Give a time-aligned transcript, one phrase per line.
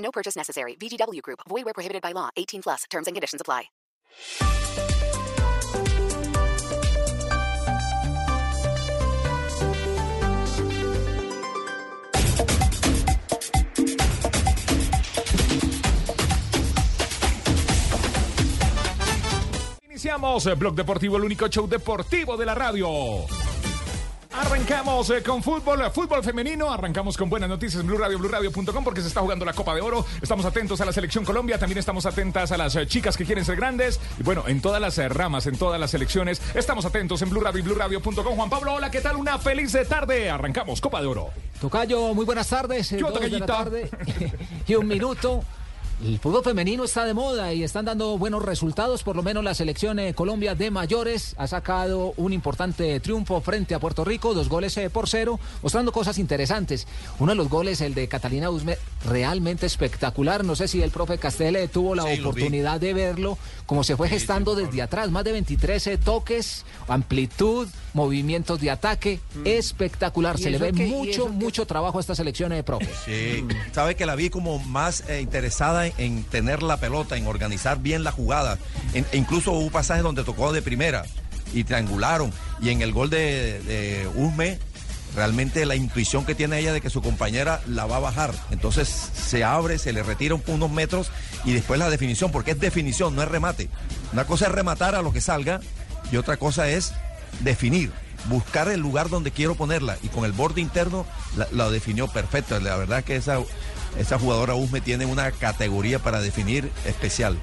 [0.00, 0.74] No purchase necessary.
[0.74, 1.40] VGW Group.
[1.48, 2.30] Void where prohibited by law.
[2.36, 2.84] 18 plus.
[2.90, 3.70] Terms and conditions apply.
[20.00, 22.88] Iniciamos el Blog Deportivo, el único show deportivo de la radio.
[24.32, 26.70] Arrancamos eh, con fútbol, fútbol femenino.
[26.70, 29.80] Arrancamos con buenas noticias en Blue Radio, BlueRadio.com porque se está jugando la Copa de
[29.80, 30.06] Oro.
[30.22, 33.44] Estamos atentos a la selección Colombia, también estamos atentas a las eh, chicas que quieren
[33.44, 33.98] ser grandes.
[34.20, 37.40] Y bueno, en todas las eh, ramas, en todas las selecciones, estamos atentos en Blue
[37.40, 38.36] Radio y BlueRadio.com.
[38.36, 39.16] Juan Pablo, hola, ¿qué tal?
[39.16, 40.30] Una feliz tarde.
[40.30, 41.30] Arrancamos Copa de Oro.
[41.60, 42.90] Tocayo, muy buenas tardes.
[42.90, 43.90] Yo, de la tarde
[44.66, 45.42] y un minuto.
[46.02, 49.02] El fútbol femenino está de moda y están dando buenos resultados.
[49.02, 53.74] Por lo menos la selección eh, Colombia de mayores ha sacado un importante triunfo frente
[53.74, 56.86] a Puerto Rico, dos goles eh, por cero, mostrando cosas interesantes.
[57.18, 60.42] Uno de los goles, el de Catalina Usme, realmente espectacular.
[60.42, 64.08] No sé si el profe Castelle tuvo la Sí, oportunidad de verlo, como se fue
[64.08, 65.10] gestando desde atrás.
[65.10, 69.20] Más de 23 eh, toques, amplitud, movimientos de ataque.
[69.44, 70.36] Espectacular.
[70.38, 72.88] ¿Y Se le ve mucho, mucho trabajo a esta selección de profe.
[73.04, 77.26] Sí, sabe que la vi como más eh, interesada en, en tener la pelota, en
[77.26, 78.58] organizar bien la jugada.
[78.94, 81.04] E incluso hubo pasajes donde tocó de primera
[81.52, 82.32] y triangularon.
[82.62, 84.58] Y en el gol de, de Usme,
[85.16, 88.32] realmente la intuición que tiene ella de que su compañera la va a bajar.
[88.50, 91.10] Entonces se abre, se le retira un- unos metros
[91.44, 93.68] y después la definición, porque es definición, no es remate.
[94.12, 95.60] Una cosa es rematar a lo que salga
[96.12, 96.92] y otra cosa es
[97.40, 97.90] definir.
[98.28, 102.60] Buscar el lugar donde quiero ponerla y con el borde interno la, la definió perfecto.
[102.60, 103.38] La verdad que esa,
[103.98, 107.36] esa jugadora Usme tiene una categoría para definir especial.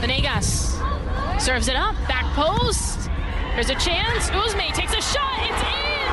[0.00, 0.78] Venegas
[1.38, 3.08] serves it up, back post.
[3.54, 4.30] There's a chance.
[4.30, 5.40] Uzme takes a shot.
[5.42, 6.12] It's in.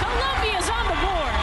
[0.00, 1.34] Colombia's on the board.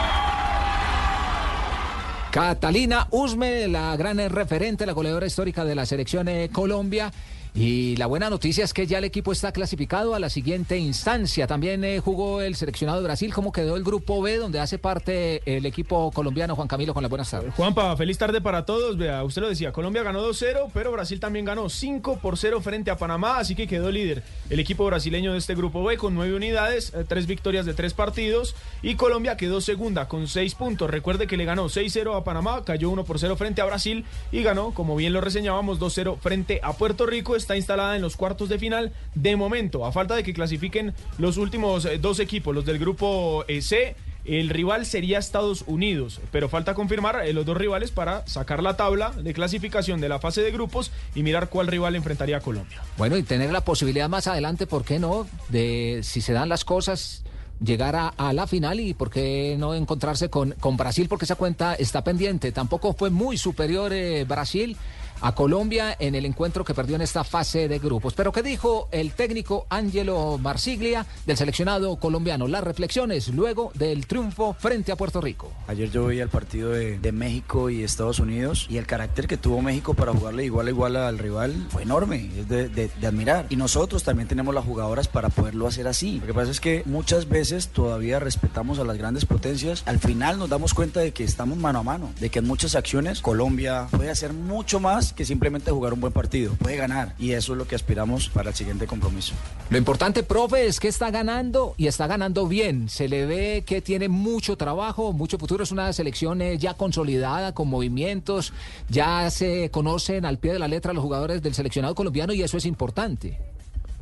[2.32, 7.12] Catalina Usme, la gran referente, la goleadora histórica de la selección eh, Colombia.
[7.54, 11.46] Y la buena noticia es que ya el equipo está clasificado a la siguiente instancia.
[11.46, 13.32] También eh, jugó el seleccionado de Brasil.
[13.32, 16.54] ¿Cómo quedó el grupo B, donde hace parte el equipo colombiano?
[16.54, 17.54] Juan Camilo, con las buenas tardes.
[17.54, 18.96] Juanpa, feliz tarde para todos.
[18.96, 22.90] Vea, usted lo decía, Colombia ganó 2-0, pero Brasil también ganó 5 por 0 frente
[22.90, 26.34] a Panamá, así que quedó líder el equipo brasileño de este grupo B con 9
[26.34, 30.90] unidades, 3 victorias de 3 partidos y Colombia quedó segunda con 6 puntos.
[30.90, 34.42] Recuerde que le ganó 6-0 a Panamá, cayó 1 por 0 frente a Brasil y
[34.42, 37.36] ganó, como bien lo reseñábamos, 2-0 frente a Puerto Rico.
[37.48, 41.38] Está instalada en los cuartos de final de momento, a falta de que clasifiquen los
[41.38, 43.96] últimos eh, dos equipos, los del grupo eh, C.
[44.26, 48.76] El rival sería Estados Unidos, pero falta confirmar eh, los dos rivales para sacar la
[48.76, 52.82] tabla de clasificación de la fase de grupos y mirar cuál rival enfrentaría a Colombia.
[52.98, 55.26] Bueno, y tener la posibilidad más adelante, ¿por qué no?
[55.48, 57.24] De si se dan las cosas,
[57.64, 61.72] llegar a, la final y por qué no encontrarse con, con Brasil, porque esa cuenta
[61.76, 62.52] está pendiente.
[62.52, 63.94] Tampoco fue muy superior
[64.26, 64.76] Brasil
[65.20, 68.14] a Colombia en el encuentro que perdió en esta fase de grupos.
[68.14, 72.48] Pero ¿qué dijo el técnico Angelo Marsiglia del seleccionado colombiano?
[72.48, 75.52] Las reflexiones luego del triunfo frente a Puerto Rico.
[75.66, 79.62] Ayer yo vi el partido de, México y Estados Unidos y el carácter que tuvo
[79.62, 83.46] México para jugarle igual a igual al rival fue enorme, es de admirar.
[83.48, 86.20] Y nosotros también tenemos las jugadoras para poderlo hacer así.
[86.20, 89.82] Lo que pasa es que muchas veces todavía respetamos a las grandes potencias.
[89.86, 92.74] Al final nos damos cuenta de que estamos mano a mano, de que en muchas
[92.74, 97.14] acciones Colombia puede hacer mucho más que simplemente jugar un buen partido, puede ganar.
[97.18, 99.34] Y eso es lo que aspiramos para el siguiente compromiso.
[99.70, 102.88] Lo importante, profe, es que está ganando y está ganando bien.
[102.88, 105.64] Se le ve que tiene mucho trabajo, mucho futuro.
[105.64, 108.52] Es una selección eh, ya consolidada, con movimientos.
[108.88, 112.56] Ya se conocen al pie de la letra los jugadores del seleccionado colombiano y eso
[112.56, 113.38] es importante.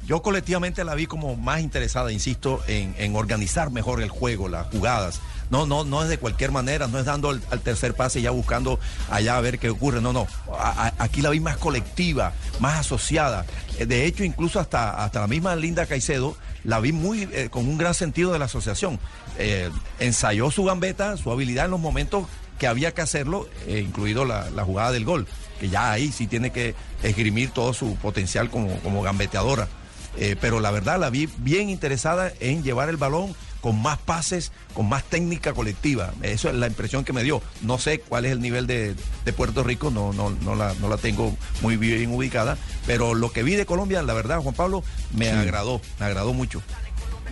[0.06, 5.20] Yo colectivamente la vi como más interesada, insisto, en, organizar mejor el juego, las jugadas.
[5.50, 8.30] No, no, no es de cualquier manera, no es dando al, tercer pase y ya
[8.30, 8.78] buscando
[9.10, 10.00] allá a ver qué ocurre.
[10.00, 10.28] No, no.
[10.98, 13.46] Aquí la vi más colectiva, más asociada.
[13.78, 17.66] Eh, De hecho, incluso hasta, hasta la misma Linda Caicedo la vi muy eh, con
[17.66, 19.00] un gran sentido de la asociación.
[19.38, 22.26] Eh, ensayó su gambeta, su habilidad en los momentos
[22.60, 25.26] que había que hacerlo, incluido la, jugada del gol,
[25.60, 29.68] que ya ahí sí tiene que esgrimir todo su potencial como gambeteadora.
[30.16, 34.52] Eh, pero la verdad la vi bien interesada en llevar el balón con más pases,
[34.74, 36.12] con más técnica colectiva.
[36.22, 37.42] Eso es la impresión que me dio.
[37.62, 40.88] No sé cuál es el nivel de, de Puerto Rico, no, no, no, la, no
[40.88, 44.84] la tengo muy bien ubicada, pero lo que vi de Colombia, la verdad, Juan Pablo,
[45.14, 46.62] me agradó, me agradó mucho.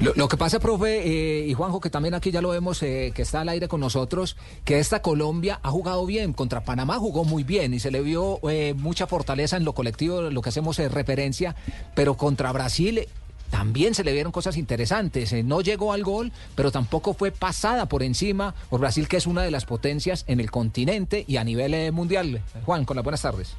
[0.00, 3.23] Lo, que pasa, profe, eh, y Juanjo, que también aquí ya lo vemos, eh, que
[3.23, 6.32] está al aire con nosotros, que esta Colombia ha jugado bien.
[6.32, 10.23] Contra Panamá jugó muy bien y se le vio eh, mucha fortaleza en lo colectivo,
[10.23, 11.55] lo que hacemos es referencia,
[11.94, 13.08] pero contra Brasil eh,
[13.55, 15.32] también se le vieron cosas interesantes.
[15.32, 19.29] Eh, no llegó al gol, pero tampoco fue pasada por encima por Brasil, que es
[19.29, 22.43] una de las potencias en el continente y a nivel eh, mundial.
[22.64, 23.55] Juan, con las buenas tardes.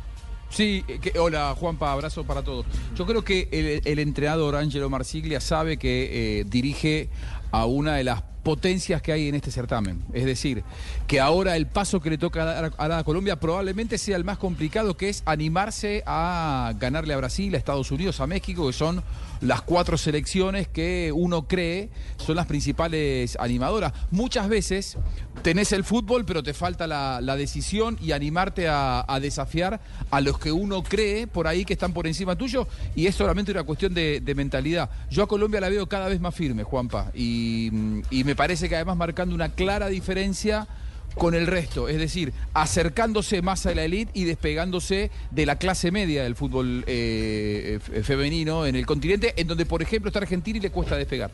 [0.49, 2.65] Sí, eh, que- hola Juanpa, abrazo para todos.
[2.95, 7.09] Yo creo que el, el entrenador Angelo Marsiglia sabe que eh, dirige
[7.51, 10.03] a una de las potencias que hay en este certamen.
[10.13, 10.63] Es decir,
[11.07, 15.09] que ahora el paso que le toca a Colombia probablemente sea el más complicado, que
[15.09, 19.03] es animarse a ganarle a Brasil, a Estados Unidos, a México, que son
[19.41, 23.93] las cuatro selecciones que uno cree son las principales animadoras.
[24.11, 24.97] Muchas veces
[25.41, 29.79] tenés el fútbol, pero te falta la, la decisión y animarte a, a desafiar
[30.09, 33.51] a los que uno cree por ahí que están por encima tuyo, y es solamente
[33.51, 34.89] una cuestión de, de mentalidad.
[35.09, 37.69] Yo a Colombia la veo cada vez más firme, Juanpa, y,
[38.09, 40.67] y me parece que además marcando una clara diferencia
[41.17, 45.89] con el resto, es decir, acercándose más a la elite y despegándose de la clase
[45.91, 50.57] media del fútbol eh, fe- femenino en el continente, en donde, por ejemplo, está Argentina
[50.57, 51.31] y le cuesta despegar.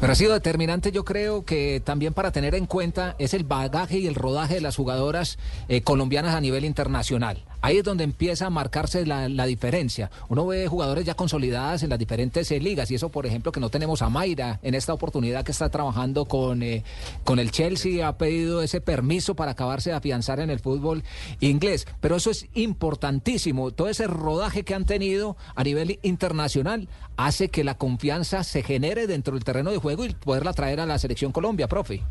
[0.00, 3.98] Pero ha sido determinante, yo creo que también para tener en cuenta es el bagaje
[3.98, 5.38] y el rodaje de las jugadoras
[5.68, 7.42] eh, colombianas a nivel internacional.
[7.64, 10.10] Ahí es donde empieza a marcarse la, diferencia.
[10.28, 13.60] Uno ve jugadores ya consolidadas en las diferentes eh, ligas y eso, por ejemplo, que
[13.60, 16.84] no tenemos a Mayra en esta oportunidad que está trabajando con, eh,
[17.24, 21.04] con el Chelsea, ha pedido ese permiso para acabarse de afianzar en el fútbol
[21.40, 21.86] inglés.
[22.02, 23.70] Pero eso es importantísimo.
[23.70, 29.06] Todo ese rodaje que han tenido a nivel internacional hace que la confianza se genere
[29.06, 32.02] dentro del terreno de juego y poderla traer a la selección Colombia, profe.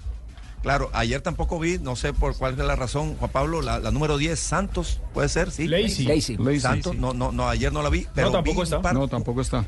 [0.64, 3.92] Claro, ayer tampoco vi, no sé por cuál es la razón, Juan Pablo, la, la
[3.92, 5.68] número 10, Santos, puede ser, sí.
[5.68, 6.06] Lazy.
[6.06, 6.38] Lazy.
[6.62, 8.78] Santos, no, no, no, ayer no la vi, pero tampoco vi está.
[8.78, 9.66] Un par, No, tampoco está.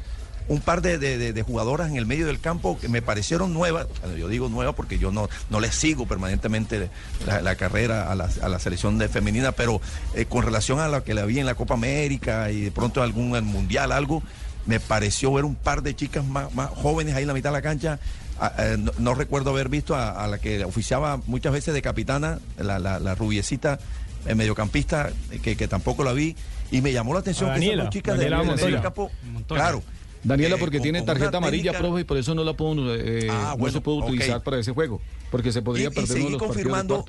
[0.47, 3.53] un par de, de- de- de jugadoras en el medio del campo que me parecieron
[3.53, 3.87] nuevas.
[4.01, 6.89] Bueno, yo digo nuevas porque yo no, no les sigo permanentemente
[7.25, 9.81] la, la carrera a la, a la selección de femenina, pero
[10.13, 13.01] eh, con relación a lo que la vi en la Copa América y de pronto
[13.03, 14.23] algún mundial, algo,
[14.65, 17.53] me pareció ver un par de chicas más, más jóvenes ahí en la mitad de
[17.57, 17.99] la cancha.
[18.39, 21.81] Ah, eh, no, no recuerdo haber visto a, a la que oficiaba muchas veces de
[21.81, 23.79] capitana, la, la, la rubiecita
[24.25, 26.35] eh, mediocampista, eh, que, que tampoco la vi,
[26.71, 28.81] y me llamó la atención A que Daniela, dos chicas Daniela del Montoya.
[28.81, 29.11] campo,
[29.47, 29.83] claro.
[30.23, 32.95] Daniela, eh, porque con- tiene tarjeta amarilla, técnica- profe, y por eso no la puedo,
[32.95, 34.99] eh, Ah, no bueno, se puede utilizar para ese juego,
[35.31, 37.05] porque se podría y, y perder uno seguí de los partidos de confirmando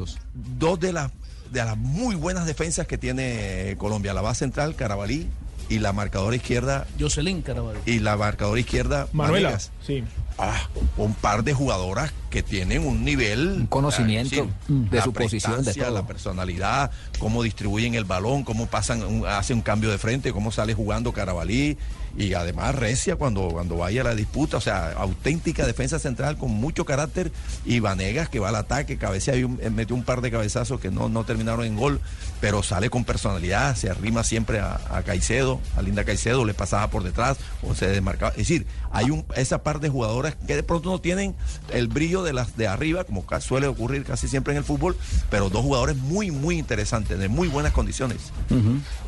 [0.58, 1.10] dos de las
[1.50, 5.28] de las muy buenas defensas que tiene Colombia, la base central Carabalí
[5.68, 7.78] y la marcadora izquierda Jocelyn Caraballo.
[7.86, 9.58] y la marcadora izquierda Manuela.
[9.84, 10.04] Sí.
[10.38, 10.68] Ah,
[10.98, 15.90] un par de jugadoras que tienen un nivel Un conocimiento de su posición, de todo.
[15.90, 20.52] la personalidad, cómo distribuyen el balón, cómo pasan, un- hacen un cambio de frente, cómo
[20.52, 21.78] sale jugando Carabalí
[22.16, 26.50] y además recia cuando, cuando vaya a la disputa, o sea, auténtica defensa central con
[26.50, 27.30] mucho carácter
[27.64, 30.80] y Vanegas que va al ataque, cabecea y un- eh, metió un par de cabezazos
[30.80, 32.00] que no, no terminaron en gol,
[32.40, 37.02] pero sale con personalidad, se arrima siempre a, Caicedo, a Linda Caicedo, le pasaba por
[37.02, 38.30] detrás o se desmarcaba.
[38.32, 41.34] Es decir, hay un, esa par de jugadoras que de pronto no tienen
[41.72, 44.96] el brillo de las de arriba, como suele ocurrir casi siempre en el fútbol,
[45.30, 48.18] pero dos jugadores muy, muy interesantes, de muy buenas condiciones.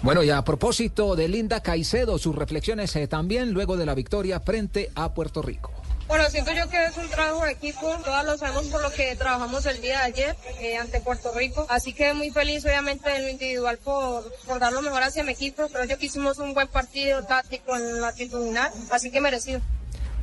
[0.02, 4.90] Bueno, y a propósito de Linda Caicedo, sus reflexiones también luego de la victoria frente
[4.94, 5.72] a Puerto Rico.
[6.08, 9.14] Bueno, siento yo que es un trabajo de equipo, todas lo sabemos por lo que
[9.14, 13.24] trabajamos el día de ayer eh, ante Puerto Rico, así que muy feliz obviamente en
[13.24, 16.54] lo individual por, por dar lo mejor hacia mi equipo, creo yo que hicimos un
[16.54, 19.60] buen partido táctico en la titular, así que merecido.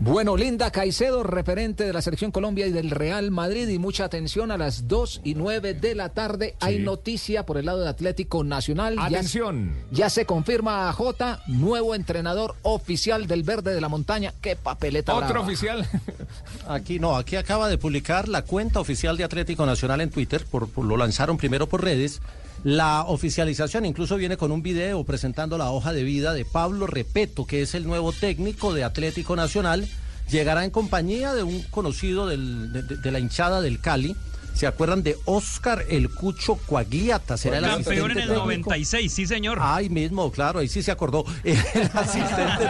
[0.01, 4.51] Bueno, Linda Caicedo, referente de la Selección Colombia y del Real Madrid, y mucha atención
[4.51, 6.55] a las 2 y 9 de la tarde.
[6.59, 8.95] Hay noticia por el lado del Atlético Nacional.
[8.97, 9.73] Ya- Atención.
[9.91, 14.33] Ya, se confirma a Jota, nuevo entrenador oficial del Verde de la Montaña.
[14.41, 15.15] ¡Qué papeleta!
[15.15, 15.45] Otro brava.
[15.47, 15.87] oficial.
[16.67, 20.67] Aquí no, aquí acaba de publicar la cuenta oficial de Atlético Nacional en Twitter, por,
[20.67, 22.21] por- lo lanzaron primero por redes.
[22.65, 27.45] La oficialización incluso viene con un video presentando la hoja de vida de Pablo Repeto,
[27.45, 29.87] que es el nuevo técnico de Atlético Nacional.
[30.31, 34.15] Llegará en compañía de un conocido de la hinchada del Cali,
[34.55, 37.35] ¿Se acuerdan de Oscar el Cucho Coagliata?
[37.35, 38.69] ¿Será el Campeón en asistente el técnico?
[38.69, 39.57] 96, sí señor.
[39.61, 41.25] Ay, mismo, claro, ahí sí se acordó.
[41.43, 42.69] El asistente,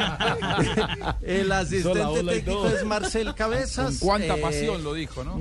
[1.22, 3.86] el asistente ola y técnico es Marcel Cabezas.
[3.86, 5.40] Con cuánta eh, pasión lo dijo, ¿no?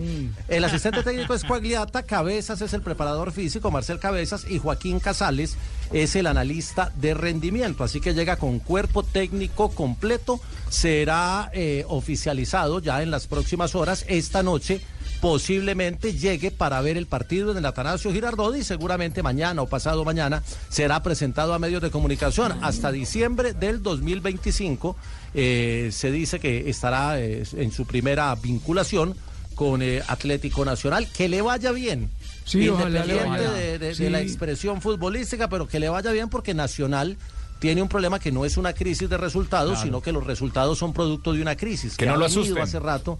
[0.48, 5.56] El asistente técnico es Coagliata, Cabezas es el preparador físico, Marcel Cabezas, y Joaquín Casales
[5.92, 7.84] es el analista de rendimiento.
[7.84, 10.40] Así que llega con cuerpo técnico completo.
[10.68, 14.04] Será eh, oficializado ya en las próximas horas.
[14.08, 14.80] Esta noche
[15.20, 20.04] posiblemente llegue para ver el partido en el Atanasio Girardot y seguramente mañana o pasado
[20.04, 22.58] mañana será presentado a medios de comunicación.
[22.62, 24.96] Hasta diciembre del 2025
[25.34, 29.14] eh, se dice que estará eh, en su primera vinculación
[29.54, 31.08] con eh, Atlético Nacional.
[31.10, 32.10] Que le vaya bien.
[32.44, 33.52] Sí, ojalá Independiente vaya.
[33.52, 34.04] de, de- Sí.
[34.04, 37.16] de la expresión futbolística, pero que le vaya bien porque Nacional
[37.60, 39.84] tiene un problema que no es una crisis de resultados, Claro.
[39.86, 42.58] sino que los resultados son producto de una crisis Que que, no ha lo asusten.
[42.58, 43.18] hace rato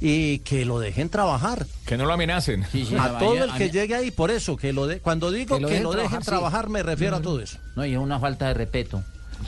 [0.00, 1.66] y que lo dejen trabajar.
[1.86, 2.64] Que no lo amenacen.
[2.98, 5.80] a todo el que llegue ahí, por eso, que lo de, cuando digo Que que
[5.80, 7.58] lo lo, dejen trabajar, me refiero a todo eso.
[7.74, 9.02] No, y es una falta de respeto.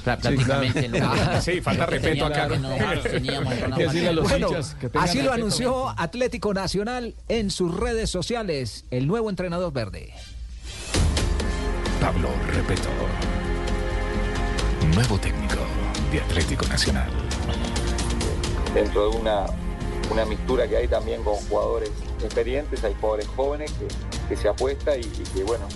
[0.04, 0.88] Pra- Sí, prácticamente.
[0.90, 1.20] claro.
[1.32, 2.48] Ah, sí, falta respeto acá.
[2.48, 3.46] tengan
[4.94, 10.12] así lo anunció Atlético Nacional en sus redes sociales, el nuevo entrenador verde.
[12.00, 12.88] Pablo Repeto.
[14.94, 15.56] Nuevo técnico
[16.12, 17.10] de Atlético Nacional.
[18.74, 19.46] dentro de una,
[20.10, 21.90] una mixtura que hay también con jugadores
[22.22, 23.86] experientes, hay jugadores jóvenes que,
[24.28, 25.66] que se apuesta y, que bueno,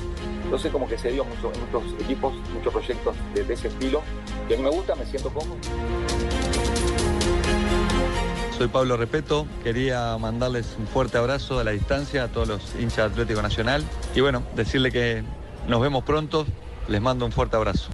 [0.45, 4.03] entonces como que se dio mucho, muchos equipos, muchos proyectos de, de ese estilo,
[4.49, 5.57] que a mí me gusta, me siento cómodo.
[8.57, 12.97] Soy Pablo Repeto, quería mandarles un fuerte abrazo a la distancia a todos los hinchas
[12.97, 13.83] de Atlético Nacional
[14.15, 15.25] y bueno, decirle que
[15.67, 16.47] nos vemos pronto,
[16.89, 17.91] les mando un fuerte abrazo.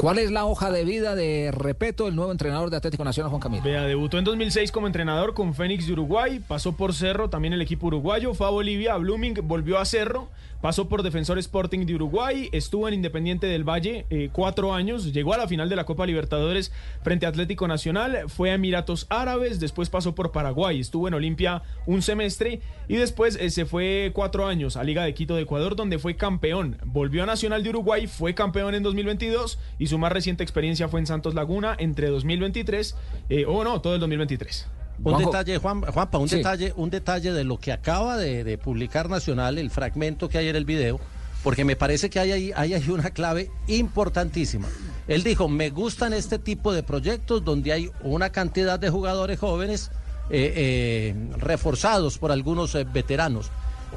[0.00, 3.42] ¿Cuál es la hoja de vida de Repeto, el nuevo entrenador de Atlético Nacional, Juan
[3.42, 3.62] Camilo?
[3.62, 7.60] Vea, debutó en 2006 como entrenador con Fénix de Uruguay, pasó por Cerro, también el
[7.60, 10.30] equipo uruguayo, fue a Bolivia, a Blooming, volvió a Cerro,
[10.60, 15.34] pasó por Defensor Sporting de Uruguay, estuvo en Independiente del Valle eh, cuatro años, llegó
[15.34, 19.60] a la final de la Copa Libertadores frente a Atlético Nacional, fue a Emiratos Árabes,
[19.60, 24.46] después pasó por Paraguay, estuvo en Olimpia un semestre y después eh, se fue cuatro
[24.46, 28.06] años a Liga de Quito de Ecuador donde fue campeón, volvió a Nacional de Uruguay,
[28.06, 32.96] fue campeón en 2022 y su más reciente experiencia fue en Santos Laguna entre 2023,
[33.28, 34.79] eh, o no, todo el 2023.
[35.02, 36.36] Un detalle, Juan, Juanpa, un Sí.
[36.36, 40.48] detalle, un detalle de lo que acaba de, de publicar Nacional, el fragmento que hay
[40.48, 41.00] en el video,
[41.42, 44.68] porque me parece que hay ahí, hay ahí una clave importantísima.
[45.08, 49.90] Él dijo, me gustan este tipo de proyectos donde hay una cantidad de jugadores jóvenes
[50.28, 53.50] eh, eh, reforzados por algunos eh, veteranos.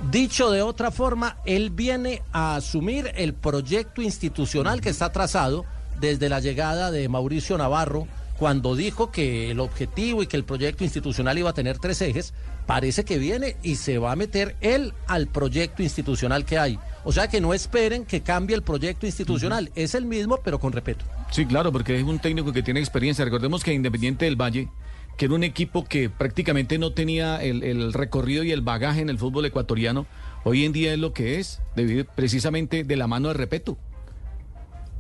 [0.09, 5.65] Dicho de otra forma, él viene a asumir el proyecto institucional que está trazado
[5.99, 8.07] desde la llegada de Mauricio Navarro,
[8.43, 12.33] cuando dijo que el objetivo y que el proyecto institucional iba a tener tres ejes,
[12.65, 16.77] parece que viene y se va a meter él al proyecto institucional que hay.
[17.05, 20.73] O sea que no esperen que cambie el proyecto institucional, es el mismo pero con
[20.73, 21.05] respeto.
[21.31, 23.23] Sí, claro, porque es un técnico que tiene experiencia.
[23.23, 24.67] Recordemos que Independiente del Valle,
[25.15, 29.09] que era un equipo que prácticamente no tenía el, el recorrido y el bagaje en
[29.09, 30.05] el fútbol ecuatoriano,
[30.43, 33.77] hoy en día es lo que es, debido precisamente de la mano de Repeto.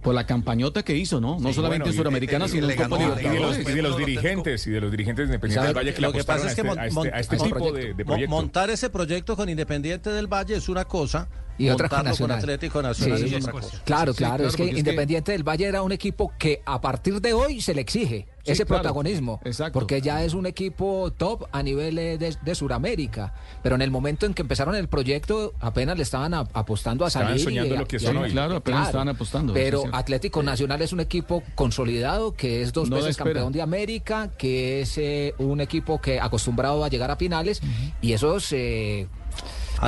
[0.03, 1.39] Por la campañota que hizo, ¿no?
[1.39, 3.69] No Sí, solamente bueno, Suramericana, sino en Copa de los, Libertadores.
[3.69, 6.13] y de los dirigentes y de los dirigentes de Independiente del Valle que le lo
[6.13, 8.35] que apostaron pasa es que a este, a este- este tipo de, de mon- proyecto.
[8.35, 12.27] montar ese proyecto con Independiente del Valle es una cosa Y otra con montarlo con
[12.29, 12.39] Nacional.
[12.39, 13.81] Atlético Nacional Sí, es otra cosa.
[13.85, 16.61] Claro, Sí, claro, es que porque es que- Independiente del Valle era un equipo que
[16.65, 18.81] a partir de hoy se le exige Sí, ese claro.
[18.81, 19.39] protagonismo,
[19.71, 23.89] porque ya es un equipo top a nivel eh, de, de Sudamérica, pero en el
[23.91, 27.43] momento en que empezaron el proyecto apenas le estaban a- apostando a Estaban salir.
[27.43, 28.31] soñando y lo que son hoy.
[28.31, 29.83] Claro, apenas estaban apostando, Pero.
[29.93, 34.81] Atlético Nacional es un equipo consolidado, que es dos No veces campeón de América, que
[34.81, 37.61] es eh, un equipo que acostumbrado a llegar a finales,
[38.01, 39.07] y esos eh,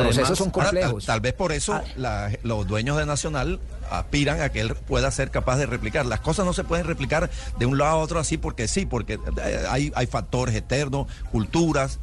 [0.03, 1.05] procesos son ahora, tal- complejos.
[1.05, 3.59] tal, vez por eso la- los dueños de Nacional
[3.91, 6.05] aspiran a que él pueda ser capaz de replicar.
[6.07, 9.13] Las cosas no se pueden replicar de un lado a otro así porque sí, porque
[9.43, 11.99] eh, hay, hay factores eternos, culturas,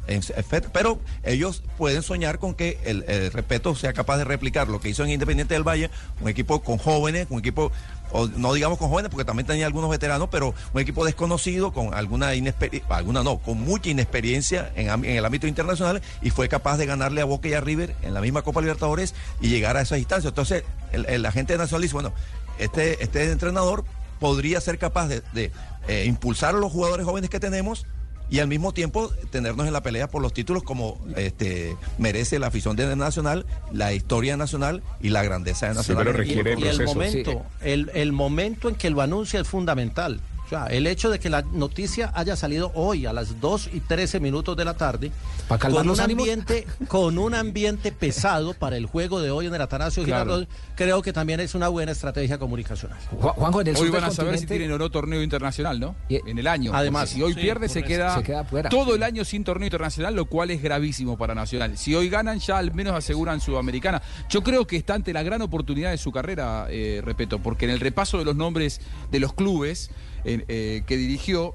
[0.71, 4.89] pero ellos pueden soñar con que el, el respeto sea capaz de replicar lo que
[4.89, 5.89] hizo en Independiente del Valle,
[6.21, 7.71] un equipo con jóvenes, un equipo
[8.13, 11.93] o no digamos con jóvenes porque también tenía algunos veteranos, pero un equipo desconocido con
[11.93, 16.85] alguna inexperiencia, alguna no, con mucha inexperiencia en, el ámbito internacional y fue capaz de
[16.85, 19.95] ganarle a Boca y a River en la misma Copa Libertadores y llegar a esa
[19.95, 20.29] distancia.
[20.29, 22.13] Entonces, el, el agente Nacional dice, bueno,
[22.59, 23.83] este, este entrenador
[24.19, 25.51] podría ser capaz de, de,
[25.87, 27.85] eh, impulsar a los jugadores jóvenes que tenemos
[28.29, 32.47] y al mismo tiempo tenernos en la pelea por los títulos como este merece la
[32.47, 36.25] afición de Nacional, la historia nacional y la grandeza de Nacional.
[36.27, 40.21] y, y el momento, el, el momento en que lo anuncia es fundamental.
[40.45, 43.79] O sea, el hecho de que la noticia haya salido hoy a las 2 y
[43.79, 45.11] 13 minutos de la tarde,
[45.47, 49.47] ¿Para calmar con los un, ambiente, con un ambiente pesado para el juego de hoy
[49.47, 50.25] en el Atanasio Claro.
[50.25, 52.97] Girardot, creo que también es una buena estrategia comunicacional.
[53.19, 55.95] Ju- Juanjo, en el Hoy van a saber si tienen o no torneo internacional, ¿no?
[56.09, 56.71] En el año.
[56.73, 57.09] Además.
[57.09, 58.69] Si hoy Sí, pierde, se queda, Se queda fuera.
[58.69, 61.77] todo el año sin torneo internacional, lo cual es gravísimo para Nacional.
[61.77, 64.01] Si hoy ganan, ya al menos aseguran Sudamericana.
[64.29, 67.71] Yo creo que está ante la gran oportunidad de su carrera, eh, repito, porque en
[67.71, 68.81] el repaso de los nombres
[69.11, 69.89] de los clubes
[70.25, 71.53] eh, eh, que dirigió,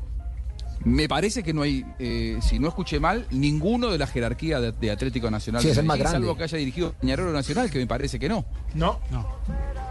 [0.84, 4.72] me parece que no hay, eh, si no escuché mal, ninguno de la jerarquía de,
[4.72, 5.60] de Atlético Nacional.
[5.62, 6.18] Sí, es el más grande.
[6.20, 8.44] Salvo que haya dirigido Peñarol Nacional, que me parece que no.
[8.74, 9.00] No.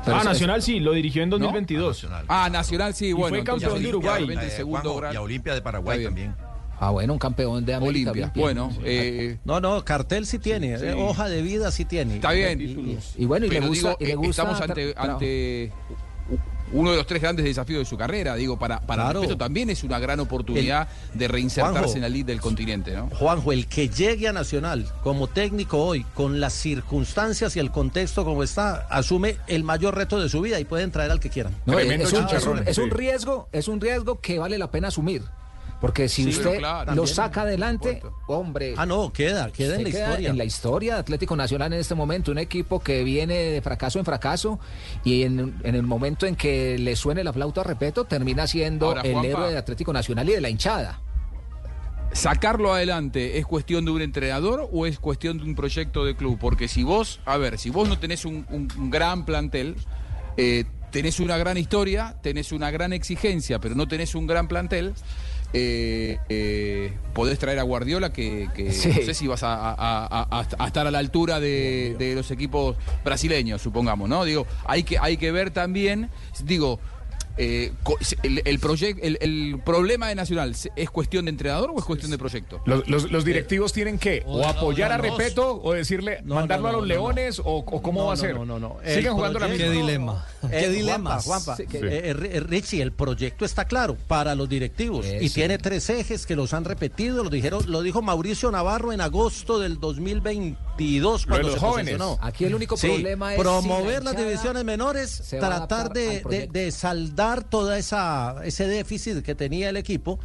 [0.05, 2.07] Pero ah, es- Nacional sí, lo dirigió en 2022.
[2.29, 3.29] Ah, Nacional sí, Y bueno.
[3.29, 4.27] fue entonces campeón de Uruguay.
[4.41, 6.34] Eh, segundo Juanjo, gran- y a Olimpia de Paraguay también.
[6.79, 8.12] Ah, bueno, un campeón de América.
[8.12, 8.13] Olimpia.
[8.13, 8.43] bien, bien.
[8.43, 10.86] Bueno, eh, No, no, cartel sí tiene, Sí.
[10.96, 12.15] hoja de vida sí tiene.
[12.17, 12.62] Está bien.
[12.62, 15.72] Y- y- Y bueno, y le gusta, digo, y le gusta estamos ante
[16.74, 18.36] uno de los tres grandes desafíos de su carrera.
[18.36, 19.38] Digo, para, para Claro.
[19.38, 21.95] También es una gran oportunidad de reinsertarse Juanjo.
[21.95, 23.09] en la lid del continente, ¿no?
[23.15, 28.24] Juanjo, el que llegue a Nacional como técnico hoy, con las circunstancias y el contexto
[28.25, 31.53] como está, asume el mayor reto de su vida y pueden traer al que quieran.
[31.65, 32.95] No, es, un, es un- chicharrón, es un sí.
[32.95, 35.24] riesgo, es un riesgo que vale la pena asumir.
[35.79, 38.74] Porque si Sí, usted claro, lo saca adelante, hombre.
[38.77, 40.29] Ah, no, queda, queda en la queda historia.
[40.31, 44.00] En la historia de Atlético Nacional en este momento, un equipo que viene de fracaso
[44.00, 44.60] en fracaso
[45.03, 49.01] y en, en el momento en que le suene la flauta, repito, termina siendo Ahora,
[49.01, 49.27] el Juanpa.
[49.29, 51.00] héroe de Atlético Nacional y de la hinchada.
[52.13, 56.39] ¿Sacarlo adelante es cuestión de un entrenador o es cuestión de un proyecto de club?
[56.39, 59.75] Porque si vos, a ver, si vos no tenés un, un- un gran plantel,
[60.38, 64.93] eh, tenés una gran historia, tenés una gran exigencia, pero no tenés un gran plantel,
[65.54, 68.89] eh, eh, podés traer a Guardiola que, que Sí.
[68.89, 72.16] no sé si vas a, a- a- a- a estar a la altura de, de
[72.16, 74.24] los equipos brasileños, supongamos, ¿no?
[74.25, 76.10] Digo, hay que, hay que ver también,
[76.44, 76.80] digo,
[77.38, 77.72] eh,
[78.24, 78.60] el, el,
[79.01, 82.62] el, el, problema de Nacional es cuestión de entrenador o es cuestión de proyecto?
[82.65, 86.88] Los, los, los directivos tienen que o, apoyar a Repeto o decirle mandarlo a los
[86.88, 88.39] Leones o, cómo va a ser.
[88.39, 88.77] No.
[88.86, 89.65] Sigan jugando la misma.
[89.65, 90.25] Qué dilema.
[90.50, 91.20] Qué dilema.
[92.48, 96.65] Richie, el proyecto está claro para los directivos y tiene tres ejes que los han
[96.65, 97.24] repetido.
[97.24, 100.66] Lo dijeron, lo dijo Mauricio Navarro en agosto del 2020.
[100.77, 102.00] 22 cuando los se jóvenes.
[102.22, 106.72] Aquí el único sí, problema es promover la las divisiones menores, tratar de, de, de,
[106.72, 110.19] saldar todo ese déficit que tenía el equipo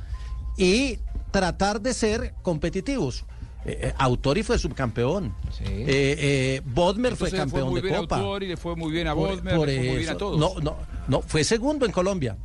[0.56, 0.98] y
[1.30, 3.24] tratar de ser competitivos.
[3.64, 5.34] Eh, eh Autori fue subcampeón.
[5.56, 5.64] Sí.
[5.66, 8.16] Eh, eh, Bodmer Entonces fue campeón fue de bien Copa.
[8.16, 10.38] Autori, le fue muy bien a Bodmer, por, por le fue muy bien a todos.
[10.38, 10.76] No, no,
[11.08, 12.36] no, fue segundo en Colombia.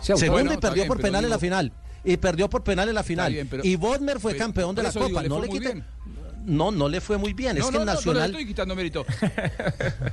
[0.00, 1.26] Sí, segundo bueno, y perdió bien, por penal digo...
[1.26, 1.72] en la final.
[2.04, 3.32] Y perdió por penal en la final.
[3.32, 3.64] Bien, pero...
[3.64, 5.22] y Bodmer fue pero, campeón de la Copa.
[5.22, 5.84] Digo, no le, le quiten.
[6.44, 7.56] No, no le fue muy bien.
[7.56, 8.22] No, es que no, el no, no Nacional.
[8.32, 9.04] le estoy quitando mérito.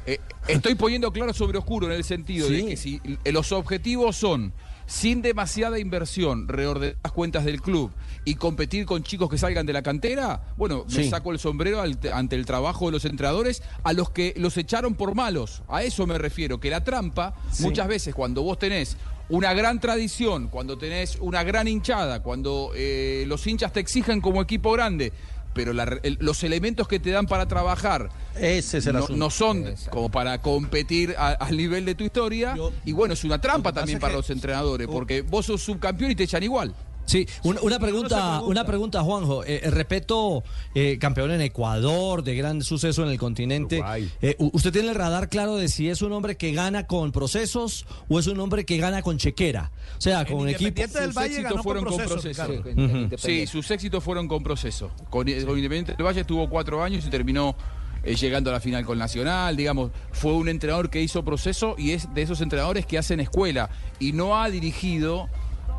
[0.06, 4.54] Eh, estoy poniendo claro sobre oscuro en el sentido de que si los objetivos son
[4.88, 7.92] sin demasiada inversión, reordenar las cuentas del club
[8.26, 12.00] y competir con chicos que salgan de la cantera, bueno, me saco el sombrero al-
[12.12, 15.62] ante el trabajo de los entrenadores a los que los echaron por malos.
[15.68, 18.98] A eso me refiero, que la trampa, muchas veces cuando vos tenés
[19.30, 24.42] una gran tradición, cuando tenés una gran hinchada, cuando eh, los hinchas te exigen como
[24.42, 25.14] equipo grande,
[25.54, 29.00] pero la re- el- los elementos que te dan para trabajar Ese es el no,
[29.00, 29.18] asunto.
[29.18, 32.56] no son como para competir a- al nivel de tu historia.
[32.86, 36.24] y bueno, es una trampa también para los entrenadores, porque vos sos subcampeón y te
[36.24, 36.74] echan igual.
[37.10, 39.44] Sí, una, una pregunta, una pregunta, Juanjo.
[39.44, 40.44] Eh, eh, respeto,
[40.76, 43.82] eh, campeón en Ecuador, de gran suceso en el continente.
[44.22, 47.88] Eh, ¿Usted tiene el radar claro de si es un hombre que gana con procesos
[48.10, 49.72] o es un hombre que gana con chequera?
[49.98, 50.80] O sea, con equipo.
[50.80, 52.64] Del Sus Valle éxitos ganó fueron con con proceso, proceso.
[52.64, 53.18] Ricardo.
[53.18, 54.92] Sí, sus éxitos fueron con proceso.
[55.10, 57.56] Con, con Independiente del Valle estuvo cuatro años y terminó
[58.04, 59.58] eh, llegando a la final con Nacional.
[59.58, 63.70] Digamos, fue un entrenador que hizo proceso y es de esos entrenadores que hacen escuela
[64.00, 65.28] y no ha dirigido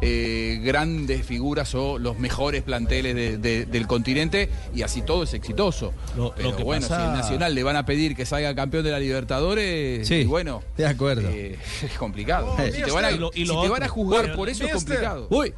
[0.03, 5.35] eh, grandes figuras o los mejores planteles de- de- del continente y así todo es
[5.35, 5.93] exitoso.
[6.17, 8.55] Lo- Pero lo que bueno, pasa- si el Nacional le van a pedir que salga
[8.55, 11.29] campeón de la Libertadores, Sí, y bueno, de acuerdo.
[11.29, 12.55] eh, es complicado.
[12.59, 14.73] Oh, si te van a, y lo- si te van a juzgar por eso es
[14.73, 15.27] complicado.
[15.31, 15.55] Uy,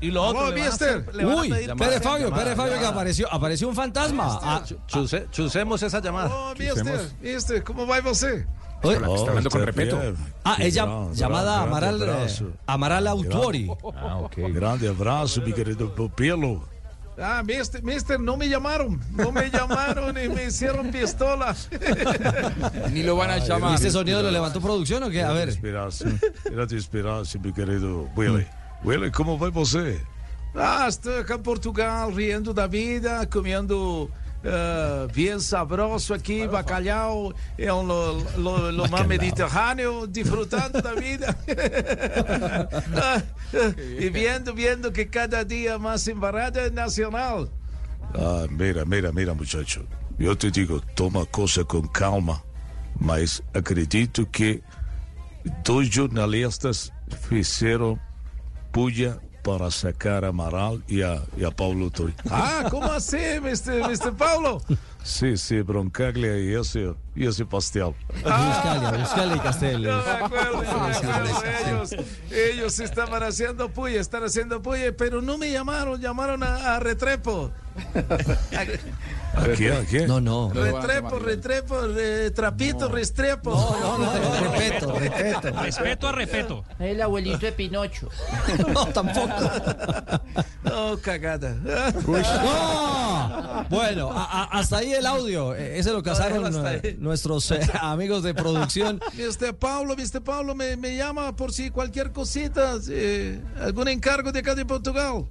[0.00, 0.88] Y lo otro, le van a mister.
[1.04, 2.02] hacer- le van uy, Pérez.
[2.02, 4.38] Fabio, llamada, Pérez Fabio que apareció, apareció un fantasma.
[4.42, 6.30] Ah, Chuse- chusemos esa llamada.
[6.32, 8.46] Oh, mister, mister, como vai você?
[8.82, 8.94] Uy.
[8.94, 10.00] Está hablando con Repeto.
[10.44, 13.70] Ah, es llam- llamada Amaral, eh, Amaral Autuori.
[13.94, 14.36] Ah, ok.
[14.52, 16.62] Grande abraço, mi querido Pupilo.
[17.20, 21.52] Ah, mister, mister, no me llamaron, no me llamaron y me hicieron pistola.
[22.92, 23.72] Ni lo van a llamar.
[23.72, 25.22] ¿Y este sonido lo levantó producción o qué?
[25.22, 25.48] A ver.
[25.58, 28.46] De esperasse, mi querido Willy.
[28.84, 30.00] Willy, como vai você?
[30.54, 34.08] Ah, estou aqui em Portugal, riendo da vida, comendo
[34.44, 41.36] ah, bien sabroso aquí, bacalhau, é um lo, lo, lo más mediterráneo, disfrutando da vida.
[44.00, 47.48] Y viendo, viendo que cada día más embarrada es nacional.
[48.14, 49.84] Ah, mira, mira, mira, muchacho.
[50.18, 52.42] Yo te digo, toma cosa con calma,
[52.98, 54.62] mas acredito que
[55.64, 56.92] dois jornalistas
[57.28, 57.98] fizeram
[58.72, 59.18] puya
[59.48, 62.14] para sacar Amaral e a, e a Paulo Tori.
[62.30, 64.12] Ah, ¿cómo así, Mr.
[64.12, 64.60] Paulo?
[65.02, 67.94] Sim, sim, Broncaglia e esse, e esse pastel.
[68.22, 69.86] Buscalia, Buscalia y Castelli.
[69.86, 71.42] No me acuerdo, no me acuerdo.
[71.66, 71.94] Ellos,
[72.30, 77.50] ellos estaban haciendo puya, están haciendo puya, pero no me llamaron, llamaron a, a Retrepo.
[79.36, 79.72] ¿A qué?
[79.72, 80.06] ¿A qué?
[80.06, 80.50] No, no.
[80.52, 83.50] Retrepo, retrepo, re- trapito, restrepo.
[83.52, 85.62] No, no, no, Respeto, respeto.
[85.62, 86.64] Respeto a respeto.
[86.80, 88.08] El abuelito de Pinocho.
[88.72, 89.28] No, tampoco.
[90.64, 91.54] No, cagada.
[91.54, 93.64] ¡No!
[93.70, 95.54] Bueno, a- a- hasta ahí el audio.
[95.54, 96.96] Eh, Ese lo cazaron hasta eh, ahí.
[97.08, 99.00] Nuestros eh, amigos de producción.
[99.14, 99.54] Mr.
[99.54, 100.22] Pablo, Mr.
[100.22, 105.26] Pablo me, me llama por si cualquier cosita, si algún encargo de acá de Portugal.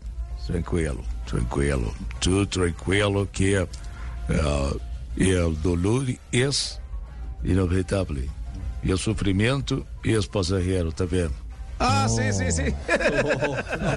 [0.46, 1.94] Tranquilo, tranquilo.
[2.20, 4.72] Tú tranquilo que ah,
[5.16, 6.80] el dolor es
[7.44, 8.30] inevitable.
[8.84, 11.06] Y el sufrimiento es pasajero, ¿está
[11.80, 12.64] Ah, sí, sí, sí.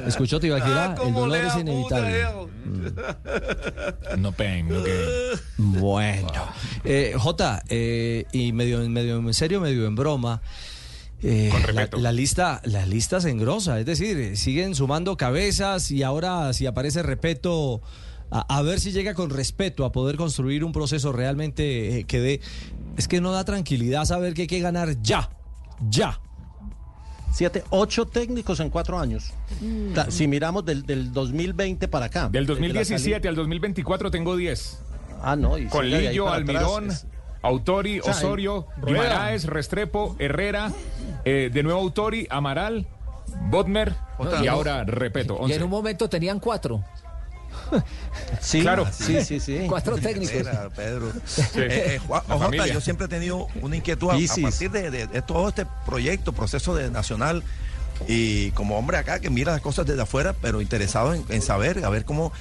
[0.06, 0.84] ¿Escuchó Tibaquira?
[0.84, 2.20] Ah, el cómo dolor es inevitable.
[2.22, 2.28] él.
[4.18, 4.96] No pain, no gain.
[5.56, 6.30] Bueno,
[6.84, 10.42] eh, Jota, eh, y medio, medio en serio, medio en broma.
[11.22, 16.02] eh, Con la, la lista, la lista se engrosa, es decir, siguen sumando cabezas y
[16.02, 17.80] ahora si aparece respeto,
[18.30, 22.20] a, a ver si llega con respeto a poder construir un proceso realmente eh, que
[22.20, 22.40] dé,
[22.96, 25.30] es que no da tranquilidad saber que hay que ganar ya,
[25.88, 26.20] ya.
[27.32, 29.32] Siete, ocho técnicos en cuatro años.
[29.94, 32.28] Ta- Si miramos del, del 2020 para acá.
[32.28, 34.58] Del desde la 2017 al 2024 tengo 10.
[34.60, 34.80] salida-
[35.22, 35.58] Ah, no.
[35.58, 37.06] y Con Lillo, Almirón, atrás.
[37.42, 38.66] Autori, O sea, Osorio.
[38.84, 40.72] Guimaraes, Restrepo, Herrera,
[41.24, 42.86] eh, de nuevo Autori, Amaral,
[43.50, 43.94] Bodmer
[44.42, 45.34] y ahora Repeto.
[45.34, 45.64] Y en 11.
[45.64, 46.84] un momento tenían cuatro.
[48.40, 48.86] Sí, Claro.
[48.92, 49.66] sí, sí, sí.
[49.68, 50.34] Cuatro técnicos.
[50.34, 51.08] Era, Pedro.
[51.56, 52.66] Eh, eh, Juan- familia.
[52.68, 56.74] yo siempre he tenido una inquietud a, partir de, de- de todo este proyecto, proceso
[56.74, 57.42] de nacional,
[58.08, 61.84] y como hombre acá que mira las cosas desde afuera, pero interesado en, en saber,
[61.84, 62.32] a ver cómo,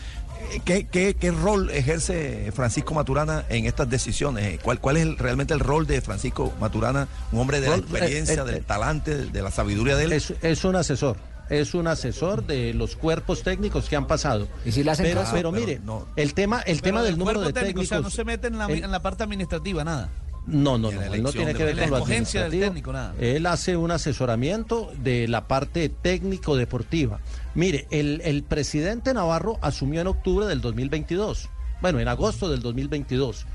[0.54, 5.04] eh, qué, qué- qué rol ejerce Francisco Maturana en estas decisiones, Eh, cuál, cuál es
[5.04, 8.56] el- realmente el rol de Francisco Maturana, un hombre de la experiencia, eh, eh, del
[8.56, 10.14] eh, talante, de, de la sabiduría de él.
[10.14, 11.18] Es, es un asesor.
[11.50, 14.48] Es un asesor de los cuerpos técnicos que han pasado.
[14.66, 15.34] ¿Y si le hacen pero, caso?
[15.34, 16.06] pero Pero mire, no.
[16.16, 17.86] el tema, el tema del número de técnicos.
[17.86, 20.10] O sea, no se mete en la, el- en la parte administrativa, nada.
[20.48, 22.60] No, no, En no, la él no tiene que ver con lo la escogencia del
[22.60, 23.14] técnico, nada.
[23.20, 27.20] Él hace un asesoramiento de la parte técnico-deportiva.
[27.56, 31.50] Mire, el, el presidente Navarro asumió en octubre del 2022,
[31.82, 33.46] bueno, en agosto del 2022,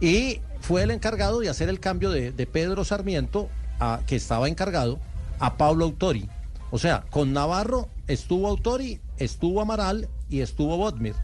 [0.00, 4.48] y fue el encargado de hacer el cambio de, de Pedro Sarmiento, a- que estaba
[4.48, 4.98] encargado,
[5.38, 6.28] a Pablo Autori.
[6.70, 11.14] O sea, con Navarro estuvo Autori, estuvo Amaral y estuvo Bodmir.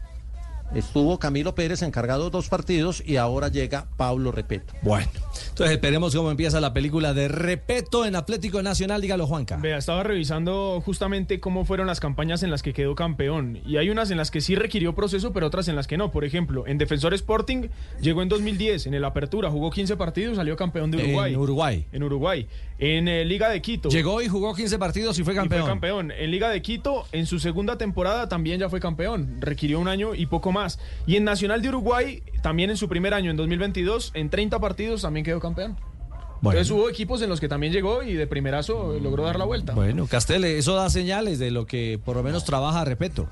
[0.75, 4.73] Estuvo Camilo Pérez encargado dos partidos y ahora llega Pablo Repeto.
[4.81, 5.09] Bueno,
[5.49, 9.55] entonces esperemos cómo empieza la película de Repeto en Atlético Nacional, dígalo Juanca.
[9.57, 13.59] Vea, estaba revisando justamente cómo fueron las campañas en las que quedó campeón.
[13.65, 16.11] Y hay unas en las que sí requirió proceso, pero otras en las que no.
[16.11, 17.69] Por ejemplo, en Defensor Sporting
[18.01, 21.33] llegó en 2010, en el Apertura, jugó 15 partidos, salió campeón de Uruguay.
[21.33, 21.85] En Uruguay.
[21.93, 22.47] En Uruguay.
[22.79, 23.89] En eh, Liga de Quito.
[23.89, 25.61] Llegó y jugó 15 partidos y fue y campeón.
[25.61, 26.11] fue campeón.
[26.11, 29.37] En Liga de Quito, en su segunda temporada también ya fue campeón.
[29.41, 30.79] Requirió un año y poco más.
[31.07, 35.01] Y en Nacional de Uruguay, también en su primer año, en 2022, en 30 partidos
[35.01, 35.75] también quedó campeón.
[36.39, 36.59] Bueno.
[36.59, 39.73] Entonces hubo equipos en los que también llegó y de primerazo logró dar la vuelta.
[39.73, 43.27] Bueno, Castele, eso da señales de lo que por lo menos trabaja Repeto.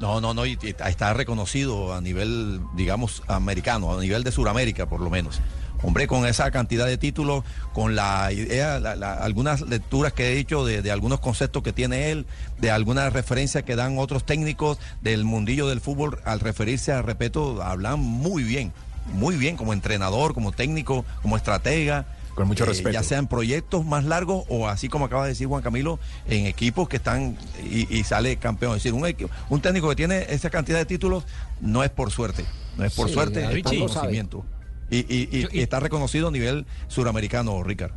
[0.00, 4.88] No, no, no, y, y está reconocido a nivel, digamos, americano, a nivel de Sudamérica,
[4.88, 5.42] por lo menos.
[5.82, 10.38] Hombre, con esa cantidad de títulos, con la idea, la- la- algunas lecturas que he
[10.38, 12.26] hecho de, de algunos conceptos que tiene él,
[12.58, 17.62] de algunas referencias que dan otros técnicos del mundillo del fútbol, al referirse a Repeto,
[17.62, 18.72] hablan muy bien,
[19.12, 22.06] muy bien como entrenador, como técnico, como estratega.
[22.34, 22.90] Con mucho Eh, respeto.
[22.90, 26.44] Ya sea en proyectos más largos o así como acaba de decir Juan Camilo, en
[26.46, 28.76] equipos que están y, y sale campeón.
[28.76, 28.92] Es decir,
[29.48, 31.24] un, técnico que tiene esa cantidad de títulos
[31.62, 32.44] no es por suerte,
[32.76, 34.44] no es por Sí, suerte, es por conocimiento.
[34.90, 37.94] Y, y- y- y está reconocido a nivel suramericano, Ricardo.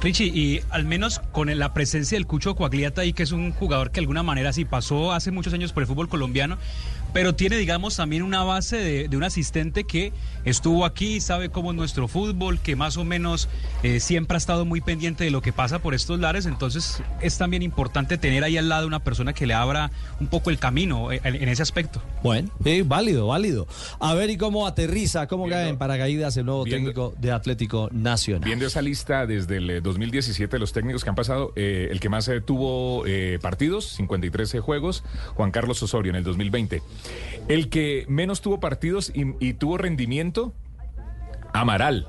[0.00, 3.90] Richie, y al menos con la presencia del Cucho Coagliata ahí, que es un jugador
[3.92, 6.58] que de alguna manera sí pasó hace muchos años por el fútbol colombiano,
[7.12, 10.12] pero tiene, digamos, también una base de, de un asistente que
[10.44, 13.48] estuvo aquí, sabe cómo es nuestro fútbol, que más o menos
[13.82, 17.38] eh, siempre ha estado muy pendiente de lo que pasa por estos lares, entonces es
[17.38, 21.12] también importante tener ahí al lado una persona que le abra un poco el camino
[21.12, 22.02] eh, en, en ese aspecto.
[22.22, 23.66] Bueno, sí, válido, válido.
[24.00, 28.44] A ver, ¿y cómo aterriza, cómo cae en paracaídas el nuevo técnico de Atlético Nacional?
[28.44, 32.00] Viendo esa lista desde el eh, 2017 de los técnicos que han pasado, eh, el
[32.00, 36.82] que más eh, tuvo eh, partidos, 53 juegos, Juan Carlos Osorio en el 2020.
[37.48, 40.31] El que menos tuvo partidos y, y tuvo rendimiento,
[41.52, 42.08] Amaral.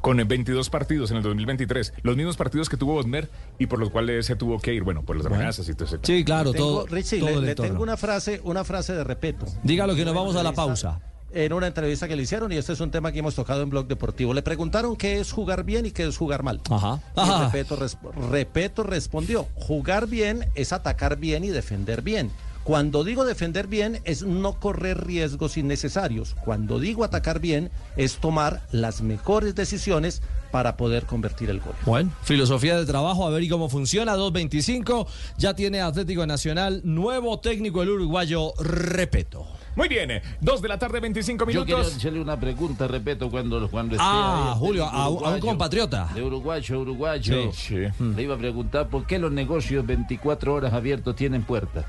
[0.00, 3.90] Con 22 partidos en el 2023, los mismos partidos que tuvo Osmer y por los
[3.90, 6.64] cuales se tuvo que ir, bueno, por las amenazas y todo ese Sí, claro, Tengo-
[6.82, 6.86] todo.
[6.86, 7.70] Richie, todo le, el le entorno.
[7.72, 9.46] tengo una frase, una frase de respeto.
[9.62, 11.00] Dígalo que nos vamos a la pausa.
[11.34, 13.70] En una entrevista que le hicieron, y este es un tema que hemos tocado en
[13.70, 16.60] Blog Deportivo, le preguntaron qué es jugar bien y qué es jugar mal.
[16.68, 17.00] Ajá.
[17.16, 22.30] Y Repeto respondió, jugar bien es atacar bien y defender bien.
[22.64, 26.34] Cuando digo defender bien es no correr riesgos innecesarios.
[26.44, 30.22] Cuando digo atacar bien es tomar las mejores decisiones
[30.52, 31.74] para poder convertir el gol.
[31.86, 34.14] Bueno, filosofía de trabajo, a ver y cómo funciona.
[34.16, 35.06] 2.25,
[35.38, 39.46] ya tiene Atlético Nacional, nuevo técnico el uruguayo, Repeto.
[39.74, 41.96] Muy bien, eh, dos de la tarde, 25 Yo quería minutos.
[41.96, 45.14] hacerle una pregunta, respeto, cuando, cuando esté Ah, ahí, este Julio, a un- a un
[45.16, 46.10] uruguayo, compatriota.
[46.14, 47.52] De uruguayo, uruguayo.
[47.54, 51.86] Sí, Le iba a preguntar por qué los negocios 24 horas abiertos tienen puerta.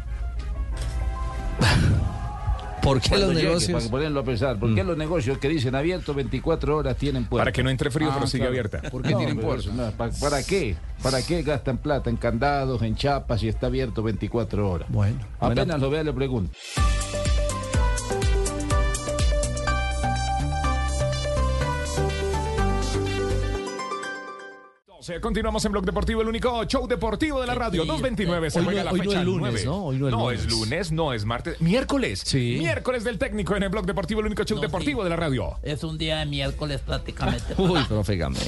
[2.82, 3.80] ¿Por qué Cuando los llegue, negocios?
[3.84, 7.44] Para ponerlo a pensar, ¿por qué los negocios que dicen abiertos 24 horas tienen puerta?
[7.46, 8.50] Para que no entre frío, pero sigue claro.
[8.52, 8.82] abierta.
[8.90, 9.70] ¿Por qué tienen puerta?
[9.74, 10.76] No, ¿pa- ¿Para qué?
[11.02, 14.90] ¿Para qué gastan plata en candados, en chapas y está abierto 24 horas?
[14.92, 16.52] Bueno, Apenas lo vea le pregunto.
[25.22, 27.82] Continuamos en Blog Deportivo, el único show deportivo de la radio.
[27.86, 29.66] 229 se Hoy juega no- la hoy no fecha es lunes, 9.
[29.66, 29.86] ¿no?
[29.86, 30.40] Hoy no es lunes.
[30.40, 31.62] es lunes, no es martes.
[31.62, 32.22] Miércoles.
[32.26, 32.56] Sí.
[32.60, 35.58] Miércoles del técnico en el Blog Deportivo, el único show deportivo de la radio.
[35.64, 37.54] Es un día de miércoles prácticamente.
[37.58, 38.44] Uy, profe Gamero.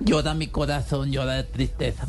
[0.00, 2.06] Llora mi corazón, llora de tristeza.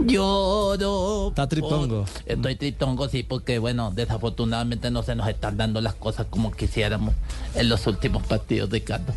[0.00, 1.28] Lloro.
[1.28, 2.04] Está tritongo.
[2.04, 6.50] por- Estoy tritongo, sí, porque, bueno, desafortunadamente no se nos están dando las cosas como
[6.52, 7.14] quisiéramos
[7.54, 9.12] en los últimos partidos, Ricardo.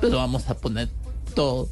[0.00, 0.88] Pero vamos a poner
[1.34, 1.68] todo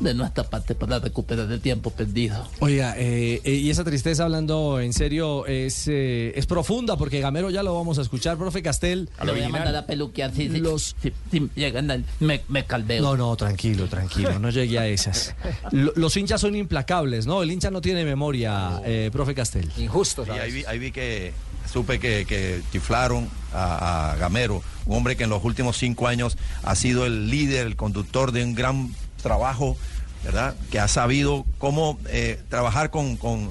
[0.00, 2.48] de nuestra parte para recuperar el tiempo perdido.
[2.60, 7.50] Oiga, eh, eh, y esa tristeza, hablando en serio, es, eh, es profunda, porque Gamero
[7.50, 9.08] ya lo vamos a escuchar, profe Castel.
[9.24, 10.48] Le voy a mandar a peluquear, sí.
[10.48, 10.96] Los-
[11.30, 13.02] sí, llegan al- me, me caldeo.
[13.02, 15.34] No, no, tranquilo, tranquilo, no llegue a esas.
[15.70, 17.42] Lo- los hinchas son implacables, ¿no?
[17.42, 19.70] El hincha no tiene memoria, eh, profe Castel.
[19.78, 21.32] Injusto, Y ahí vi, ahí vi que
[21.70, 26.36] supe que, que chiflaron a, a Gamero, un hombre que en los últimos cinco años
[26.62, 29.76] ha sido el líder, el conductor de un gran trabajo,
[30.24, 30.54] ¿verdad?
[30.70, 33.50] Que ha sabido cómo eh, trabajar con, con-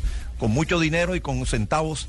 [0.51, 2.08] mucho dinero y con centavos.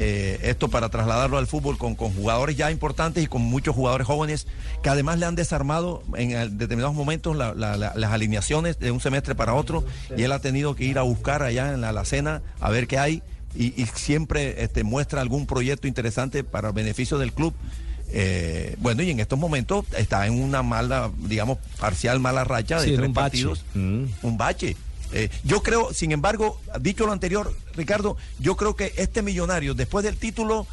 [0.00, 4.06] eh, esto para trasladarlo al fútbol con, con jugadores ya importantes y con muchos jugadores
[4.08, 4.48] jóvenes
[4.82, 8.98] que además le han desarmado en determinados momentos la- la- la- las alineaciones de un
[9.00, 9.84] semestre para otro
[10.16, 12.98] y él ha tenido que ir a buscar allá en la alacena a ver qué
[12.98, 13.22] hay
[13.54, 17.54] y, y siempre este, muestra algún proyecto interesante para beneficio del club.
[18.10, 22.88] Eh, bueno, y en estos momentos está en una mala, digamos, parcial mala racha de
[22.88, 23.44] Sí, tres un bache.
[23.44, 23.64] partidos.
[23.74, 24.04] Mm.
[24.22, 24.76] Un bache.
[25.12, 30.04] Eh, yo creo, sin embargo, dicho lo anterior, Ricardo, yo creo que este millonario, después
[30.04, 30.66] del título,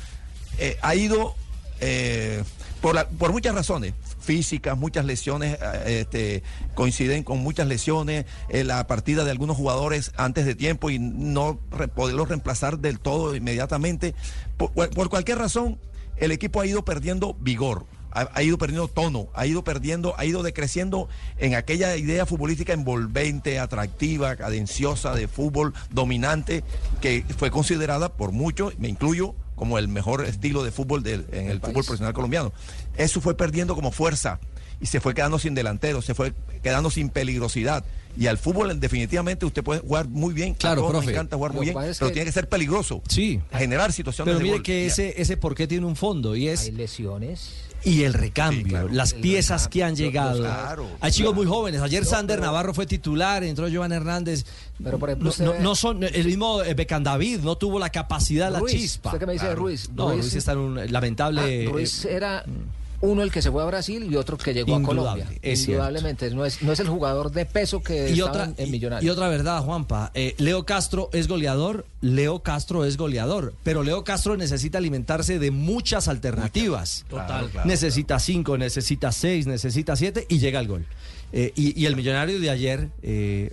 [0.57, 1.35] eh, ha ido
[1.79, 2.43] eh,
[2.81, 6.43] por, la- por muchas razones físicas, muchas lesiones, este,
[6.75, 11.59] coinciden con muchas lesiones, eh, la partida de algunos jugadores antes de tiempo y no
[11.71, 14.13] re- poderlos reemplazar del todo inmediatamente.
[14.57, 15.79] Por cualquier razón,
[16.17, 17.85] el equipo ha ido perdiendo vigor.
[18.13, 22.73] Ha, ha ido perdiendo tono, ha ido perdiendo, ha ido decreciendo en aquella idea futbolística
[22.73, 26.63] envolvente, atractiva, cadenciosa de fútbol dominante,
[26.99, 31.59] que fue considerada por muchos, me incluyo, como el mejor estilo de fútbol en el,
[31.59, 32.51] fútbol profesional colombiano.
[32.97, 34.39] Eso fue perdiendo como fuerza
[34.79, 37.85] y se fue quedando sin delantero, se fue quedando sin peligrosidad.
[38.17, 41.11] Y al fútbol definitivamente usted puede jugar muy bien, Claro, a todos nos profe.
[41.13, 43.01] encanta jugar muy bien, pero que- tiene que ser peligroso.
[43.07, 43.39] Sí.
[43.53, 44.63] Generar situaciones Pero de mire gol.
[44.63, 46.63] que ese, ese por qué tiene un fondo y es...
[46.65, 47.51] Hay lesiones.
[47.83, 50.37] Y el recambio, las El piezas que han llegado.
[50.37, 51.33] claro, Hay chicos claro.
[51.33, 51.81] muy jóvenes.
[51.81, 54.45] Ayer No, Sander pero- Navarro fue titular, entró Joan Hernández.
[54.83, 58.61] Pero, por ejemplo, no, son el mismo eh, Becan David, no tuvo la capacidad, la
[58.67, 59.09] chispa.
[59.09, 59.89] ¿usted qué me dice de Ruiz?
[59.95, 61.65] No, Ruiz- Ruiz está en un lamentable.
[61.67, 62.45] Ah, Ruiz eh, era
[63.01, 65.39] uno el que se fue a Brasil y otro que llegó Indudable, a Colombia.
[65.41, 65.67] es.
[65.67, 69.27] Indudablemente, no es, no es el jugador de peso que y otra, en, y- otra
[69.27, 70.11] verdad, Juanpa.
[70.13, 75.51] eh, Leo Castro es goleador, Leo Castro es goleador, pero Leo Castro necesita alimentarse de
[75.51, 77.05] muchas alternativas.
[77.09, 77.27] Total.
[77.27, 80.85] Claro, claro, necesita cinco, necesita seis, necesita siete y llega al gol.
[81.33, 83.51] Eh, y, y el millonario de ayer, eh,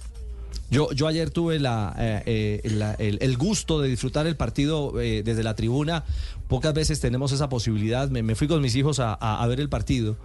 [0.70, 5.00] yo, yo ayer tuve la, eh, eh, la- el, el gusto de disfrutar el partido
[5.00, 6.04] eh, desde la tribuna.
[6.48, 8.08] Pocas veces tenemos esa posibilidad.
[8.08, 10.16] Me, me fui con mis hijos a, a- a ver el partido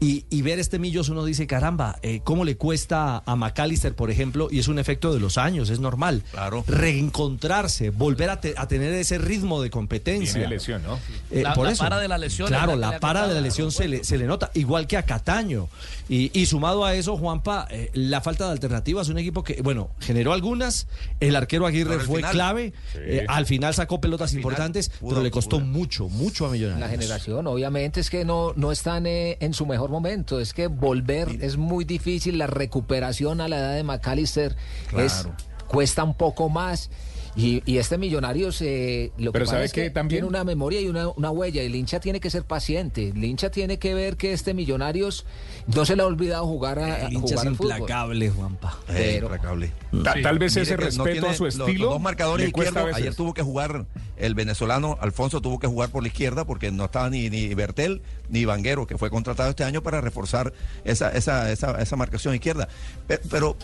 [0.00, 4.10] y, y ver este Millos uno dice, caramba, eh, ¿cómo le cuesta a McAllister, por
[4.10, 4.48] ejemplo?
[4.50, 6.22] Y es un efecto de los años, es normal.
[6.32, 6.64] Claro.
[6.66, 10.32] Reencontrarse, volver a, te- a tener ese ritmo de competencia.
[10.34, 10.98] Tiene lesión, ¿no?
[11.30, 11.82] Eh, La- por la eso.
[11.84, 14.26] para de la lesión, Claro, la la para de la lesión se le, se le
[14.26, 15.68] nota, igual que a Cataño.
[16.08, 19.90] Y, y sumado a eso, Juanpa, eh, la falta de alternativas, un equipo que, bueno,
[20.00, 20.86] generó algunas,
[21.20, 22.98] el arquero Aguirre fue final- clave, Sí.
[23.02, 26.80] eh, al final sacó pelotas final importantes, pudo, pero le costó mucho, mucho a Millonarios.
[26.80, 30.40] La generación, obviamente, es que no, no están eh, en su mejor momento.
[30.40, 32.38] Es que volver es muy difícil.
[32.38, 34.56] La recuperación a la edad de McAllister
[34.96, 35.26] es,
[35.68, 36.90] cuesta un poco más.
[37.36, 40.20] Y, y este Millonarios, eh, lo Pero que ¿sabe pasa es que también?
[40.22, 41.60] tiene una memoria y una, una huella.
[41.60, 43.10] El hincha tiene que ser paciente.
[43.10, 45.26] El hincha tiene que ver que este Millonarios
[45.66, 47.70] no se le ha olvidado jugar a, El hincha es jugar fútbol.
[47.72, 48.78] implacable, Juanpa.
[48.88, 49.72] Eh, Pero- implacable.
[50.02, 51.84] Ta- Tal vez Mire ese no respeto tiene- a su los- estilo.
[51.84, 52.94] Los, dos marcadores izquierdos.
[52.94, 53.84] Ayer tuvo que jugar
[54.16, 58.00] el venezolano Alfonso tuvo que jugar por la izquierda porque no estaba ni, ni Bertel
[58.30, 62.66] ni Vanguero, que fue contratado este año para reforzar esa, esa, esa, esa marcación izquierda.
[63.06, 63.56] Pe- Pero,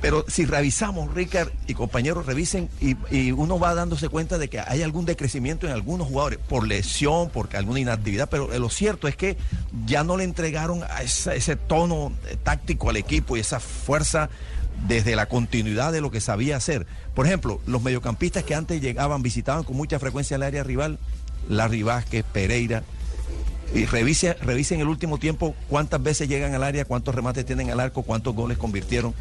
[0.00, 4.82] pero si revisamos, Ricard y compañeros, revisen y, uno va dándose cuenta de que hay
[4.82, 9.36] algún decrecimiento en algunos jugadores por lesión, por alguna inactividad, pero lo cierto es que
[9.86, 14.28] ya no le entregaron ese tono eh, táctico al equipo y esa fuerza
[14.86, 16.86] desde la continuidad de lo que sabía hacer.
[17.14, 20.98] Por ejemplo, los mediocampistas que antes llegaban, visitaban con mucha frecuencia el área rival,
[21.48, 22.82] Larry Vázquez, Pereira,
[23.74, 27.80] y revise, revisen el último tiempo cuántas veces llegan al área, cuántos remates tienen al
[27.80, 29.14] arco, cuántos goles convirtieron.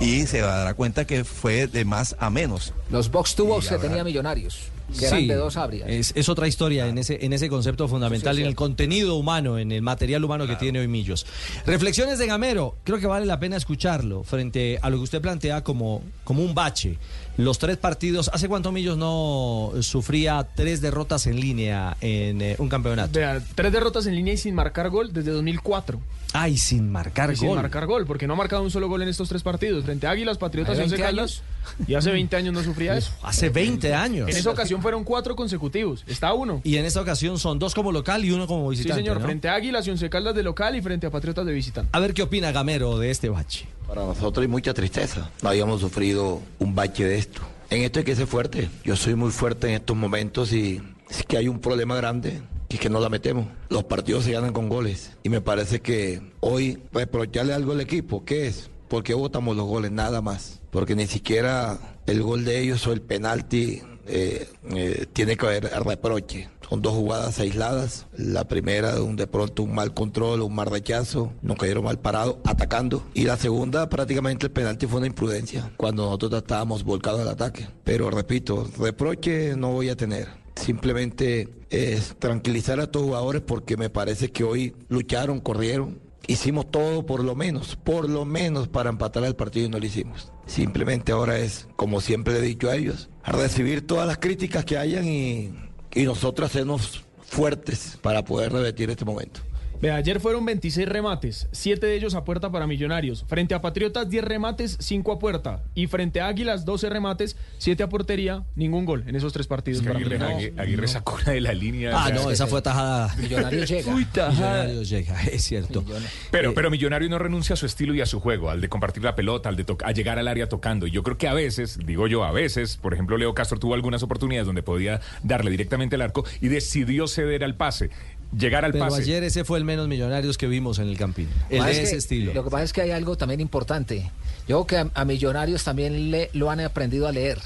[0.00, 2.72] Y se dará cuenta que fue de más a menos.
[2.90, 4.58] Los box to box que tenía Millonarios,
[4.98, 5.88] que eran de dos áreas.
[5.88, 9.70] Es, es otra historia en ese, en ese concepto fundamental, en el contenido humano, en
[9.70, 11.24] el material humano que tiene hoy Millos.
[11.66, 15.62] Reflexiones de Gamero, creo que vale la pena escucharlo frente a lo que usted plantea
[15.62, 16.98] como, como un bache.
[17.38, 22.68] Los tres partidos, ¿hace cuánto Millos no sufría tres derrotas en línea en eh, un
[22.68, 23.18] campeonato?
[23.18, 25.98] Vea, tres derrotas en línea y sin marcar gol desde 2004.
[26.34, 27.56] Ay, sin marcar Y sin gol.
[27.56, 29.84] marcar gol, porque no ha marcado un solo gol en estos tres partidos.
[29.84, 31.42] Frente a Águilas, Patriotas y ¿Hace Once 20 Caldas.
[31.86, 33.12] Y hace 20 años no sufría eso.
[33.22, 34.28] Hace 20 años.
[34.30, 36.04] En esa ocasión fueron cuatro consecutivos.
[36.06, 36.60] Está uno.
[36.64, 39.02] Y en esta ocasión son dos como local y uno como Sí, visitante.
[39.02, 39.20] señor.
[39.20, 39.26] ¿no?
[39.26, 41.90] Frente a Águilas y Once Caldas de local y frente a Patriotas de visitante.
[41.92, 43.66] A ver qué opina Gamero de este bache.
[43.92, 45.30] Para nosotros hay mucha tristeza.
[45.42, 47.42] No habíamos sufrido un bache de esto.
[47.68, 48.70] En esto hay que ser fuerte.
[48.84, 52.78] Yo soy muy fuerte en estos momentos y es que hay un problema grande y
[52.78, 53.48] que no la metemos.
[53.68, 55.12] Los partidos se ganan con goles.
[55.24, 58.70] Y me parece que hoy reprocharle algo al equipo, ¿qué es?
[58.88, 60.62] Porque votamos los goles, nada más.
[60.70, 65.64] Porque ni siquiera el gol de ellos o el penalti eh, eh, tiene que haber
[65.84, 66.48] reproche.
[66.72, 68.06] Son dos jugadas aisladas.
[68.16, 73.04] La primera, de pronto un mal control, un mal rechazo, nos cayeron mal parados, atacando.
[73.12, 77.68] Y la segunda, prácticamente el penalti fue una imprudencia, cuando nosotros estábamos volcados al ataque.
[77.84, 80.28] Pero repito, reproche no voy a tener.
[80.56, 87.04] Simplemente es tranquilizar a estos jugadores porque me parece que hoy lucharon, corrieron, Hicimos todo
[87.04, 90.30] por lo menos, por lo menos para empatar el partido y no lo hicimos.
[90.46, 95.04] Simplemente ahora es, como siempre he dicho a ellos, recibir todas las críticas que hayan
[95.04, 95.52] y,
[95.94, 99.40] y nosotros hacernos fuertes para poder revertir este momento.
[99.82, 103.24] Vea, ayer fueron 26 remates, 7 de ellos a puerta para Millonarios.
[103.26, 105.60] Frente a Patriotas, 10 remates, 5 a puerta.
[105.74, 109.80] Y frente a Águilas, 12 remates, 7 a portería, ningún gol en esos tres partidos.
[109.80, 110.18] Es que para Aguirre.
[110.24, 111.90] Aguirre- Aguirre sacó una de la línea.
[111.94, 113.12] Ah, no, esa fue tajada.
[113.18, 113.92] Millonarios llega.
[113.92, 114.62] Uy, tajada.
[114.62, 115.84] Millonarios llega, es cierto.
[116.30, 119.02] Pero, pero Millonario no renuncia a su estilo y a su juego, al de compartir
[119.02, 120.86] la pelota, al de a llegar al área tocando.
[120.86, 123.74] Y yo creo que a veces, digo yo, a veces, por ejemplo, Leo Castro tuvo
[123.74, 127.90] algunas oportunidades donde podía darle directamente al arco y decidió ceder al pase,
[128.36, 129.02] llegar al Pero pase.
[129.02, 131.28] ayer ese fue el menos millonarios que vimos en el Campín.
[131.50, 132.34] El Lo que pasa de es ese que- estilo.
[132.34, 134.10] Lo que pasa es que hay algo también importante.
[134.48, 137.38] Yo creo que a, a Millonarios también le, lo han aprendido a leer.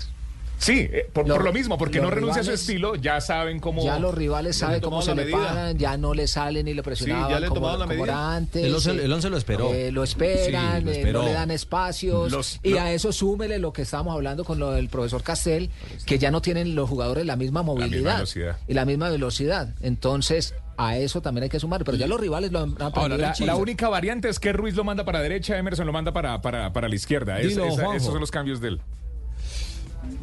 [0.59, 3.61] Sí, eh, por, Lo- por lo mismo, porque no renuncia a su estilo, ya saben
[3.61, 3.85] cómo.
[3.85, 6.83] Ya los rivales saben cómo se le la paran, ya no le salen ni le
[6.83, 8.65] presionaban ya le como, la como era antes.
[8.65, 9.75] El once- eh, el once lo esperó.
[9.75, 12.33] eh, lo esperan, Sí, lo eh, no le dan espacios.
[12.33, 15.69] Los- y lo- a eso súmele lo que estábamos hablando con lo del profesor Castel,
[16.07, 18.57] que ya no tienen los jugadores la misma movilidad velocidad.
[18.67, 19.75] y la misma velocidad.
[19.83, 21.85] Entonces, a eso también hay que sumar.
[21.85, 22.75] Pero ya los rivales lo han.
[22.79, 26.13] Ahora, la, la única variante es que Ruiz lo manda para derecha, Emerson lo manda
[26.13, 27.41] para, para, para la izquierda.
[27.41, 27.93] Es- Dilo, esa- Juanjo.
[27.95, 28.81] esos son los cambios de él.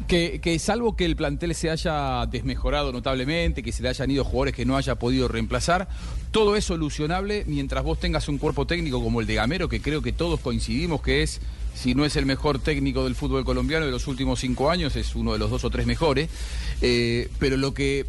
[0.08, 4.24] Que, que salvo que el plantel se haya desmejorado notablemente, que se le hayan ido
[4.24, 5.88] jugadores que no haya podido reemplazar,
[6.30, 10.00] todo es solucionable mientras vos tengas un cuerpo técnico como el de Gamero, que creo
[10.00, 11.40] que todos coincidimos que es,
[11.74, 15.14] si no es el mejor técnico del fútbol colombiano de los últimos cinco años, es
[15.14, 16.30] uno de los dos o tres mejores.
[16.80, 18.06] Eh, pero lo que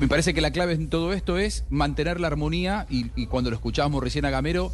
[0.00, 3.56] me parece que la clave en todo esto es mantener la armonía y, cuando lo
[3.56, 4.72] escuchábamos recién a Gamero,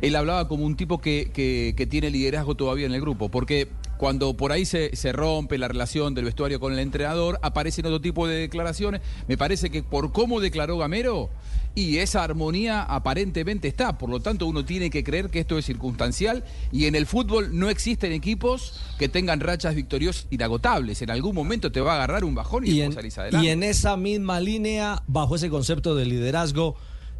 [0.00, 3.68] él hablaba como un tipo que, que- que tiene liderazgo todavía en el grupo, porque
[3.98, 8.00] cuando por ahí se, se rompe la relación del vestuario con el entrenador, aparecen otro
[8.00, 9.00] tipo de declaraciones.
[9.28, 11.30] Me parece que por cómo declaró Gamero,
[11.76, 15.64] y esa armonía aparentemente está, por lo tanto uno tiene que creer que esto es
[15.64, 21.02] circunstancial y en el fútbol no existen equipos que tengan rachas victoriosas inagotables.
[21.02, 23.46] En algún momento te va a agarrar un bajón y, Y después en, salís adelante.
[23.46, 26.76] y en esa misma línea, bajo ese concepto de liderazgo,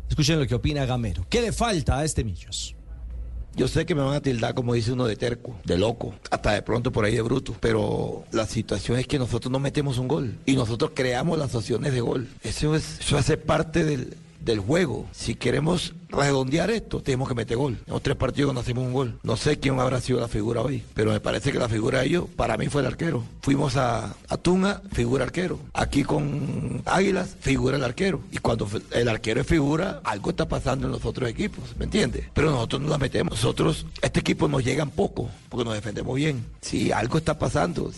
[0.09, 1.27] escuchen lo que opina Gamero.
[1.29, 2.77] ¿Qué le falta a este Millos?
[3.57, 6.53] Yo sé que me van a tildar, como dice uno, de terco, de loco, hasta
[6.53, 7.55] de pronto por ahí de bruto.
[7.61, 11.93] Pero la situación es que nosotros no metemos un gol y nosotros creamos las opciones
[11.93, 12.29] de gol.
[12.43, 15.07] Eso, es, eso hace parte del, del juego.
[15.13, 17.79] Si queremos redondear esto, tenemos que meter gol.
[17.87, 19.19] En los tres partidos que no hacemos un gol.
[19.23, 22.07] No sé quién habrá sido la figura hoy, pero me parece que la figura de
[22.07, 23.25] ellos, para mí fue el arquero.
[23.43, 25.59] Fuimos a, a Tunga, figura arquero.
[25.73, 28.21] Aquí con Águilas, figura el arquero.
[28.33, 32.27] Y cuando el arquero es figura, algo está pasando en los otros equipos, ¿me entiendes?
[32.33, 33.33] Pero nosotros no la metemos.
[33.35, 36.45] Nosotros, este equipo nos llegan poco, porque nos defendemos bien.
[36.61, 37.91] Sí, algo está pasando.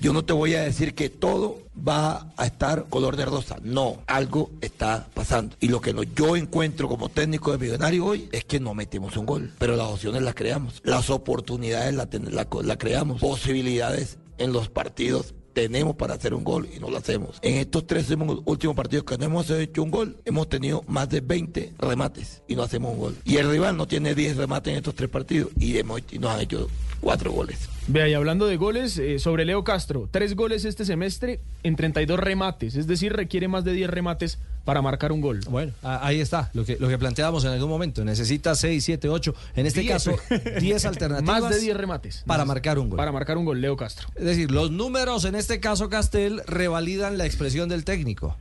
[0.00, 3.56] Yo no te voy a decir que todo va a estar color de rosa.
[3.62, 5.56] No, algo está pasando.
[5.60, 9.16] Y lo que no- yo encuentro como técnico de Millonario hoy es que no metemos
[9.16, 15.34] un gol, pero las opciones las creamos, las oportunidades las creamos, posibilidades en los partidos
[15.52, 17.38] tenemos para hacer un gol y no lo hacemos.
[17.42, 18.06] En estos tres
[18.44, 22.54] últimos partidos que no hemos hecho un gol, hemos tenido más de 20 remates y
[22.54, 23.16] no hacemos un gol.
[23.24, 26.30] Y el rival no tiene 10 remates en estos tres partidos y, hemos, y nos
[26.32, 26.68] han hecho
[27.00, 27.68] cuatro goles.
[27.86, 32.18] Vea, y hablando de goles, eh, sobre Leo Castro, tres goles este semestre en 32
[32.20, 35.40] remates, es decir, requiere más de 10 remates para marcar un gol.
[35.48, 38.04] Bueno, ahí está, lo que, lo que planteábamos en algún momento.
[38.04, 39.92] Necesita 6, 7, 8, en este Diez.
[39.92, 40.16] caso
[40.60, 41.40] 10 alternativas.
[41.40, 42.22] Más de 10 remates.
[42.26, 42.48] Para Más.
[42.48, 42.96] marcar un gol.
[42.96, 44.08] Para marcar un gol, Leo Castro.
[44.14, 48.36] Es decir, los números en este caso, Castel, revalidan la expresión del técnico.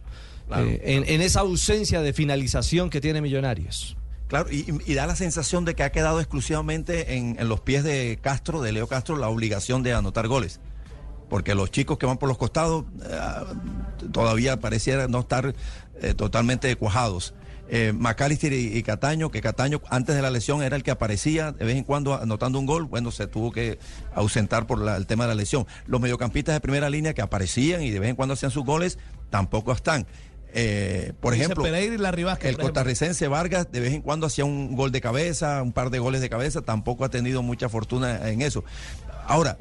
[0.55, 3.95] Eh, en, en esa ausencia de finalización que tiene Millonarios.
[4.29, 8.61] Claro, y, da la sensación de que ha quedado exclusivamente en, los pies de Castro,
[8.61, 10.59] de Leo Castro, la obligación de anotar goles.
[11.29, 13.19] Porque los chicos que van por los costados eh,
[14.11, 15.55] todavía pareciera no estar
[16.01, 17.33] eh, totalmente cuajados.
[17.71, 21.51] Eh, McAllister y, y Cataño, que Cataño antes de la lesión era el que aparecía
[21.51, 23.79] de vez en cuando anotando un gol, bueno, se tuvo que
[24.13, 25.65] ausentar por la- el tema de la lesión.
[25.87, 28.99] Los mediocampistas de primera línea que aparecían y de vez en cuando hacían sus goles,
[29.29, 30.07] tampoco están.
[30.53, 34.75] Eh, por Dice ejemplo, Pereira y el costarricense Vargas de vez en cuando hacía un
[34.75, 38.41] gol de cabeza, un par de goles de cabeza, tampoco ha tenido mucha fortuna en
[38.41, 38.63] eso.
[39.27, 39.57] Ahora,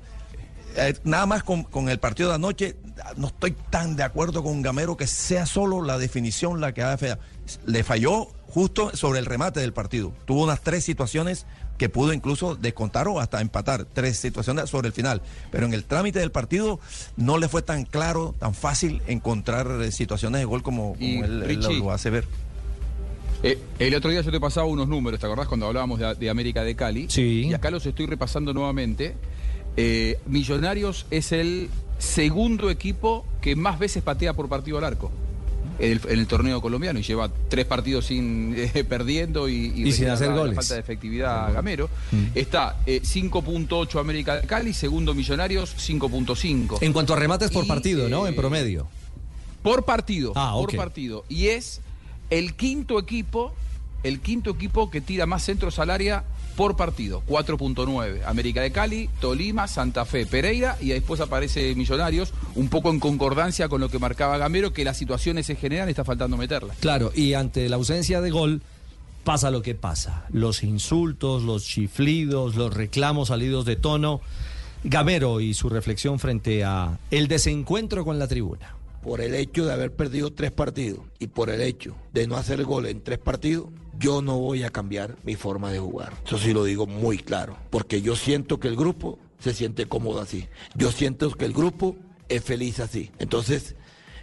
[0.76, 2.76] eh, nada más con, con el partido de anoche,
[3.16, 6.96] no estoy tan de acuerdo con Gamero que sea solo la definición la que ha
[6.96, 7.18] fea.
[7.66, 10.12] Le falló justo sobre el remate del partido.
[10.24, 11.46] Tuvo unas tres situaciones
[11.76, 13.84] que pudo incluso descontar o hasta empatar.
[13.84, 15.22] Tres situaciones sobre el final.
[15.50, 16.80] Pero en el trámite del partido
[17.16, 21.18] no le fue tan claro, tan fácil encontrar eh, situaciones de gol como, como Y,
[21.18, 22.26] él, lo hace ver.
[23.42, 26.28] Eh, el otro día yo te pasaba unos números, ¿te acordás cuando hablábamos de, de
[26.28, 27.06] América de Cali?
[27.08, 27.46] Sí.
[27.46, 29.14] Y acá los estoy repasando nuevamente.
[29.76, 35.12] Eh, Millonarios es el segundo equipo que más veces patea por partido al arco.
[35.78, 39.92] En el, en el torneo colombiano y lleva tres partidos sin eh, perdiendo y, Y
[39.92, 40.56] sin hacer la- la goles.
[40.56, 41.88] falta de efectividad a Gamero.
[42.34, 46.78] Está eh, 5.8 América de Cali, segundo Millonarios 5.5.
[46.80, 48.26] En cuanto a remates por Y, partido, ¿no?
[48.26, 48.88] eh, En promedio.
[49.62, 50.32] Por partido.
[50.36, 50.76] Ah, por ok.
[50.76, 51.24] partido.
[51.28, 51.80] Y es
[52.30, 53.54] el quinto equipo,
[54.02, 56.24] el quinto equipo que tira más centros al área
[56.58, 57.22] por partido.
[57.28, 58.22] 4.9.
[58.26, 63.68] América de Cali, Tolima, Santa Fe, Pereira y después aparece Millonarios, un poco en concordancia
[63.68, 66.76] con lo que marcaba Gamero, que las situaciones se generan, está faltando meterlas.
[66.80, 68.60] Claro, y ante la ausencia de gol
[69.22, 70.26] pasa lo que pasa.
[70.32, 74.20] Los insultos, los chiflidos, los reclamos salidos de tono.
[74.82, 78.74] Gamero y su reflexión frente a el desencuentro con la tribuna.
[79.04, 82.64] por el hecho de haber perdido tres partidos y por el hecho de no hacer
[82.64, 83.66] gol en tres partidos,
[83.98, 86.12] yo no voy a cambiar mi forma de jugar.
[86.26, 90.20] Eso sí lo digo muy claro, porque yo siento que el grupo se siente cómodo
[90.20, 90.48] así.
[90.74, 91.96] Yo siento que el grupo
[92.28, 93.10] es feliz así.
[93.18, 93.76] Entonces,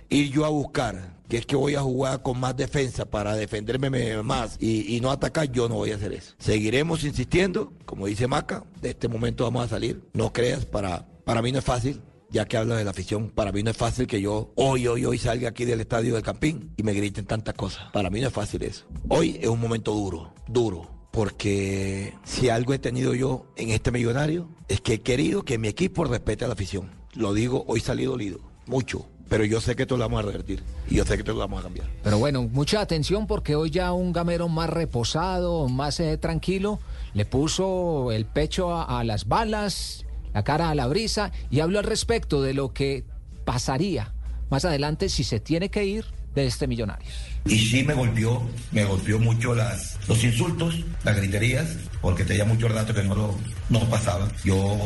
[0.10, 3.90] ir yo a buscar, que es que voy a jugar con más defensa para defenderme
[3.90, 6.34] me- más y, y no atacar, yo no voy a hacer eso.
[6.38, 10.02] Seguiremos insistiendo, como dice Maca, de este momento vamos a salir.
[10.14, 12.02] No creas, para, para mí no es fácil
[12.36, 15.06] ya que habla de la afición, para mí no es fácil que yo hoy, hoy,
[15.06, 17.86] hoy salga aquí del estadio del Campín y me griten tantas cosas.
[17.94, 18.86] Para mí no es fácil eso.
[19.08, 24.50] Hoy es un momento duro, duro, porque si algo he tenido yo en este millonario
[24.68, 26.92] es que he querido que mi equipo respete a la afición.
[27.14, 30.62] Lo digo, hoy salí dolido, mucho, pero yo sé que esto lo vamos a revertir
[30.90, 31.88] y yo sé que esto lo vamos a cambiar.
[32.04, 36.80] Pero bueno, mucha atención porque hoy ya un gamero más reposado, más eh, tranquilo,
[37.14, 40.05] le puso el pecho a las balas,
[40.36, 43.06] la cara a la brisa y habló al respecto de lo que
[43.46, 44.14] pasaría
[44.50, 46.06] más adelante si se tiene que ir
[46.36, 47.14] de este Millonarios.
[47.46, 52.68] Y sí me golpeó, me golpeó mucho las, los insultos, las griterías, porque tenía mucho
[52.68, 53.36] rato que no lo
[53.70, 54.28] no pasaba.
[54.44, 54.78] Yo,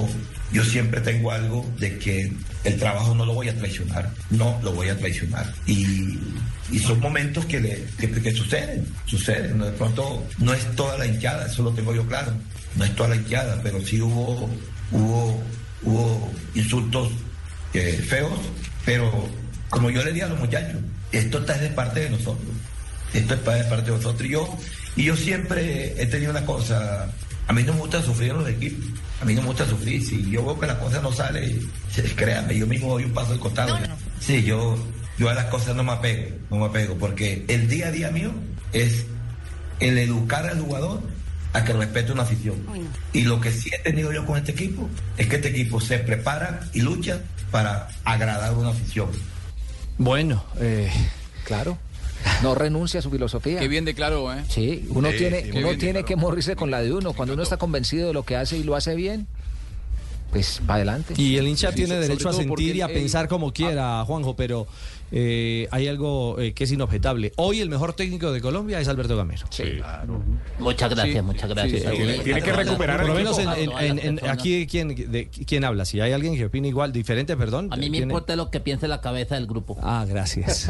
[0.51, 2.31] yo siempre tengo algo de que
[2.63, 5.51] el trabajo no lo voy a traicionar, no lo voy a traicionar.
[5.65, 6.19] Y,
[6.71, 9.57] y son momentos que, le, que, que suceden, suceden.
[9.57, 12.33] De pronto no es toda la hinchada, eso lo tengo yo claro,
[12.75, 14.47] no es toda la hinchada, pero sí hubo,
[14.91, 15.41] hubo,
[15.83, 17.09] hubo insultos
[17.73, 18.39] eh, feos,
[18.85, 19.27] pero
[19.69, 20.81] como yo le dije a los muchachos,
[21.11, 22.49] esto está de parte de nosotros.
[23.13, 24.27] Esto es de parte de nosotros.
[24.27, 24.57] Y yo,
[24.95, 27.07] y yo siempre he tenido una cosa,
[27.47, 28.85] a mí no me gusta sufrir en los equipos.
[29.21, 30.03] A mí no me gusta sufrir.
[30.05, 31.59] Si yo veo que la cosa no sale,
[31.91, 33.77] se- créame, yo mismo doy un paso al costado.
[34.19, 34.77] Sí, yo,
[35.17, 38.11] yo a las cosas no me apego, no me apego, porque el día a día
[38.11, 38.31] mío
[38.73, 39.05] es
[39.79, 41.01] el educar al jugador
[41.53, 42.57] a que respete una afición.
[43.13, 44.87] Y lo que sí he tenido yo con este equipo
[45.17, 47.21] es que este equipo se prepara y lucha
[47.51, 49.09] para agradar a una afición.
[49.97, 50.89] Bueno, eh,
[51.45, 51.77] claro.
[52.43, 53.59] No renuncia a su filosofía.
[53.59, 54.43] Qué bien declaró, ¿eh?
[54.49, 56.05] Sí, uno Sí, tiene, sí, uno tiene declaró.
[56.05, 57.13] que morirse con la de uno.
[57.13, 59.25] Cuando uno está convencido de lo que hace y lo hace bien,
[60.31, 61.13] pues va adelante.
[61.17, 64.35] Y el hincha Sí, tiene derecho a sentir y a él- pensar como quiera, Juanjo,
[64.35, 64.67] pero
[65.11, 67.33] eh, hay algo eh, que es inobjetable.
[67.37, 69.45] Hoy el mejor técnico de Colombia es Alberto Gamero.
[69.49, 69.63] Sí,
[70.59, 71.81] Muchas gracias, Sí, muchas gracias.
[71.81, 71.87] sí,
[72.23, 75.85] tiene- que recuperar Por lo menos en, aquí quién, de, quién habla.
[75.85, 77.69] Si hay alguien que opina igual, diferente, perdón.
[77.71, 79.77] A mí me tiene- importa lo que piense la cabeza del grupo.
[79.81, 80.67] Ah, gracias.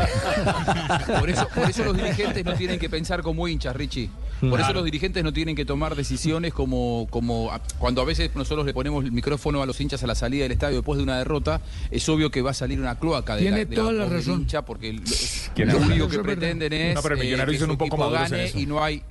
[1.20, 4.10] Por eso, por eso los dirigentes no tienen que pensar como hinchas, Richie.
[4.42, 8.32] Por eso los dirigentes no tienen que tomar decisiones como, como a- cuando a veces
[8.36, 11.04] nosotros le ponemos el micrófono a los hinchas a la salida del estadio después de
[11.04, 11.62] una derrota,
[11.92, 14.42] es obvio que va a salir una cloaca de Tiene la, de toda la razón.
[14.42, 17.96] hincha porque lo, único que pretenden es No, pero el eh, que su un poco
[17.96, 18.60] equipo gane eso.
[18.60, 19.02] y no hay...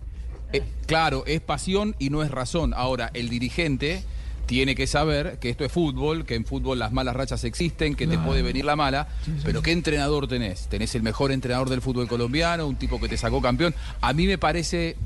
[0.53, 2.73] eh, claro, es pasión y no es razón.
[2.75, 4.03] Ahora, el dirigente
[4.47, 8.07] tiene que saber que esto es fútbol, que en fútbol las malas rachas existen, que
[8.07, 9.09] te puede venir la mala,
[9.45, 10.69] pero ¿qué entrenador tenés?
[10.69, 13.75] ¿Tenés el mejor entrenador del fútbol colombiano, un tipo que te sacó campeón?
[14.01, 14.97] A mí me parece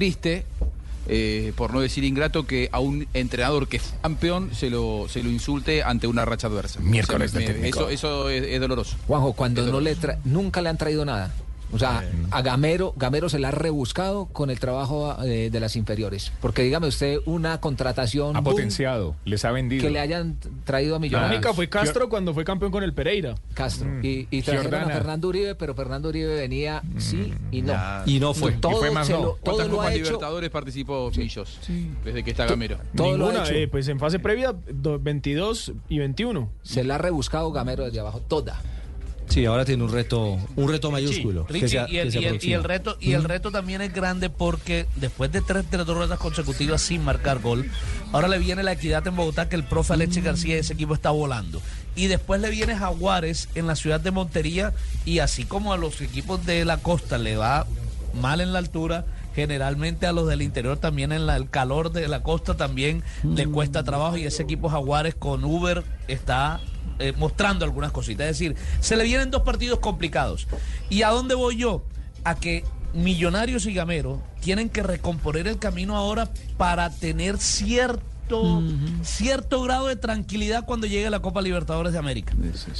[0.00, 0.44] triste,
[1.08, 5.22] eh, por no decir ingrato, que a un entrenador que es campeón se lo, se
[5.22, 6.80] lo insulte ante una racha adversa.
[6.80, 7.78] Miércoles O sea, de me- técnico.
[7.80, 8.94] Eso, eso es, es doloroso.
[9.06, 11.32] Juanjo, cuando no le tra- nunca le han traído nada.
[11.72, 15.74] O sea, a Gamero, Gamero se la ha rebuscado con el trabajo eh, de las
[15.76, 16.32] inferiores.
[16.40, 19.82] Porque dígame usted, una contratación Ha boom, potenciado, les ha vendido.
[19.82, 21.38] que le hayan traído a La Millonarios.
[21.38, 23.34] única fue Castro cuando fue campeón con el Pereira.
[23.54, 23.88] Castro.
[24.02, 24.86] Y, y trajeron a.
[24.94, 27.74] Fernando Uribe, pero Fernando Uribe venía sí y no.
[28.06, 28.52] Y no fue.
[28.52, 30.04] Todo, se lo, todo ¿Cuántas lo ha hecho.
[30.04, 31.58] Libertadores participó Millos
[32.04, 32.78] desde que está Gamero?
[32.94, 33.54] Todo lo ha Ninguna, hecho.
[33.54, 36.48] eh, pues en fase previa, do- 22 y 21.
[36.62, 38.60] Se la ha rebuscado Gamero desde abajo, toda.
[39.28, 41.46] Sí, ahora tiene un reto, un reto mayúsculo.
[41.46, 42.56] que y, que el, se y el- y aproxima.
[42.56, 47.02] el reto y el reto también es grande porque después de tres derrotas consecutivas sin
[47.04, 47.68] marcar gol,
[48.12, 51.10] ahora le viene la equidad en Bogotá que el profe Alexis García ese equipo está
[51.10, 51.60] volando.
[51.96, 54.72] Y después le viene Jaguares en la ciudad de Montería
[55.04, 57.66] y así como a los equipos de la costa le va
[58.20, 59.04] mal en la altura,
[59.34, 63.46] generalmente a los del interior también en la- el calor de la costa también le
[63.48, 66.60] cuesta trabajo y ese equipo Jaguares con Uber está
[66.98, 68.26] eh, mostrando algunas cositas.
[68.26, 70.46] Es decir, se le vienen dos partidos complicados.
[70.88, 71.84] ¿Y a dónde voy yo?
[72.24, 78.62] A que Millonarios y Gamero tienen que recomponer el camino ahora para tener cierto,
[79.02, 82.34] cierto grado de tranquilidad cuando llegue la Copa Libertadores de América.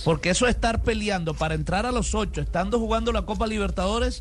[0.04, 4.20] Porque eso de estar peleando para entrar a los ocho, estando jugando la Copa Libertadores,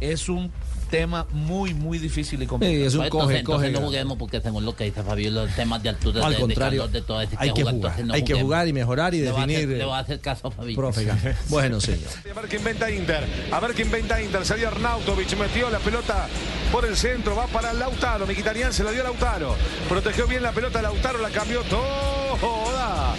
[0.00, 0.50] es un
[0.86, 2.80] tema muy, muy difícil y complicado.
[2.82, 6.24] Pues entonces, entonces no juguemos porque según lo que dice Fabio, los temas de altura,
[6.24, 8.34] Al de, de contrario, calor, de todo eso, hay que jugar, entonces no hay que
[8.34, 10.48] jugar y mejorar y Le voy a hacer- definir, Le eh, voy a hacer caso
[10.48, 10.76] a Fabio.
[10.76, 11.06] Profe.
[11.48, 12.08] Bueno, señor.
[12.30, 13.24] A ver quién inventa Inter.
[13.52, 14.44] A ver quién inventa Inter.
[14.44, 16.28] Salió Arnautovic, metió la pelota
[16.72, 17.36] por el centro.
[17.36, 18.26] Va para Lautaro.
[18.26, 19.54] Miquitarian se la dio a Lautaro.
[19.88, 21.18] Protegió bien la pelota Lautaro.
[21.20, 23.14] La cambió toda.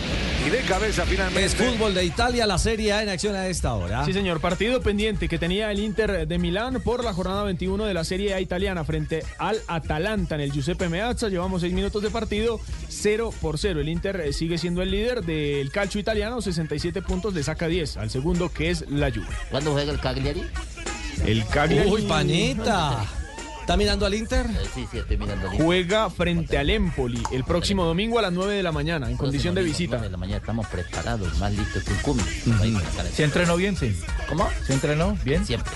[0.45, 1.43] Y de cabeza finalmente.
[1.45, 4.05] Es fútbol de Italia, la Serie A en acción a esta hora.
[4.05, 4.39] Sí, señor.
[4.39, 8.35] Partido pendiente que tenía el Inter de Milán por la jornada 21 de la Serie
[8.35, 11.27] A italiana frente al Atalanta en el Giuseppe Meazza.
[11.27, 13.81] Llevamos seis minutos de partido, 0 por 0.
[13.81, 17.97] El Inter eh, sigue siendo el líder del calcio italiano, 67 puntos, le saca 10
[17.97, 19.25] al segundo que es la Juve.
[19.49, 20.43] ¿Cuándo juega el Cagliari?
[21.25, 21.89] El Cagliari.
[21.89, 23.05] Uy, panita.
[23.67, 24.45] ¿Está mirando al Inter?
[24.45, 25.51] Eh, Sí, sí, estoy mirando.
[25.51, 29.17] el- Juega frente al Empoli el próximo domingo a las 9 de la mañana en
[29.17, 29.97] condición de visita.
[29.97, 32.23] De la mañana estamos preparados, más listos que un cumi.
[33.13, 33.93] ¿Se entrenó bien, sí?
[34.29, 34.47] ¿Cómo?
[34.65, 35.45] ¿Se entrenó bien?
[35.45, 35.73] Siempre.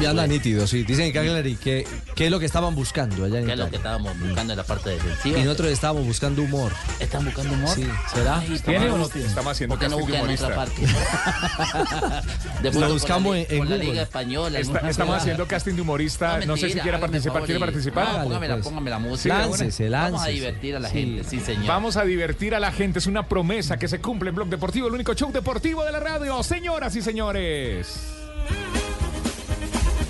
[0.00, 0.82] Y anda nítido, sí.
[0.82, 1.86] Dicen en Cagliari que
[2.16, 4.56] qué es lo que estaban buscando allá en ¿Qué es lo que estábamos buscando en
[4.56, 5.38] la parte defensiva?
[5.38, 6.72] Y nosotros estábamos buscando humor.
[7.00, 7.68] ¿Están buscando humor?
[7.74, 8.38] Sí, ¿será?
[8.38, 9.28] Ay, ¿Tiene estamos- o no tiene?
[9.28, 9.98] Estamos haciendo ¿Por qué no?
[12.62, 13.76] De Lo buscamos la, en- la.
[13.76, 14.58] Liga Española.
[14.58, 15.16] Estamos ciudad.
[15.16, 16.40] haciendo casting de humorista.
[16.46, 17.42] No, sé si quiere participar.
[17.44, 18.18] ¿Quiere participar?
[18.18, 19.38] No, póngame, la, póngame la música.
[19.38, 20.98] Láncese, Vamos a divertir a la Sí.
[20.98, 21.66] gente, sí, señor.
[21.66, 22.98] Vamos a divertir a la gente.
[22.98, 26.00] Es una promesa que se cumple en Blog Deportivo, el único show deportivo de la
[26.00, 26.42] radio.
[26.42, 28.00] Señoras y señores.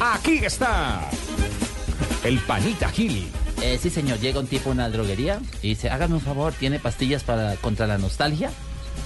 [0.01, 1.09] Aquí está
[2.25, 3.29] el panita Gil.
[3.63, 6.79] Eh, sí, señor, llega un tipo a una droguería y dice, hágame un favor, ¿tiene
[6.79, 8.51] pastillas para contra la nostalgia?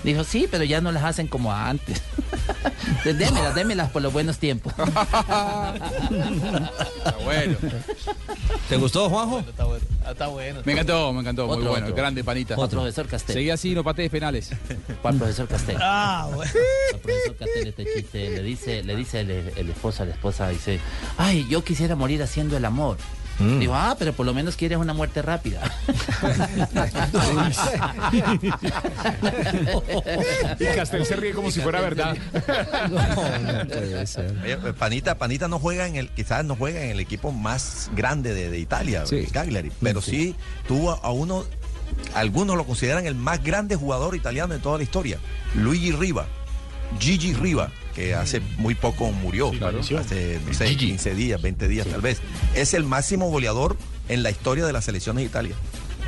[0.05, 2.01] Dijo, sí, pero ya no las hacen como antes.
[3.05, 4.73] démelas, démelas por los buenos tiempos.
[7.25, 7.57] bueno.
[8.69, 9.41] ¿Te gustó, Juanjo?
[9.41, 9.85] Está bueno.
[10.05, 10.61] Ah, Está bueno.
[10.65, 11.47] Me encantó, me encantó.
[11.47, 11.87] Muy bueno.
[11.87, 11.97] otro.
[11.97, 12.55] Grande panita.
[12.57, 12.81] Otro.
[12.81, 13.35] Profesor Castel.
[13.35, 14.51] Seguí así, no patees penales.
[15.03, 15.77] ¿Cuál profesor Castel?
[15.81, 16.53] Ah, bueno.
[16.95, 20.49] El profesor Castel este chiste le dice, le dice el, el esposo a la esposa,
[20.49, 20.81] dice,
[21.17, 22.97] ay, yo quisiera morir haciendo el amor.
[23.39, 25.61] Digo, ah, pero por lo menos quieres una muerte rápida.
[30.59, 32.17] Y Castel se ríe como si fuera verdad.
[34.43, 37.91] Oye, eh, Panita, Panita no juega en el, quizás no juega en el equipo más
[37.95, 40.35] grande de, de Italia, el Cagliari, pero sí.
[40.67, 41.45] tuvo a uno,
[42.15, 45.19] algunos lo consideran el más grande jugador italiano de toda la historia,
[45.55, 46.27] Luigi Riva,
[46.99, 49.51] Gigi Riva, que hace muy poco murió,
[49.99, 52.21] hace no sé, 15 días, 20 días tal vez.
[52.55, 53.77] Es el máximo goleador
[54.09, 55.55] en la historia de las selecciones de Italia.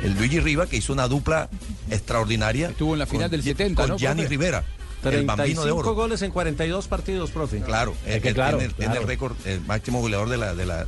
[0.03, 1.49] El Luigi Riva, que hizo una dupla
[1.91, 2.69] extraordinaria.
[2.69, 4.29] Estuvo en la final del 70, Con ¿no, Gianni profe?
[4.29, 4.63] Rivera,
[5.03, 5.93] el bambino de 35 oro.
[5.93, 7.59] goles en 42 partidos, profe.
[7.61, 10.87] Claro, Es él, que claro, tiene, el récord, el máximo goleador de la, de la.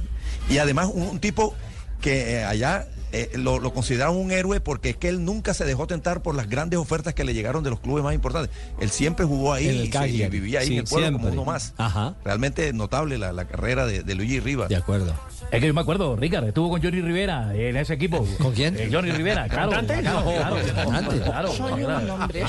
[0.49, 1.53] Y además un, un tipo
[2.01, 5.63] que eh, allá eh, lo, lo consideraron un héroe porque es que él nunca se
[5.65, 8.51] dejó tentar por las grandes ofertas que le llegaron de los clubes más importantes.
[8.79, 10.29] Él siempre jugó ahí En el y, se- y Cagliari.
[10.31, 11.73] vivía ahí Sí, en el pueblo como uno más.
[11.77, 12.15] Ajá.
[12.25, 14.67] Realmente notable la, la carrera de, de Luigi Rivas.
[14.69, 15.13] De acuerdo.
[15.51, 18.25] Es que yo me acuerdo, Ricardo, estuvo con Johnny Rivera en ese equipo.
[18.41, 18.75] ¿Con quién?
[18.79, 19.69] Eh, Johnny Rivera, claro.
[19.71, 20.01] ¿Cantante?
[20.01, 21.19] Claro, claro, Cantante.
[21.21, 22.43] claro, Soy un hombre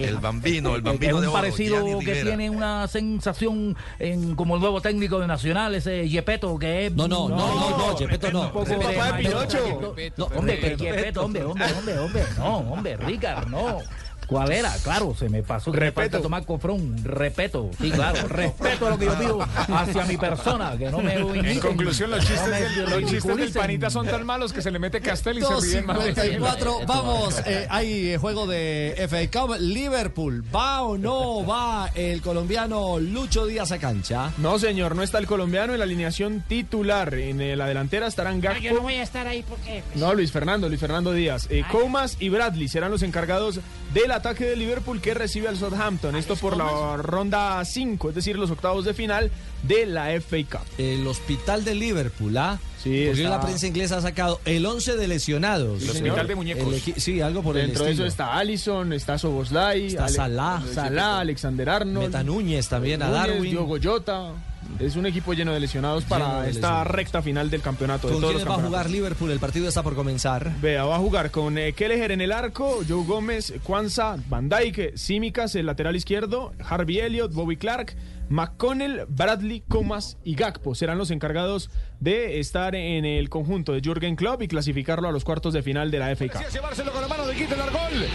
[0.00, 2.24] El bambino, el Es bambino de un oro, parecido Gianni que Rivera.
[2.36, 6.92] tiene una sensación en, como el nuevo técnico de Nacional, ese Yepeto, que es...
[6.94, 8.40] No, no, no, no, no, no.
[8.42, 9.22] un poco El de papá de.
[9.24, 9.71] Pinocho.
[10.16, 13.78] No, hombre, Yepeto, hombre, hombre, hombre, hombre, no, hombre, Ricardo, no.
[14.32, 14.72] ¿Cuál era?
[14.82, 17.02] Claro, se me pasó que me falta tomar cofrón.
[17.04, 18.26] Respeto, sí, claro.
[18.28, 22.20] Respeto a lo que yo pido hacia mi persona, que no me En conclusión, los
[22.20, 25.42] chistes, del, los chistes del panita son tan malos que se le mete Castel y
[25.42, 30.82] se ríen más de 2.54, vamos, eh, hay eh, juego de FA Cup, Liverpool, ¿va
[30.82, 34.32] o no va el colombiano Lucho Díaz a cancha?
[34.38, 37.14] No, señor, no está el colombiano en la alineación titular.
[37.14, 38.60] En eh, la delantera estarán No, Gakpo.
[38.60, 39.82] yo no voy a estar ahí porque...
[39.94, 41.46] No, Luis Fernando, Luis Fernando Díaz.
[41.50, 43.60] Eh, Comas y Bradley serán los encargados
[43.92, 46.14] del ataque de Liverpool que recibe al Southampton.
[46.14, 49.30] Esto por la ronda 5, es decir, los octavos de final
[49.64, 50.60] de la FA Cup.
[50.78, 52.58] El hospital de Liverpool, ¿ah?
[52.80, 55.82] Sí, Porque está- la prensa inglesa ha sacado el 11 de lesionados.
[55.82, 56.72] El hospital de muñecos.
[56.72, 58.06] El equi- sí, algo por Dentro el de eso estilo.
[58.06, 60.62] está Allison, está Soboslai, Está Ale- Salah.
[60.72, 62.06] Salah, Alexander Arnold.
[62.06, 63.50] Meta Núñez también, a Núñez, Darwin.
[63.50, 64.32] Diogo Jota.
[64.78, 66.86] Es un equipo lleno de lesionados para de esta lesionados.
[66.88, 68.08] recta final del campeonato.
[68.08, 69.30] De ¿Con todos quiénes los va a jugar Liverpool?
[69.30, 70.50] El partido está por comenzar.
[70.60, 74.96] Vea, va a jugar con eh, Kelleher en el arco, Joe Gómez, Kwanzaa, Van Dijk,
[74.96, 77.94] Simicas, el lateral izquierdo, Harvey Elliott, Bobby Clark,
[78.28, 81.70] McConnell, Bradley, Comas y Gakpo serán los encargados
[82.00, 85.90] de estar en el conjunto de Jürgen Klopp y clasificarlo a los cuartos de final
[85.90, 86.32] de la FA Cup.
[86.34, 88.06] Parecía llevárselo con la mano de Kitteler, gol.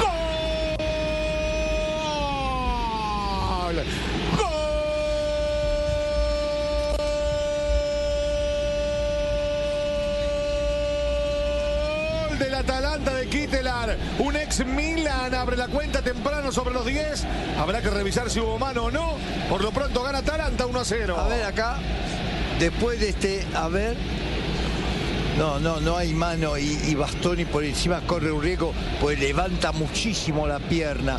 [0.00, 0.78] ¡Gol!
[3.74, 4.11] ¡Gol!
[12.52, 13.96] Del Atalanta de Kittelar.
[14.18, 17.24] Un ex Milan abre la cuenta temprano sobre los 10.
[17.58, 19.14] Habrá que revisar si hubo mano o no.
[19.48, 21.16] Por lo pronto gana Atalanta 1 a 0.
[21.18, 21.78] A ver acá,
[22.58, 23.96] después de este, a ver.
[25.38, 29.72] No, no, no hay mano y, y Bastoni por encima corre un riesgo, pues levanta
[29.72, 31.16] muchísimo la pierna.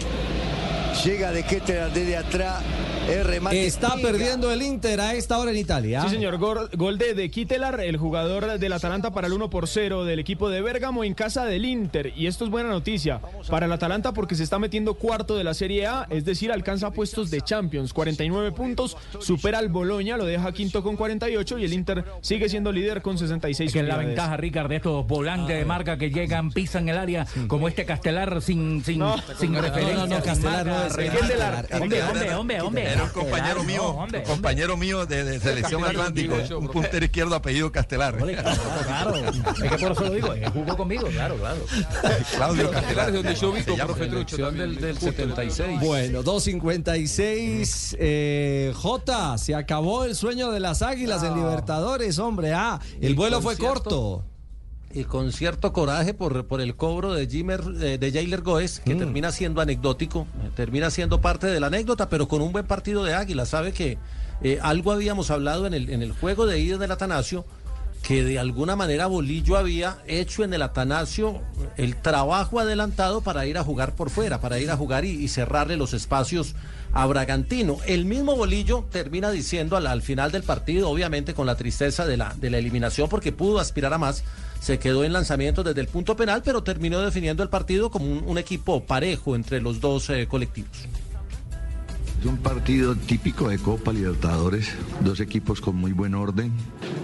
[1.04, 2.93] Llega de Keter desde atrás, el.
[3.08, 4.08] Está pega.
[4.10, 6.02] perdiendo el Inter a esta hora en Italia.
[6.04, 6.38] Sí, señor.
[6.38, 10.20] Gol, gol de, de Kittelar, el jugador del Atalanta para el 1 por 0 del
[10.20, 12.14] equipo de Bérgamo en casa del Inter.
[12.16, 15.54] Y esto es buena noticia para el Atalanta porque se está metiendo cuarto de la
[15.54, 17.94] Serie A, es decir, alcanza puestos de Champions.
[17.94, 22.72] 49 puntos, supera al Boloña, lo deja quinto con 48 y el Inter sigue siendo
[22.72, 26.10] líder con 66 Es que es la ventaja, Ricardo, de estos volantes de marca que
[26.10, 29.16] llegan, pisan el área, como este Castelar sin, sin, No.
[29.40, 29.96] sin No, referencia.
[29.98, 31.04] no, no, sin Castelar no marca.
[31.04, 31.54] es- Castelar.
[31.68, 31.82] Castelar.
[31.82, 32.93] Hombre, hombre, hombre, hombre.
[32.94, 36.60] Era un compañero Castelar, mío, no, hombre, un compañero mío de, de selección Atlántico, contigo,
[36.60, 38.16] un puntero izquierdo apellido Castelar.
[38.16, 38.36] hombre.
[38.36, 41.66] Claro, es que por eso lo digo, jugó conmigo, claro, claro.
[42.36, 43.08] Claudio Castelar.
[43.10, 45.44] es donde yo vi con profe Trucho del, del justo el otro.
[45.44, 45.80] 76.
[45.82, 47.96] Bueno, 2.56.
[48.00, 52.54] Eh, J, se acabó el sueño de las águilas en Libertadores, hombre.
[52.54, 54.24] Ah, el Y vuelo fue corto.
[54.96, 58.94] Y con cierto coraje por, por el cobro de Jimmer, eh, de Jailer Goes, que
[58.94, 63.04] termina siendo anecdótico, eh, termina siendo parte de la anécdota, pero con un buen partido
[63.04, 63.48] de Águila.
[63.48, 63.98] Sabe que
[64.44, 67.44] eh, algo habíamos hablado en el, en el juego de ida del Atanasio,
[68.04, 71.42] que de alguna manera Bolillo había hecho en el Atanasio
[71.76, 75.28] el trabajo adelantado para ir a jugar por fuera, para ir a jugar y, y
[75.28, 76.54] cerrarle los espacios
[76.94, 77.78] a Bragantino.
[77.86, 82.18] El mismo Bolillo termina diciendo al, al final del partido, obviamente con la tristeza de
[82.18, 84.24] la, de la eliminación, porque pudo aspirar a más,
[84.60, 88.24] se quedó en lanzamientos desde el punto penal, pero terminó definiendo el partido como un,
[88.26, 90.88] un equipo parejo entre los dos eh, colectivos.
[92.20, 96.54] Es un partido típico de Copa Libertadores, dos equipos con muy buen orden,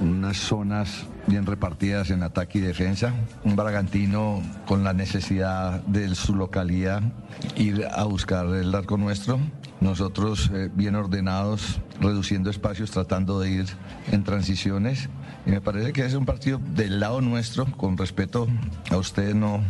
[0.01, 3.13] unas zonas bien repartidas en ataque y defensa,
[3.43, 7.03] un Bragantino con la necesidad de su localidad
[7.57, 9.41] ir a buscar el arco nuestro,
[9.81, 13.65] nosotros eh, bien ordenados, reduciendo espacios, tratando de ir
[14.11, 15.09] en transiciones
[15.45, 18.47] y me parece que es un partido del lado nuestro, con respeto
[18.91, 19.61] a usted no,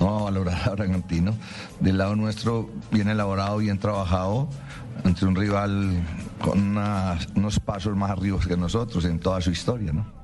[0.00, 1.34] no va a valorar a Bragantino.
[1.80, 4.48] Del lado nuestro, bien elaborado, bien trabajado,
[5.04, 6.02] entre un rival
[6.40, 6.76] con
[7.36, 10.17] unos pasos más arriba que nosotros en toda su historia, ¿no?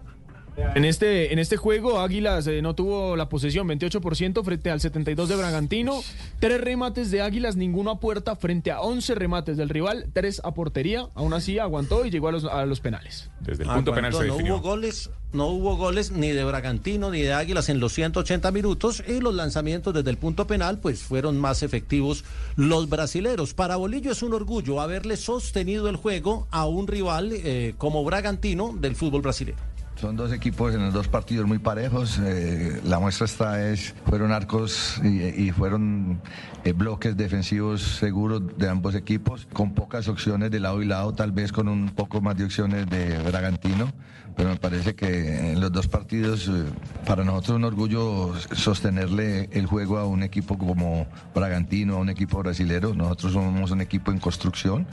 [0.75, 5.27] En este, en este juego, Águilas eh, no tuvo la posesión, 28% frente al 72%
[5.27, 6.01] de Bragantino.
[6.39, 10.55] Tres remates de Águilas, ninguno a puerta frente a 11 remates del rival, tres a
[10.55, 11.09] portería.
[11.15, 13.31] Aún así aguantó y llegó a los, a los penales.
[13.41, 17.81] Desde Aguantó, no hubo goles, no hubo goles ni de Bragantino ni de Águilas en
[17.81, 22.25] los 180 minutos y los lanzamientos desde el punto penal pues fueron más efectivos
[22.57, 23.55] los brasileros.
[23.55, 28.75] Para Bolillo es un orgullo haberle sostenido el juego a un rival eh, como Bragantino
[28.79, 29.74] del fútbol brasileño.
[29.97, 32.19] Son dos equipos en los dos partidos muy parejos.
[32.23, 36.21] eh, la muestra está es fueron arcos y, y fueron
[36.65, 41.31] eh, bloques defensivos seguros de ambos equipos, con pocas opciones de lado y lado, tal
[41.33, 43.93] vez con un poco más de opciones de Bragantino.
[44.37, 46.65] Pero me parece que en los dos partidos, eh,
[47.07, 52.09] para nosotros es un orgullo sostenerle el juego a un equipo como Bragantino, a un
[52.11, 52.95] equipo brasilero.
[52.95, 54.87] Nosotros somos un equipo en construcción,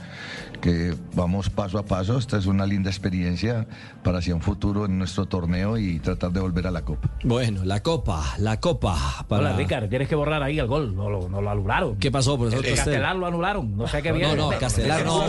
[0.60, 2.18] que vamos paso a paso.
[2.18, 3.66] Esta es una linda experiencia
[4.04, 7.08] para hacia un futuro en nuestro torneo y tratar de volver a la Copa.
[7.24, 9.24] Bueno, la copa, la copa.
[9.28, 9.48] Para...
[9.48, 10.94] Hola, Ricardo, tienes que borrar ahí el gol.
[10.94, 11.96] No lo, no lo anularon.
[11.96, 12.94] ¿Qué pasó, profesor El Castel?
[12.94, 13.76] Castelar lo anularon.
[13.76, 14.36] No sé qué No, viene.
[14.36, 15.22] no, Castelar no.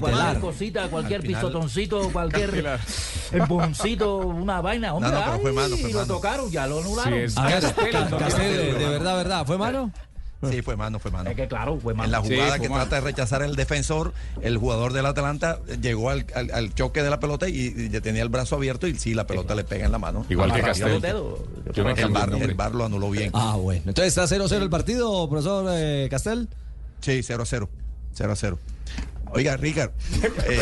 [0.00, 2.78] Cualquier cosita, cualquier pisotoncito, cualquier
[3.32, 4.94] empujoncito, una vaina.
[4.94, 6.14] Hombre, No, no, pero fue mano, fue lo mano.
[6.14, 7.14] tocaron, ya lo anularon.
[7.36, 7.62] A ver,
[7.92, 9.90] Ca- Castel, de, verdad, verdad, ¿fue mano?
[10.50, 11.30] Sí, fue mano, fue mano.
[11.30, 12.04] Es que claro, fue mano.
[12.04, 12.82] En la Sí, jugada fue que mano.
[12.82, 14.12] trata de rechazar el defensor,
[14.42, 18.00] el jugador del Atalanta llegó al, al- al choque de la pelota y, y ya
[18.02, 20.26] tenía el brazo abierto y sí, la pelota le pega en la mano.
[20.28, 21.02] Igual que Castel.
[21.04, 23.30] el, bar, el bar lo anuló bien.
[23.34, 23.82] Ah, bueno.
[23.86, 26.48] Entonces está 0-0 el partido, profesor eh, Castel.
[27.00, 27.68] Sí, 0 a 0.
[28.14, 28.58] 0 a 0.
[29.32, 29.90] Oiga, Ricard.
[30.48, 30.60] eh,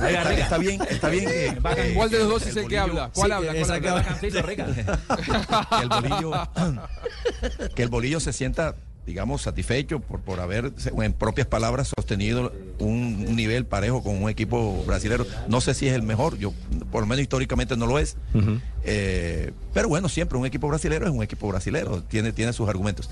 [0.00, 1.46] Oiga, está, está bien, está bien que.
[1.48, 3.10] eh, ¿Cuál de los dos el es el que habla?
[3.14, 3.52] ¿Cuál Sí, habla?
[3.52, 4.18] ¿Cuál habla?
[4.20, 6.32] que que el bolillo
[7.74, 8.74] que el bolillo se sienta
[9.06, 14.28] digamos satisfecho por, por haber en propias palabras sostenido un, un nivel parejo con un
[14.28, 16.52] equipo brasilero no sé si es el mejor yo
[16.90, 18.16] por lo menos históricamente no lo es
[18.82, 23.08] Eh, pero bueno siempre un equipo brasilero es un equipo brasilero tiene tiene sus argumentos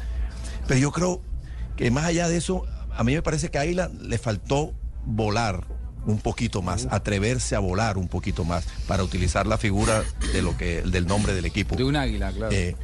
[0.67, 1.21] pero yo creo
[1.77, 2.65] que más allá de eso
[2.97, 4.73] a mí me parece que a Águila le faltó
[5.07, 5.65] volar
[6.07, 10.03] un poquito más, atreverse a volar un poquito más para utilizar la figura
[10.35, 11.77] de lo que del nombre del equipo.
[11.77, 12.53] De un águila, claro.
[12.55, 12.77] Eh,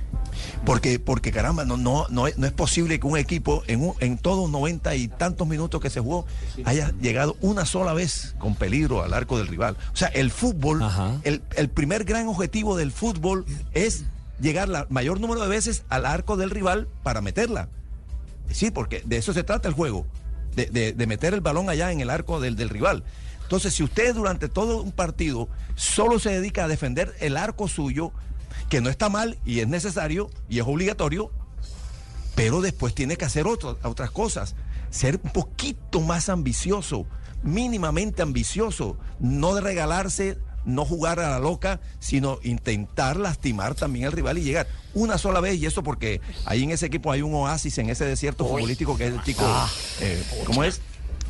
[0.65, 3.95] porque, porque caramba, no, no, no, es, no es posible que un equipo en, un-
[4.01, 6.25] en todos noventa y tantos minutos que se jugó
[6.65, 9.77] haya llegado una sola vez con peligro al arco del rival.
[9.93, 10.83] O sea, el fútbol,
[11.25, 13.45] el, el primer gran objetivo del fútbol
[13.75, 14.05] es
[14.41, 17.69] llegar la mayor número de veces al arco del rival para meterla.
[18.51, 20.07] Sí, porque de eso se trata el juego,
[20.55, 23.05] de, de- meter el balón allá en el arco del, del rival.
[23.43, 28.13] Entonces, si usted durante todo un partido solo se dedica a defender el arco suyo,
[28.69, 31.31] que no está mal y es necesario y es obligatorio,
[32.35, 34.55] pero después tiene que hacer otras cosas.
[34.91, 37.07] Ser un poquito más ambicioso,
[37.43, 44.13] mínimamente ambicioso, no de regalarse, no jugar a la loca, sino intentar lastimar también al
[44.13, 45.57] rival y llegar una sola vez.
[45.61, 49.07] Y eso porque ahí en ese equipo hay un oasis en ese desierto futbolístico que
[49.09, 49.45] es el chico,
[50.01, 50.81] eh, ¿cómo es?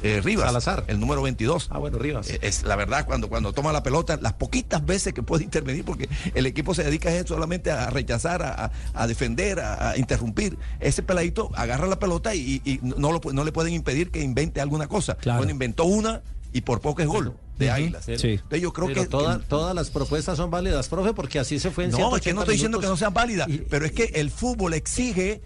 [0.03, 0.85] Eh, Rivas, Salazar.
[0.87, 1.69] el número 22.
[1.71, 2.31] Ah, bueno, Rivas.
[2.31, 5.85] Eh, Es la verdad, cuando, cuando toma la pelota, las poquitas veces que puede intervenir,
[5.85, 10.57] porque el equipo se dedica a solamente a rechazar, a, defender, a, a interrumpir.
[10.81, 14.63] Ese peladito agarra la pelota y, y no, lo no le pueden impedir que invente
[14.63, 15.19] alguna cosa.
[15.23, 16.23] Bueno, inventó una
[16.53, 18.09] y por poco es gol de Águilas.
[18.09, 19.09] Entonces yo creo Pero que.
[19.09, 22.03] toda- que- todas las propuestas son válidas, profe, porque así se fue en no, es
[22.23, 25.43] que 180 no estoy diciendo que no sean válidas, pero es que el fútbol exige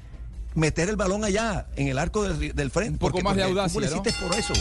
[0.55, 2.92] meter el balón allá, en el arco del, del frente.
[2.92, 4.28] Un poco porque- más de porque el audacia, fútbol ¿no?
[4.28, 4.52] por eso.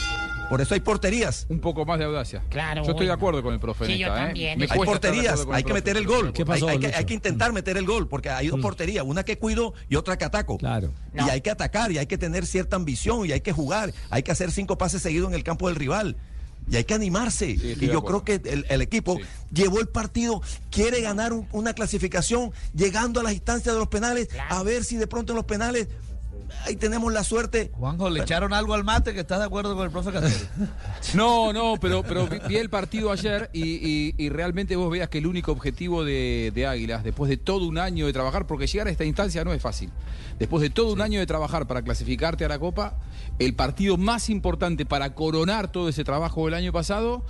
[0.49, 1.45] Por eso hay porterías.
[1.49, 2.43] Un poco más de audacia.
[2.49, 3.85] Claro, Yo estoy de acuerdo con el profe.
[3.87, 4.09] Sí, yo ¿eh?
[4.09, 4.59] también.
[4.59, 6.33] Me hay porterías, hay que meter el gol.
[6.33, 9.03] ¿Qué Hay- pasó, hay, que, hay que intentar meter el gol, porque hay dos porterías,
[9.07, 10.57] una que cuido y otra que ataco.
[10.57, 10.91] Claro.
[11.15, 14.21] Y hay que atacar, y hay que tener cierta ambición, y hay que jugar, hay
[14.21, 16.17] que hacer cinco pases seguidos en el campo del rival.
[16.70, 17.49] Y hay que animarse.
[17.51, 19.18] y yo creo que el, el equipo
[19.51, 20.41] llevó el partido,
[20.72, 24.97] quiere ganar un- una clasificación, llegando a las instancias de los penales, a ver si
[24.97, 25.88] de pronto en los penales
[26.66, 27.72] ahí tenemos la suerte.
[27.74, 30.49] Juanjo, le echaron algo al mate que estás de acuerdo con el profe Castelo.
[31.14, 35.09] No, no, pero, pero vi, vi el partido ayer y, y- y realmente vos veas
[35.09, 38.68] que el único objetivo de, de Águilas, después de todo un año de trabajar, porque
[38.68, 39.89] llegar a esta instancia no es fácil,
[40.39, 42.97] después de todo un año de trabajar para clasificarte a la Copa,
[43.39, 47.26] el partido más importante para coronar todo ese trabajo del año pasado.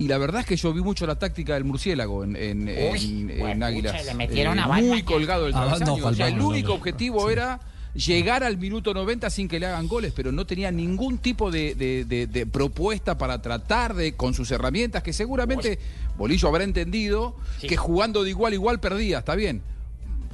[0.00, 2.92] Y la verdad es que yo vi mucho la táctica del murciélago en, en, en-
[2.92, 4.04] Uy, en huepucha, Águilas.
[4.06, 5.96] le metieron Eh, a Batman muy colgado el travesaño.
[5.98, 6.74] no, O sea, el único no.
[6.74, 7.58] objetivo era
[7.94, 11.74] llegar al minuto 90 sin que le hagan goles, pero no tenía ningún tipo de,
[11.74, 15.78] de- de- de propuesta para tratar de, con sus herramientas, que seguramente
[16.16, 17.36] Bolillo habrá entendido
[17.68, 19.62] que jugando de igual a igual perdía, está bien.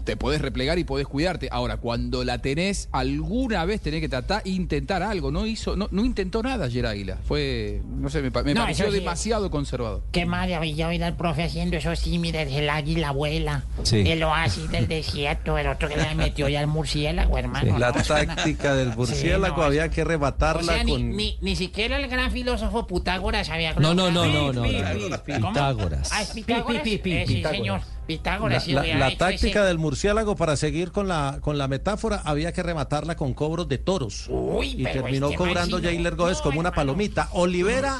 [0.04, 1.48] Te podés replegar y podés cuidarte.
[1.50, 5.30] Ahora, cuando la tenés, alguna vez tenés que tratar, intentar algo.
[5.30, 7.18] No hizo, no, no intentó nada ayer Águila.
[7.26, 8.98] Fue, no sé, me, me No, pareció sí.
[8.98, 10.02] demasiado conservador.
[10.12, 14.04] Qué maravilla oír al profe haciendo eso sí, mira, el águila vuela, Sí.
[14.06, 17.78] el oasis del desierto, el otro que le metió ya al murciélago, hermano.
[17.78, 21.16] La no, táctica del murciélago Sí, no, había que O rematarla sea, ni, con...
[21.16, 23.72] ni, ni siquiera el gran filósofo Pitágoras había...
[23.74, 25.22] No, no, no, no, no, no.
[25.24, 26.10] Pitágoras.
[26.12, 26.82] Ah, Pitágoras.
[26.82, 27.58] Pi, pi, pi, Eh, sí, Pitágoras.
[27.60, 27.80] señor.
[28.06, 32.20] Pitágoras, La, la hecho táctica ese- del murciélago, para seguir con la, con la metáfora,
[32.24, 34.28] había que rematarla con cobros de toros.
[34.62, 37.28] y pero terminó este cobrando no- Jailer Gómez como una palomita.
[37.32, 37.98] Olivera,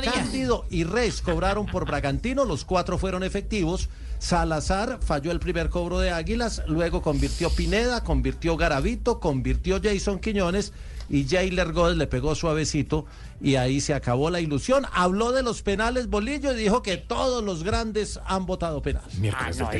[0.00, 0.14] Díaz.
[0.14, 2.44] Cándido y Reis cobraron por Bragantino.
[2.44, 3.88] Los cuatro fueron efectivos.
[4.18, 10.72] Salazar falló el primer cobro de Águilas, luego convirtió Pineda, convirtió Garavito, convirtió Jason Quiñones
[11.08, 13.06] y Jailer Gómez le pegó suavecito
[13.40, 14.86] y ahí se acabó la ilusión.
[14.92, 19.18] Habló de los penales Bolillo y dijo que todos los grandes han votado penales.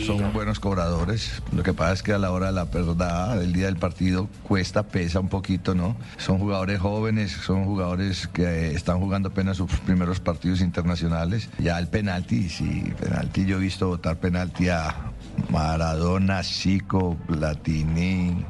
[0.07, 1.43] Son buenos cobradores.
[1.53, 4.29] Lo que pasa es que a la hora de la verdad, el día del partido,
[4.43, 5.97] cuesta, pesa un poquito, ¿no?
[6.19, 11.49] Son jugadores jóvenes, son jugadores que eh, están jugando apenas sus primeros partidos internacionales.
[11.59, 13.47] Ya el penalti, sí, penalti.
[13.47, 15.13] Yo he visto votar penalti a
[15.51, 18.45] Maradona, Chico, Platini.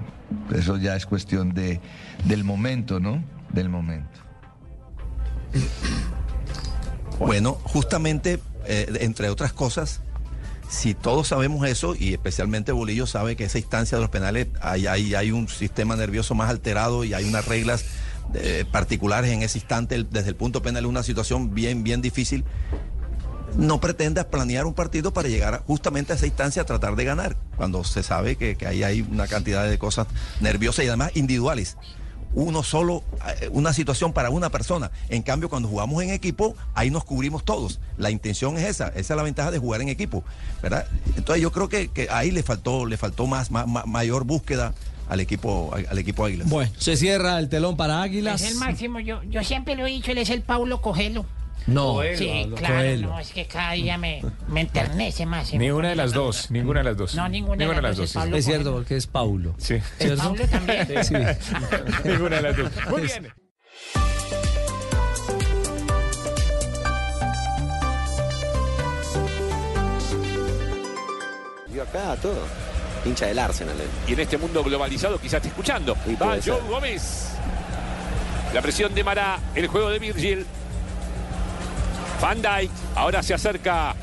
[0.53, 1.81] Eso ya es cuestión de,
[2.25, 3.23] del momento, ¿no?
[3.53, 4.27] Del momento.
[7.19, 10.01] Bueno, justamente, eh, entre otras cosas,
[10.69, 14.87] si todos sabemos eso, y especialmente Bolillo sabe que esa instancia de los penales hay,
[14.87, 17.85] hay, un sistema nervioso más alterado y hay unas reglas
[18.35, 22.45] eh, particulares en ese instante, desde el punto penal, una situación bien, bien difícil.
[23.57, 27.37] No pretendas planear un partido para llegar justamente a esa instancia a tratar de ganar,
[27.57, 30.09] cuando se sabe que, que ahí hay una cantidad de cosas
[30.41, 31.79] nerviosas y además individuales
[32.37, 33.03] uno solo,
[33.41, 34.91] eh, una situación para una persona.
[35.09, 37.81] En cambio, cuando jugamos en equipo, ahí nos cubrimos todos.
[37.97, 40.23] La intención es esa, esa es la ventaja de jugar en equipo,
[40.63, 40.87] ¿verdad?
[41.17, 44.75] Entonces yo creo que, que ahí le faltó, le faltó más, ma- mayor búsqueda
[45.09, 46.49] al equipo, al equipo Águilas.
[46.49, 48.43] Bueno, se cierra el telón para Águilas.
[48.43, 51.25] Es el máximo, yo, yo siempre lo he dicho, él es el Paulo Cogelo.
[51.67, 53.09] No, sí, Coelho, claro, Coelho.
[53.09, 55.53] no, es que cada día me, me enternece más.
[55.53, 57.15] Ni una de las dos, ninguna de las dos.
[57.17, 59.55] No, ninguna de las dos, es Pablo Es cierto, porque es Paulo.
[59.59, 59.79] Sí.
[59.99, 60.13] ¿Es.
[60.21, 60.87] Paulo también?
[61.05, 61.15] Sí.
[62.05, 62.71] Ninguna de las dos.
[62.91, 63.33] Muy bien.
[71.75, 72.39] Yo acá todo.
[73.05, 73.77] Hincha del Arsenal.
[73.81, 73.89] él.
[74.09, 75.97] Y en este mundo globalizado quizás esté escuchando.
[76.21, 76.61] Va Joe.
[76.69, 77.33] Gómez.
[78.55, 80.47] La presión de Mará, el juego de Virgil.
[82.21, 82.41] Van
[82.95, 83.95] ahora se acerca.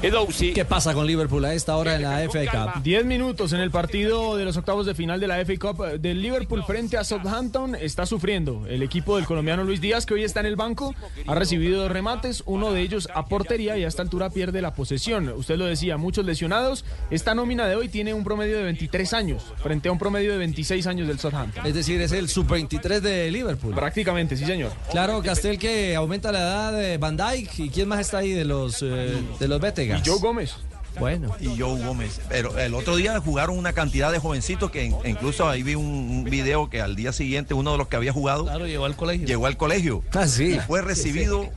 [0.00, 2.82] ¿Qué pasa con Liverpool a esta hora en la FA Cup?
[2.84, 5.98] 10 minutos en el partido de los octavos de final de la FA Cup eh,
[5.98, 8.64] del Liverpool frente a Southampton está sufriendo.
[8.68, 10.94] El equipo del colombiano Luis Díaz, que hoy está en el banco,
[11.26, 14.72] ha recibido dos remates, uno de ellos a portería y a esta altura pierde la
[14.72, 15.30] posesión.
[15.30, 16.84] Usted lo decía, muchos lesionados.
[17.10, 20.38] Esta nómina de hoy tiene un promedio de 23 años frente a un promedio de
[20.38, 21.66] 26 años del Southampton.
[21.66, 23.74] Es decir, es el sub-23 de Liverpool.
[23.74, 24.70] Prácticamente, sí, señor.
[24.92, 27.58] Claro, Castel que aumenta la edad de Van Dijk.
[27.58, 29.60] ¿Y quién más está ahí de los, eh, de los
[29.96, 30.54] Y Joe Gómez.
[30.98, 31.34] Bueno.
[31.40, 32.20] Y Joe Gómez.
[32.28, 35.84] Pero el otro día jugaron una cantidad de jovencitos que in- incluso ahí vi un,
[35.86, 39.26] un video que al día siguiente uno de los que había jugado llegó al colegio.
[39.26, 40.02] Llegó al colegio.
[40.12, 40.56] Ah, sí.
[40.56, 41.48] Y fue recibido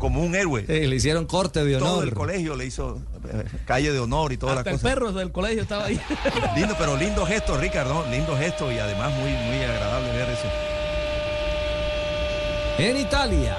[0.00, 0.64] como un héroe.
[0.66, 1.88] Le hicieron corte de honor.
[1.88, 3.00] Todo el colegio le hizo
[3.32, 4.90] eh, calle de honor y todas las el cosas.
[4.90, 6.00] perro del colegio estaba ahí.
[6.56, 8.04] Lindo, pero lindo gesto, Ricardo.
[8.10, 10.48] Lindo gesto y además muy, muy agradable ver eso.
[12.78, 13.56] En Italia.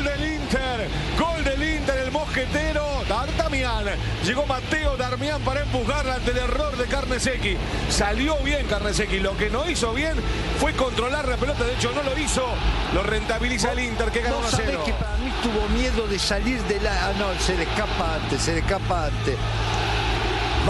[0.00, 0.88] Gol del Inter,
[1.18, 3.84] gol del Inter, el mosquetero D'Artagnan.
[4.24, 7.58] Llegó Mateo Darmian para empujarla ante el error de Carnesecchi.
[7.90, 9.20] Salió bien Carnesecchi.
[9.20, 10.14] Lo que no hizo bien
[10.58, 11.64] fue controlar la pelota.
[11.64, 12.46] De hecho, no lo hizo.
[12.94, 14.82] Lo rentabiliza el Inter que gana No 1 a sabés 0.
[14.86, 17.08] que para mí tuvo miedo de salir de la.
[17.08, 19.36] Ah, no, se le escapa antes, se le escapa antes.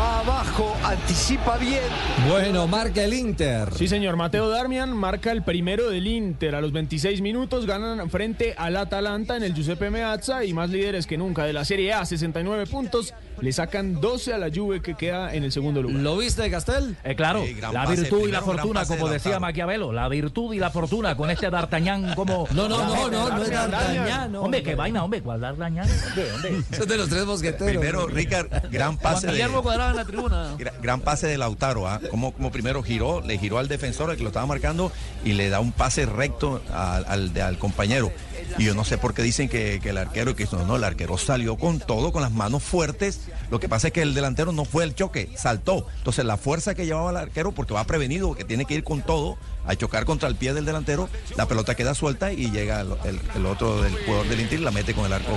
[0.01, 1.83] Va abajo, anticipa bien.
[2.29, 3.69] Bueno, marca el Inter.
[3.75, 4.17] Sí, señor.
[4.17, 6.55] Mateo Darmian marca el primero del Inter.
[6.55, 11.07] A los 26 minutos ganan frente al Atalanta en el Giuseppe Meazza y más líderes
[11.07, 13.15] que nunca de la Serie A, 69 puntos.
[13.41, 15.99] Le sacan 12 a la Juve que queda en el segundo lugar.
[16.01, 16.97] ¿Lo viste, Castel?
[17.05, 21.17] Eh, claro, la virtud y la fortuna, como decía Maquiavelo, la virtud y la fortuna
[21.17, 22.47] con este D'Artagnan como...
[22.55, 24.37] No, no, no, no, no es D'Artagnan.
[24.37, 25.89] Hombre, qué vaina, hombre, ¿cuál D'Artagnan?
[26.77, 27.69] Son de los tres mosqueteros.
[27.81, 30.55] Primero, Ricard, gran pase Juan de, Guillermo Cuadrado en la tribuna.
[30.59, 32.01] gra- gran pase de Lautaro, ¿ah?
[32.11, 34.93] como, como primero giró, le giró al defensor al que lo estaba marcando
[35.25, 38.13] y le da un pase recto al, al, de- al compañero.
[38.59, 40.85] Y yo no sé por qué dicen que, que el arquero, que no, no, el
[40.85, 43.21] arquero salió con todo, con las manos fuertes.
[43.51, 45.87] Lo que pasa es que el delantero no fue el choque, saltó.
[45.99, 49.03] Entonces la fuerza que llevaba el arquero, porque va prevenido, que tiene que ir con
[49.03, 49.37] todo,
[49.67, 53.21] a chocar contra el pie del delantero, la pelota queda suelta y llega el, el-
[53.37, 55.33] el otro del jugador del Inter y la mete con el arco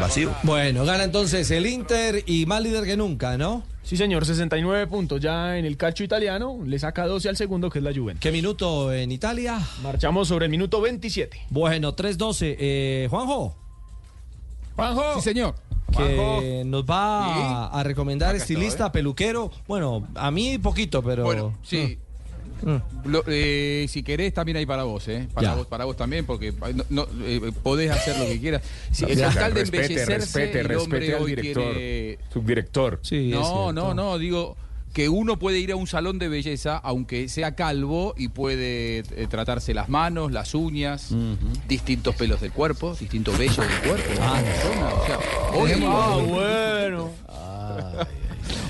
[0.00, 0.34] vacío.
[0.42, 3.64] Bueno, gana entonces el Inter y más líder que nunca, ¿no?
[3.86, 6.58] Sí, señor, 69 puntos ya en el calcio italiano.
[6.66, 8.20] Le saca 12 al segundo, que es la Juventus.
[8.20, 9.60] ¿Qué minuto en Italia?
[9.80, 11.46] Marchamos sobre el minuto 27.
[11.50, 12.56] Bueno, 3-12.
[12.58, 13.56] Eh, Juanjo.
[14.74, 15.14] Juanjo.
[15.14, 15.54] Sí, señor.
[15.96, 17.78] Que nos va Sí.
[17.78, 19.52] a, recomendar Acá estilista, peluquero.
[19.68, 21.22] Bueno, a mí poquito, pero.
[21.22, 21.96] Bueno, sí.
[22.62, 23.08] Mm.
[23.10, 25.28] Lo- eh, si querés, también hay para vos, ¿eh?
[25.34, 25.54] Para Ya.
[25.54, 28.62] vos, para vos también, porque no, no, eh, podés hacer lo que quieras.
[28.90, 32.18] Si, No, el ya, tal de respete, embellecerse, respete, el hombre respete al director, tiene-
[32.32, 33.00] subdirector.
[33.02, 34.56] Sí, No, no, no, digo
[34.92, 39.26] que uno puede ir a un salón de belleza, aunque sea calvo, y puede eh,
[39.28, 41.10] tratarse las manos, las uñas,
[41.68, 44.08] distintos pelos del cuerpo, distintos vellos del cuerpo.
[44.08, 45.18] de la persona, o sea,
[45.60, 47.10] hoy, Ah, bueno.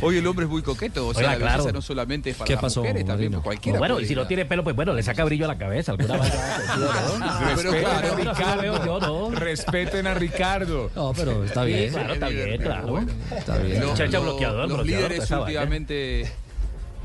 [0.01, 1.72] Hoy el hombre es muy coqueto, o sea, Oiga, la belleza claro.
[1.72, 3.38] no solamente es para ¿Qué las pasó, mujeres, también Marino?
[3.38, 3.78] para cualquiera.
[3.78, 5.92] bueno, y si no tiene pelo, pues bueno, le saca brillo a la cabeza.
[5.92, 9.30] Alguna vaina, Pero Pero claro, ¿no?
[9.30, 10.90] Respeten a Ricardo.
[10.94, 11.92] No, pero está Sí, bien.
[11.92, 13.01] claro, está bien, claro.
[13.36, 13.80] Está bien.
[13.80, 16.32] Los, Chacha los- bloqueador, los bloqueador, líderes últimamente.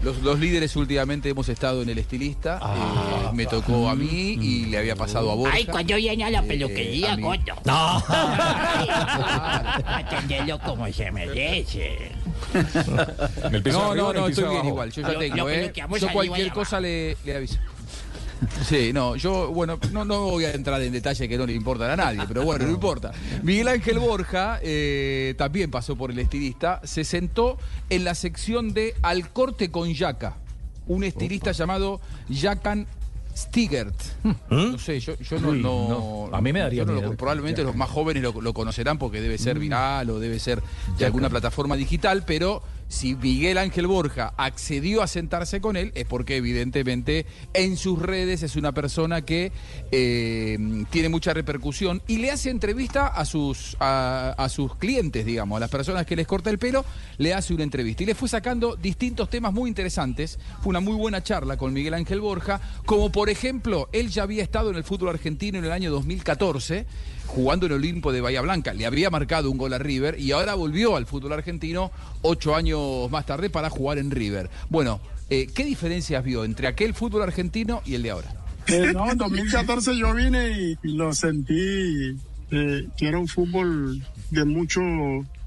[0.04, 2.58] Los, los líderes últimamente hemos estado en el estilista.
[2.62, 5.56] Ah, eh, me tocó a mí y le había pasado a Borja.
[5.56, 7.22] Ay, cuando viene a la Eh, peluquería, a mí.
[7.24, 7.56] coño.
[7.66, 7.98] No.
[9.86, 12.12] Atenderlo como se merece.
[13.72, 14.92] No, no, no, estoy bien igual.
[14.92, 15.72] Yo ya Lo- tengo, lo ¿eh?
[16.00, 17.58] Yo cualquier cosa le, le aviso.
[18.68, 21.92] Sí, no, yo, bueno, no, no voy a entrar en detalle que no le importan
[21.92, 23.12] a nadie, pero bueno, no importa.
[23.44, 27.58] Miguel Ángel Borja eh, también pasó por el estilista, se sentó
[27.90, 30.38] en la sección de Al corte con Yaca,
[30.88, 32.02] un estilista llamado
[32.34, 32.88] Jacan
[33.36, 33.96] Stigert.
[34.50, 36.36] No sé, yo, yo no, Uy, no- no.
[36.36, 39.40] A mí me daría lo- probablemente los más jóvenes lo, lo conocerán porque debe Mm.
[39.40, 40.62] ser viral o debe ser
[40.98, 42.62] de alguna plataforma digital, pero
[42.92, 48.44] si Miguel Ángel Borja accedió a sentarse con él es porque evidentemente en sus redes
[48.44, 49.54] es una persona que
[49.92, 50.58] eh,
[50.90, 55.62] tiene mucha repercusión y le hace entrevista a sus, a, a sus clientes, digamos, a
[55.62, 56.84] las personas que les corta el pelo,
[57.18, 60.38] le hace una entrevista y le fue sacando distintos temas muy interesantes.
[60.62, 64.44] Fue una muy buena charla con Miguel Ángel Borja, como por ejemplo, él ya había
[64.44, 66.86] estado en el fútbol argentino en el año 2014
[67.32, 68.74] jugando en Olimpo de Bahía Blanca.
[68.74, 73.10] Le había marcado un gol a River y ahora volvió al fútbol argentino ocho años
[73.10, 74.50] más tarde para jugar en River.
[74.70, 78.36] Bueno, eh, ¿qué diferencias vio entre aquel fútbol argentino y el de ahora?
[78.68, 82.18] Eh, no, en 2014 yo vine y, lo sentí
[82.52, 84.82] eh, que era un fútbol de mucho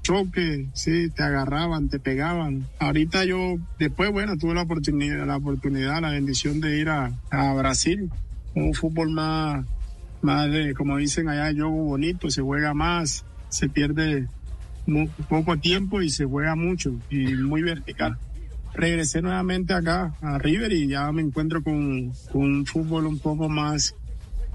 [0.01, 2.65] choque, sí, te agarraban, te pegaban.
[2.79, 8.09] Ahorita yo, después, bueno, tuve la oportunidad, la oportunidad, la bendición de ir a Brasil,
[8.55, 9.65] un fútbol más,
[10.25, 14.27] más de, como dicen allá, juego bonito, se juega más, se pierde
[15.29, 18.17] poco tiempo y se juega mucho y muy vertical
[18.75, 23.49] regresé nuevamente acá a River y ya me encuentro con, con un fútbol un poco
[23.49, 23.95] más,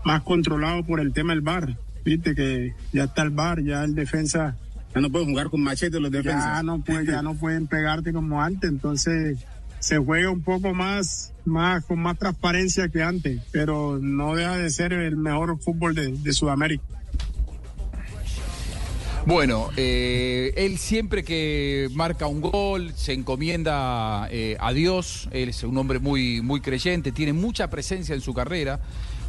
[0.04, 1.76] más controlado por el tema del bar.
[2.04, 4.56] Viste que ya está el bar, ya el defensa.
[4.94, 6.44] Ya no pueden jugar con machete los defensas.
[6.44, 9.38] Ya no, puede, ya no pueden pegarte como antes, entonces
[9.78, 14.70] se juega un poco más, más con más transparencia que antes, pero no deja de
[14.70, 16.84] ser el mejor fútbol de, Sudamérica.
[19.26, 25.28] Bueno, eh, él siempre que marca un gol se encomienda eh, a Dios.
[25.30, 28.80] Él es un hombre muy, muy creyente, tiene mucha presencia en su carrera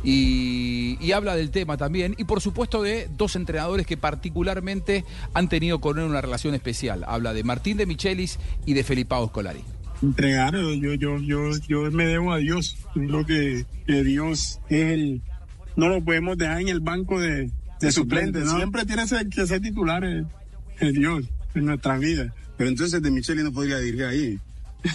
[0.04, 2.16] y, y habla del tema también.
[2.18, 5.04] Y por supuesto de dos entrenadores que particularmente
[5.34, 7.04] han tenido con él una relación especial.
[7.06, 9.64] Habla de Martín de Michelis y de Felipao Scolari.
[10.02, 10.54] Entregar.
[10.56, 12.78] Yo, yo, yo, yo me debo a Dios.
[12.96, 15.22] Yo creo que, que Dios es el.
[15.76, 17.50] No lo podemos dejar en el banco de,
[17.80, 18.46] de suplentes.
[18.46, 18.56] ¿no?
[18.58, 20.26] Siempre tiene que ser- que ser titular el,
[20.80, 21.26] el Dios
[21.56, 22.34] en nuestra vida.
[22.58, 24.40] Pero entonces de Micheli no podría dirigir ahí.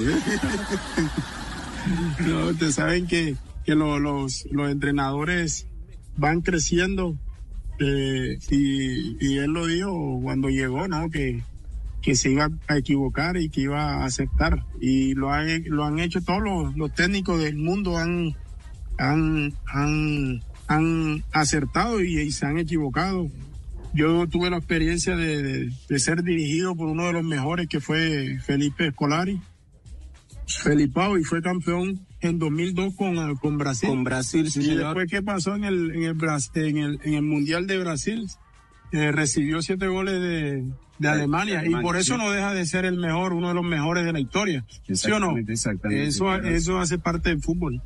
[2.27, 5.67] No, ustedes saben que, que lo- los, los entrenadores
[6.17, 7.17] van creciendo
[7.79, 11.09] eh, y, y él lo dijo cuando llegó, ¿no?
[11.11, 11.43] Que,
[12.07, 14.65] que se iba a equivocar y que iba a aceptar.
[14.81, 18.37] Y lo, ha- lo han hecho todos los, los técnicos del mundo, han,
[18.97, 23.29] han, han, han acertado y, y se han equivocado.
[23.93, 27.81] Yo tuve la experiencia de, de- de ser dirigido por uno de los mejores que
[27.81, 29.41] fue Felipe Escolari.
[30.47, 33.89] Felipao y fue campeón en 2002 con, eh, con Brasil.
[33.89, 34.85] Con Brasil, sí, Y señor.
[34.85, 36.17] después, ¿qué pasó en el, en el,
[36.55, 38.29] en el, en el Mundial de Brasil?
[38.97, 40.65] Eh, recibió siete goles de,
[40.99, 42.23] de Alemania, y por eso sí.
[42.23, 44.65] no deja de ser el mejor, uno de los mejores de la historia.
[44.93, 45.37] ¿Sí o no?
[45.37, 46.49] Exactamente, exactamente, Eso, claro.
[46.49, 47.83] eso hace parte del fútbol.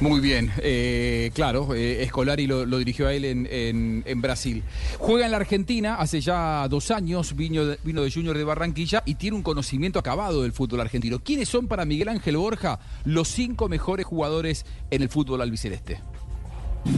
[0.00, 4.62] Muy bien, eh, claro, eh, Escolari lo, lo dirigió a él en, en- en Brasil.
[4.98, 9.02] Juega en la Argentina hace ya dos años, vino de, vino de Junior de Barranquilla
[9.04, 11.18] y tiene un conocimiento acabado del fútbol argentino.
[11.18, 16.00] ¿Quiénes son para Miguel Ángel Borja los cinco mejores jugadores en el fútbol albiceleste?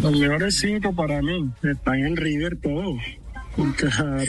[0.02, 3.00] Los mejores cinco para mí están en River todos.
[3.76, 4.22] Claro.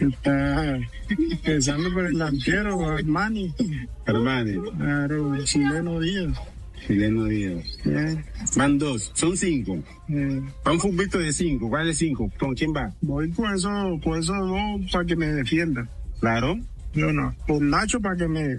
[0.00, 3.54] Está empezando por el delantero, Armani.
[4.06, 4.58] Armani.
[4.76, 6.38] Claro, chileno Díaz.
[6.86, 7.64] Chileno Díaz.
[7.86, 8.22] Eh,
[8.56, 9.78] Van dos, son cinco.
[10.08, 11.68] eh, Va un futbolista de cinco.
[11.68, 12.30] ¿Cuál es cinco?
[12.38, 12.92] ¿Con quién va?
[13.00, 13.70] voy con eso,
[14.02, 15.88] con esos dos para que me defienda.
[16.20, 16.58] Claro.
[16.94, 17.34] Yo no.
[17.46, 18.58] Con Nacho para que me,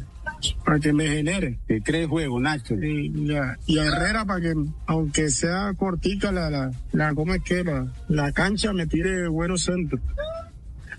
[0.65, 1.59] para que me genere.
[1.67, 2.75] Que cree juego, Nacho.
[2.75, 4.53] Y, Herrera para que,
[4.87, 7.63] aunque sea cortica la, la, la ¿cómo es que?
[7.63, 10.01] La, la cancha me tire buenos centros.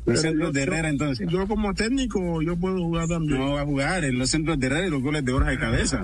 [0.06, 1.28] Los Pero centros yo- de Herrera, entonces.
[1.30, 3.38] Yo como técnico, yo puedo jugar también.
[3.38, 5.58] No va a jugar en los centros de Herrera y los goles de Borja de
[5.58, 6.00] cabeza.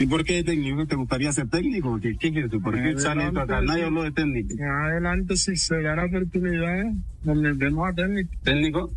[0.00, 0.86] ¿Y por qué técnico?
[0.86, 1.98] ¿Te gustaría ser técnico?
[2.00, 2.60] ¿Qué, qué quieres tú?
[2.60, 3.60] ¿Por qué sale esto acá?
[3.62, 4.54] Nadie habló de técnico.
[4.60, 6.84] Adelante, si se da la oportunidad,
[7.22, 8.30] donde vemos a técnico.
[8.42, 8.92] ¿Técnico?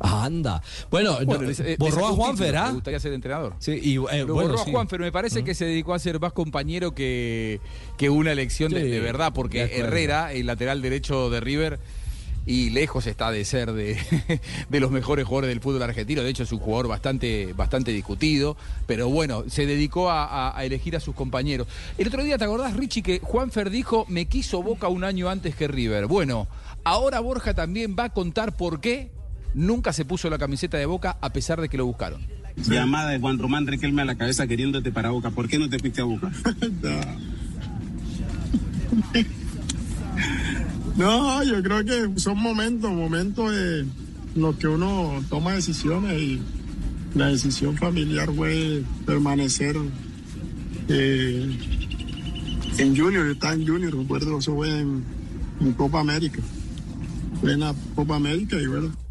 [0.00, 0.62] Anda.
[0.90, 2.66] Bueno, no, le- le borró a Juanfer, ¿ah?
[2.68, 3.54] Me gustaría ser entrenador.
[3.58, 4.70] Sí, y eh, Lo bueno, borró sí.
[4.70, 7.60] a Juanfer, me parece que se dedicó a ser más compañero que,
[7.96, 9.78] que una elección de, Sí, de verdad, porque de.
[9.78, 11.78] Herrera, el lateral derecho de River,
[12.48, 13.98] y lejos está de ser de,
[14.68, 16.22] de los mejores jugadores del fútbol argentino.
[16.22, 20.64] De hecho, es un jugador bastante, bastante discutido, pero bueno, se dedicó a, a- a
[20.64, 21.66] elegir a sus compañeros.
[21.98, 25.56] El otro día, ¿te acordás, Richie, que Juanfer dijo, me quiso Boca un año antes
[25.56, 26.06] que River?
[26.06, 26.46] Bueno,
[26.84, 29.10] ahora Borja también va a contar por qué
[29.56, 32.20] nunca se puso la camiseta de Boca a pesar de que lo buscaron.
[32.56, 35.30] Llamada de Juan Román Riquelme a la cabeza queriéndote para Boca.
[35.30, 36.30] ¿Por qué no te fuiste a Boca?
[40.96, 43.84] No, yo creo que son momentos, momentos de
[44.34, 46.40] los que uno toma decisiones y
[47.14, 49.76] la decisión familiar fue permanecer
[50.88, 51.54] eh,
[52.78, 55.04] en Junior, está en Junior, recuerdo, eso fue en,
[55.60, 56.40] en Copa América,
[57.42, 59.05] plena Copa América y bueno.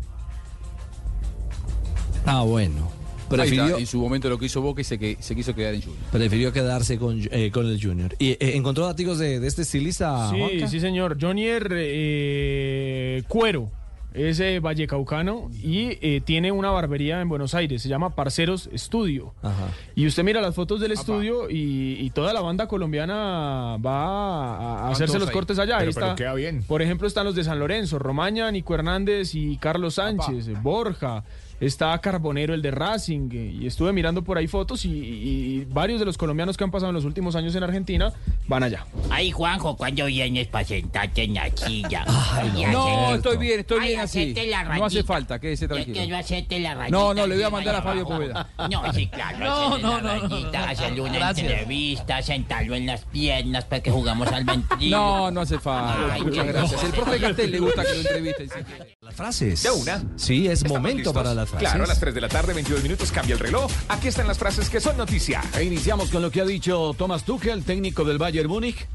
[2.25, 2.91] Ah, bueno.
[3.29, 5.81] Prefirió, en su momento lo que hizo Boca y se, que, se quiso quedar en
[5.81, 5.99] Junior.
[6.11, 8.15] prefirió quedarse con, eh, con el Junior.
[8.19, 10.67] ¿Y eh, encontró datos de, de este estilista, Sí, Juanca?
[10.67, 11.17] sí, señor.
[11.19, 13.71] Jonier eh, Cuero
[14.13, 17.81] es eh, vallecaucano y eh, tiene una barbería en Buenos Aires.
[17.81, 19.33] Se llama Parceros Estudio.
[19.41, 19.69] Ajá.
[19.95, 24.89] Y usted mira las fotos del estudio y, y toda la banda colombiana va a,
[24.91, 25.33] hacerse los ahí.
[25.33, 25.77] cortes allá.
[25.79, 26.63] Pero- Ahí pero está, queda bien.
[26.63, 31.23] Por ejemplo, están los de San Lorenzo, Romaña, Nico Hernández y Carlos Sánchez, Borja.
[31.59, 35.99] Está Carbonero, el de Racing, eh, y estuve mirando por ahí fotos y, y- varios
[35.99, 38.11] de los colombianos que han pasado en los últimos años en Argentina
[38.47, 38.85] van allá.
[39.09, 42.05] Ay, Juanjo, ¿cuándo vienes para sentarte en la silla?
[42.55, 44.33] Y No, hacer- estoy bien, estoy Ay, bien así.
[44.49, 45.97] la No hace falta, quédese Yo tranquilo.
[45.97, 46.97] quiero hacerte la rayita.
[46.97, 48.05] No, no, le voy a mandar a Fabio.
[48.05, 48.49] Poveda.
[48.69, 49.39] No, sí, claro.
[49.39, 50.71] No, no, la no, no, rayita, no.
[50.71, 51.47] hacerle una Gracias.
[51.49, 55.03] entrevista, sentarlo en las piernas para que jugamos al ventríloco.
[55.03, 56.13] No, no hace falta.
[56.13, 56.83] Ay, Muchas gracias.
[56.83, 57.19] El profe.
[57.19, 58.49] Castel le gusta que lo entrevisten.
[59.01, 59.63] Las frases.
[59.63, 60.03] ¿De una?
[60.15, 61.13] Sí, es ¿Estamos momento listos?
[61.13, 61.69] para las frases.
[61.69, 63.71] Claro, a las 3 de la tarde, 22 minutos, cambia el reloj.
[63.89, 65.41] Aquí están las frases que son noticia.
[65.57, 68.87] E iniciamos con lo que ha dicho Thomas Tuchel, técnico del Bayern Múnich.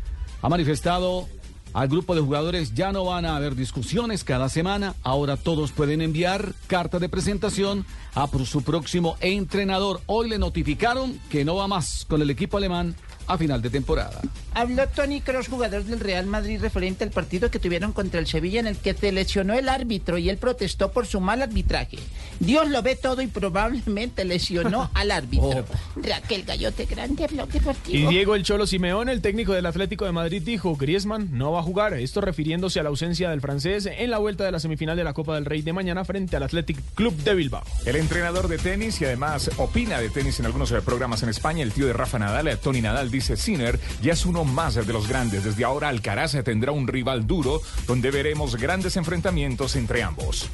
[0.43, 1.29] Ha manifestado
[1.73, 4.95] al grupo de jugadores ya no van a haber discusiones cada semana.
[5.03, 10.01] Ahora todos pueden enviar carta de presentación a su próximo entrenador.
[10.07, 12.97] Hoy le notificaron que no va más con el equipo alemán
[13.31, 14.21] a final de temporada.
[14.55, 18.59] Habló Tony Kroos, jugador del Real Madrid, referente al partido que tuvieron contra el Sevilla
[18.59, 21.99] en el que se lesionó el árbitro y él protestó por su mal arbitraje.
[22.41, 25.65] Dios lo ve todo y probablemente lesionó al árbitro.
[25.97, 28.11] Raquel Gallote Grande, blog Y deportivo.
[28.11, 31.63] Diego El Cholo Simeón, el técnico del Atlético de Madrid, dijo, Griezmann no va a
[31.63, 31.95] jugar.
[31.95, 35.13] Esto refiriéndose a la ausencia del francés en la vuelta de la semifinal de la
[35.13, 37.63] Copa del Rey de mañana frente al Athletic Club de Bilbao.
[37.87, 41.63] El entrenador de tenis y además opina de tenis en algunos eh, programas en España,
[41.63, 44.93] el tío de Rafa Nadal, eh, Tony Nadal, dice Sinner, ya es uno más de
[44.93, 45.45] los grandes.
[45.45, 50.49] Desde ahora Alcaraz tendrá un rival duro donde veremos grandes enfrentamientos entre ambos.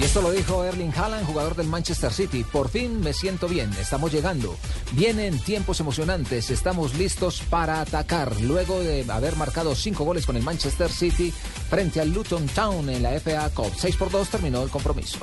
[0.00, 2.42] Y esto lo dijo Erling Haaland, jugador del Manchester City.
[2.42, 4.56] Por fin me siento bien, estamos llegando.
[4.92, 8.40] Vienen tiempos emocionantes, estamos listos para atacar.
[8.40, 11.34] Luego de haber marcado cinco goles con el Manchester City
[11.68, 13.72] frente al Luton Town en la FA Cup.
[13.76, 15.18] 6 por 2 terminó el compromiso.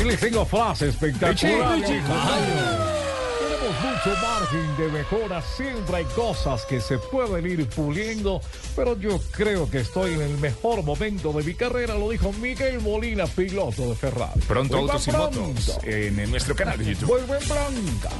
[0.00, 1.78] Y les tengo frase espectacular.
[3.38, 8.40] Tenemos mucho margen de mejora, siempre hay cosas que se pueden ir puliendo,
[8.74, 12.80] pero yo creo que estoy en el mejor momento de mi carrera, lo dijo Miguel
[12.80, 14.40] Molina, piloto de Ferrari.
[14.48, 15.40] Pronto Autos y pronto.
[15.40, 17.08] Motos en, nuestro canal de YouTube.
[17.08, 18.10] Vuelve blanca.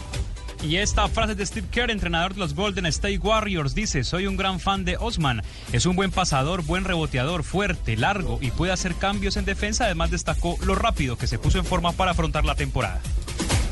[0.62, 4.36] Y esta frase de Steve Kerr, entrenador de los Golden State Warriors, dice, soy un
[4.36, 5.42] gran fan de Osman.
[5.72, 9.84] Es un buen pasador, buen reboteador, fuerte, largo y puede hacer cambios en defensa.
[9.84, 13.00] Además destacó lo rápido que se puso en forma para afrontar la temporada.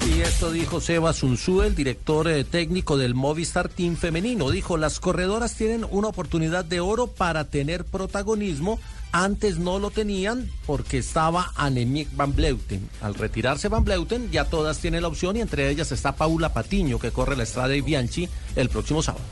[0.07, 4.51] Y esto dijo Sebas Unzú, el director eh, técnico del Movistar Team Femenino.
[4.51, 8.79] Dijo, las corredoras tienen una oportunidad de oro para tener protagonismo.
[9.13, 12.91] Antes no lo tenían porque estaba Annemiek van Bleuten.
[13.01, 16.99] Al retirarse van Bleuten, ya todas tienen la opción y entre ellas está Paula Patiño,
[16.99, 19.25] que corre la Estrada de Bianchi el próximo sábado.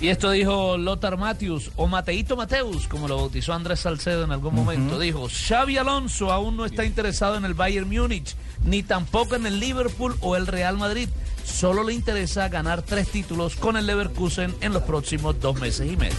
[0.00, 4.54] Y esto dijo Lothar Matthews, o Mateito Mateus, como lo bautizó Andrés Salcedo en algún
[4.54, 4.98] momento.
[4.98, 9.60] Dijo, Xavi Alonso aún no está interesado en el Bayern Múnich, ni tampoco en el
[9.60, 11.08] Liverpool o el Real Madrid.
[11.44, 15.96] Solo le interesa ganar tres títulos con el Leverkusen en los próximos dos meses y
[15.96, 16.16] medio.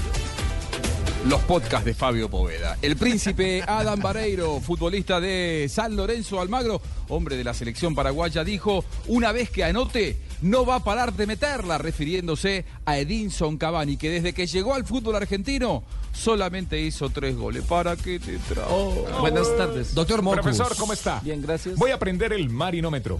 [1.27, 2.77] Los podcasts de Fabio Poveda.
[2.83, 8.85] El príncipe Adam Vareiro, futbolista de San Lorenzo Almagro, hombre de la selección paraguaya, dijo,
[9.07, 14.09] una vez que anote, no va a parar de meterla, refiriéndose a Edinson Cavani, que
[14.09, 15.83] desde que llegó al fútbol argentino
[16.13, 17.63] solamente hizo tres goles.
[17.63, 19.05] ¿Para qué te trajo?
[19.19, 19.93] Buenas tardes.
[19.93, 20.41] Doctor Mocus.
[20.41, 21.19] Profesor, ¿cómo está?
[21.21, 21.75] Bien, gracias.
[21.75, 23.19] Voy a aprender el marinómetro.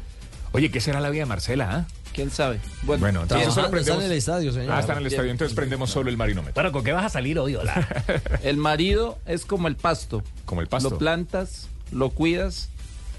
[0.52, 1.70] Oye, ¿qué será la vida de Marcela?
[1.72, 1.88] ah?
[2.14, 2.62] ¿Quién sabe?
[2.84, 4.04] Bueno, entonces solo Está prendemos...
[4.06, 4.72] en el estadio, señor.
[4.72, 6.54] Ah, está en el estadio, entonces prendemos solo el marinómetro.
[6.54, 8.06] Bueno, ¿con qué vas a salir hoy, hola?
[8.44, 10.24] El marido es como el pasto.
[10.46, 10.92] Como el pasto.
[10.92, 12.70] Lo plantas, lo cuidas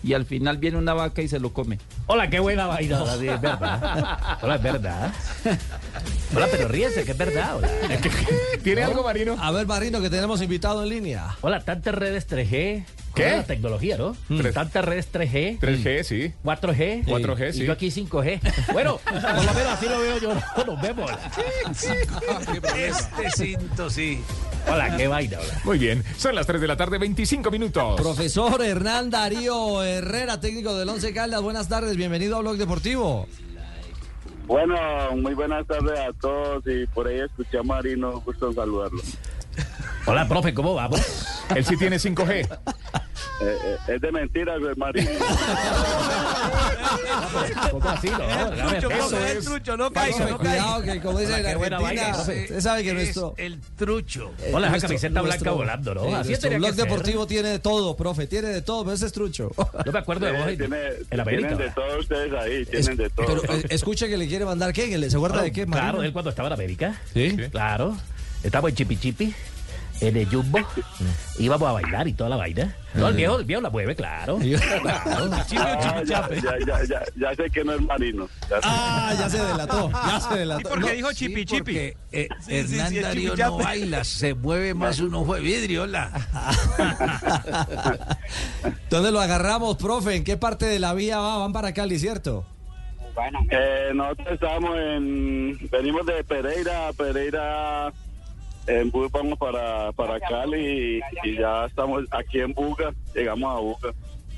[0.06, 1.80] y al final viene una vaca y se lo come.
[2.06, 4.38] Hola, qué buena vaina, David, es verdad.
[4.40, 5.12] Hola, es verdad.
[6.34, 7.56] Hola, pero ríese, que es verdad.
[7.56, 7.68] Hola.
[8.62, 9.36] ¿Tiene algo, Marino?
[9.40, 11.36] A ver, Marino, que tenemos invitado en línea.
[11.40, 12.84] Hola, tantas redes 3G.
[13.16, 13.30] ¿Qué?
[13.30, 14.14] La tecnología, ¿no?
[14.28, 15.58] Tres- Tantas redes 3G.
[15.58, 16.32] 3G, sí.
[16.44, 17.04] 4G.
[17.06, 17.64] 4G, Y sí.
[17.66, 18.40] yo aquí 5G.
[18.72, 20.34] Bueno, por lo menos así lo veo yo.
[20.66, 21.10] Nos vemos.
[22.76, 24.20] Este cinto, sí.
[24.70, 25.60] Hola, qué vaina, hola.
[25.64, 28.00] Muy bien, son las 3 de la tarde, 25 minutos.
[28.00, 33.26] Profesor Hernán Darío Herrera, técnico del Once Caldas, buenas tardes, bienvenido a Blog Deportivo.
[34.46, 34.76] Bueno,
[35.16, 39.00] muy buenas tardes a todos y por ahí escuché a Marino, gusto en saludarlo.
[40.06, 41.00] Hola, profe, ¿cómo vamos?
[41.54, 42.30] Él sí tiene 5G.
[42.38, 42.48] Eh,
[43.42, 45.10] eh, es de mentiras, güey, Marino.
[47.70, 48.18] ¿Cómo así, no?
[48.18, 48.88] Dame trucho, respeto.
[49.08, 50.92] profe, el trucho, no caiga, no cuidado caiga.
[50.94, 53.34] que como dicen en Argentina, usted sabe que Es nuestro...
[53.36, 54.32] el trucho.
[54.42, 56.04] eh, Hola, esa camiseta blanca volando, ¿no?
[56.06, 59.12] eh, Así nuestro blog deportivo tiene de todo, profe, tiene de todo, pero ese es
[59.12, 59.50] trucho.
[59.84, 60.78] Yo me acuerdo de vos en, Tiene-
[61.10, 61.48] en América.
[61.48, 63.26] tienen de todos ustedes ahí, tienen de todo.
[63.26, 65.66] Pero eh, escuche que le quiere mandar qué, que le- ¿se acuerda Claro, de qué,
[65.66, 66.02] Claro, Marino?
[66.04, 67.00] él cuando estaba en América.
[67.12, 67.36] ¿Sí?
[67.50, 67.96] Claro.
[68.46, 69.34] Estamos en Chipi Chipi,
[70.00, 70.60] en el Jumbo.
[71.40, 72.76] Íbamos a bailar y toda la vaina.
[72.94, 74.38] No, el viejo, el viejo la mueve, claro.
[74.80, 75.30] claro.
[75.58, 76.28] Ah, ya,
[76.64, 78.28] ya, ya, ya, sé que no es Marino.
[78.48, 78.62] Ya sé.
[78.62, 80.60] Ah, ya se delató, ya se delató.
[80.60, 81.60] ¿Y por qué No, dijo chipi chipi?
[81.60, 85.82] Porque eh, Sí, Hernán sí, Darío no baila, se mueve más un ojo de vidrio,
[85.82, 86.12] hola.
[88.90, 90.14] ¿Dónde lo agarramos, profe?
[90.14, 91.38] ¿En qué parte de la vía va?
[91.38, 92.46] Van para Cali, ¿cierto?
[93.50, 97.92] Eh, nosotros estamos en, venimos de Pereira, Pereira,
[98.66, 103.60] en bus vamos para, para Cali y, y ya estamos aquí en Buga, llegamos a
[103.60, 103.94] Buga.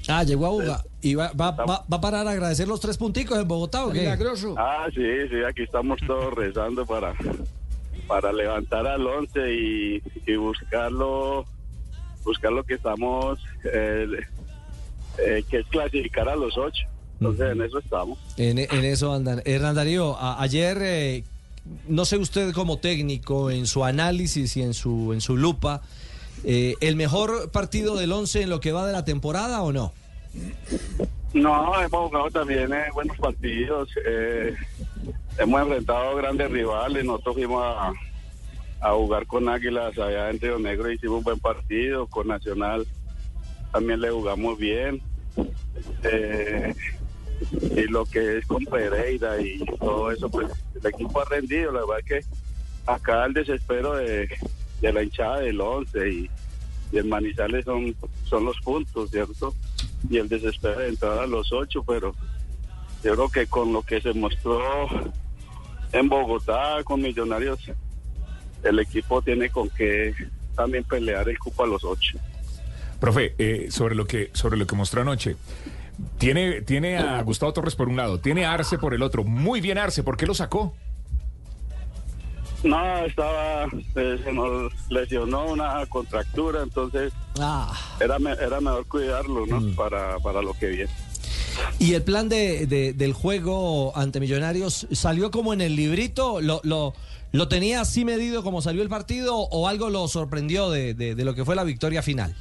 [0.09, 0.85] Ah, llegó a Buga.
[1.01, 3.91] ¿Y va, va, va, va a parar a agradecer los tres punticos en Bogotá o
[3.93, 4.05] qué?
[4.59, 7.15] Ah, sí, sí, aquí estamos todos rezando para,
[8.07, 11.45] para levantar al once y, y buscarlo,
[12.25, 13.39] buscar lo que estamos,
[13.73, 14.07] eh,
[15.19, 16.87] eh, que es clasificar a los ocho.
[17.21, 18.19] Entonces en eso estamos.
[18.37, 19.43] En, en eso andan.
[19.45, 21.25] Hernán Darío, a- ayer, eh,
[21.89, 25.83] no sé usted como técnico, en su análisis y en su, en su lupa,
[26.45, 29.93] eh, ¿el mejor partido del 11 en lo que va de la temporada o no?
[31.33, 33.91] No, hemos jugado también eh, buenos partidos.
[34.07, 34.55] eh,
[35.39, 37.05] hemos enfrentado grandes rivales.
[37.05, 37.93] Nosotros fuimos a,
[38.81, 40.91] a jugar con Águilas allá en Río Negro.
[40.91, 42.07] Hicimos un buen partido.
[42.07, 42.87] Con Nacional
[43.73, 45.03] también le jugamos bien.
[47.79, 51.73] Y lo que es con Pereira y todo eso, pues el equipo ha rendido.
[51.73, 52.21] La verdad es que
[52.87, 54.29] acá el desespero de,
[54.81, 56.31] la hinchada del 11 y,
[56.93, 57.95] y el Manizales son,
[58.25, 59.55] son los puntos, ¿cierto?
[60.11, 62.15] Y el desespero de entrar a los ocho, pero
[63.03, 64.89] yo creo que con lo que se mostró
[65.93, 67.61] en Bogotá con Millonarios,
[68.63, 70.15] el equipo tiene con qué
[70.57, 72.19] también pelear el cupo a los ocho.
[72.99, 75.37] Profe, eh, sobre lo que sobre lo que mostró anoche.
[76.19, 79.25] Tiene, tiene a Gustavo Torres por un lado, tiene a Arce por el otro.
[79.25, 80.75] Muy bien Arce, ¿por qué lo sacó?
[82.65, 87.13] No, estaba, eh, se nos lesionó una contractura, entonces
[88.01, 89.75] era, me- era mejor cuidarlo, ¿no?
[89.77, 90.91] Para, para lo que viene.
[91.79, 96.41] ¿Y el plan de, de- del juego ante Millonarios salió como en el librito?
[96.41, 96.95] ¿Lo, lo,
[97.31, 101.25] lo tenía así medido como salió el partido o algo lo sorprendió de, de- de
[101.25, 102.35] lo que fue la victoria final?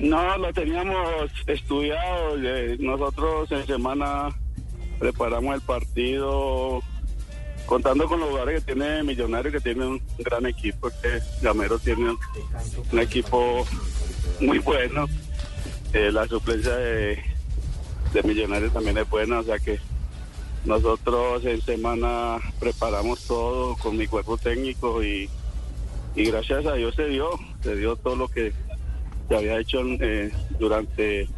[0.00, 2.36] No, lo teníamos estudiado.
[2.42, 4.28] eh, Nosotros en semana
[4.98, 6.80] preparamos el partido
[7.66, 12.16] contando con los jugadores que tiene Millonario, que tiene un gran equipo, que Gamero tiene
[12.92, 13.64] un equipo
[14.40, 15.06] muy bueno.
[15.92, 17.22] Eh, la suplencia de,
[18.12, 19.78] de Millonarios también es buena, o sea que
[20.64, 25.28] nosotros en semana preparamos todo con mi cuerpo técnico y,
[26.16, 27.30] y gracias a Dios se dio,
[27.62, 28.52] se dio todo lo que
[29.30, 31.28] se había hecho eh, durante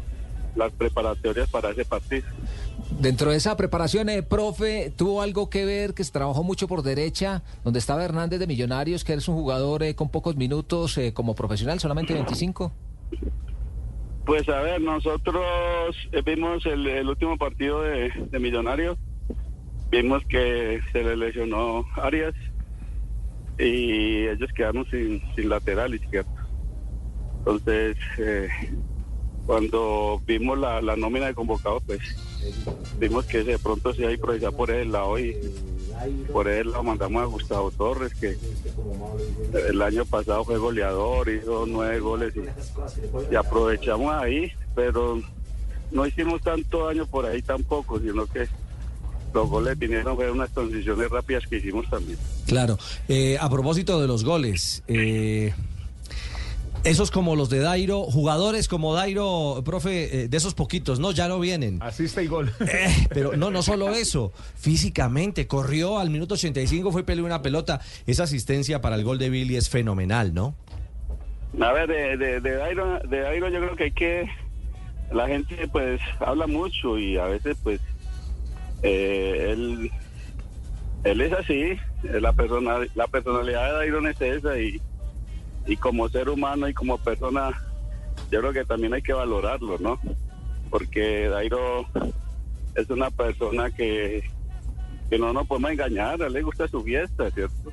[0.55, 2.25] las preparatorias para ese partido.
[2.99, 6.81] Dentro de esa preparación, eh, profe, tuvo algo que ver que se trabajó mucho por
[6.81, 11.13] derecha, donde estaba Hernández de Millonarios, que es un jugador eh, con pocos minutos eh,
[11.13, 12.71] como profesional, solamente 25.
[14.25, 15.45] Pues a ver, nosotros
[16.25, 18.97] vimos el, el último partido de, de Millonarios,
[19.91, 22.33] vimos que se le lesionó Arias
[23.59, 26.42] y ellos quedaron sin, sin lateral izquierdo.
[27.45, 28.47] Entonces, eh,
[29.45, 31.99] cuando vimos la, la nómina de convocados, pues
[32.99, 35.35] vimos que de pronto iba a improvisar por el lado y
[36.31, 38.37] por él lo mandamos a Gustavo Torres, que
[39.69, 42.33] el año pasado fue goleador, hizo nueve goles
[43.31, 45.21] y, aprovechamos ahí, pero
[45.91, 48.47] no hicimos tanto daño por ahí tampoco, sino que
[49.33, 52.17] los goles vinieron fue unas transiciones rápidas que hicimos también.
[52.45, 52.77] Claro.
[53.07, 55.53] Eh, a propósito de los goles, eh,
[56.83, 61.27] esos como los de Dairo, jugadores como Dairo, profe, eh, de esos poquitos, no, ya
[61.27, 61.81] no vienen.
[61.81, 62.51] Asiste y gol.
[62.59, 67.81] Eh, pero no, no solo eso, físicamente, corrió al minuto 85, fue peleó una pelota.
[68.05, 70.55] Esa asistencia para el gol de Billy es fenomenal, ¿no?
[71.61, 74.29] A ver, de, de, de, Dairo, de Dairo yo creo que hay que...
[75.11, 77.79] La gente pues habla mucho y a veces pues
[78.81, 79.91] eh, él,
[81.03, 81.79] él es así, eh,
[82.19, 84.81] la, persona, la personalidad de Dairo es esa y,
[85.65, 87.51] y como ser humano y como persona
[88.31, 89.99] yo creo que también hay que valorarlo, ¿no?
[90.69, 91.85] Porque Dairo
[92.75, 94.23] es una persona que,
[95.09, 97.71] que no nos podemos engañar, a él le gusta su fiesta, ¿cierto?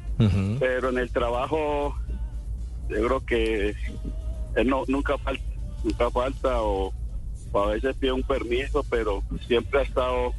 [0.59, 1.97] Pero en el trabajo
[2.89, 3.75] yo creo que
[4.57, 5.43] él no, nunca falta,
[5.85, 6.93] nunca falta o,
[7.53, 10.35] o a veces pide un permiso, pero siempre ha estado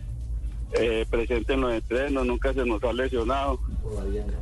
[0.74, 3.60] eh, presente en los entrenos, nunca se nos ha lesionado.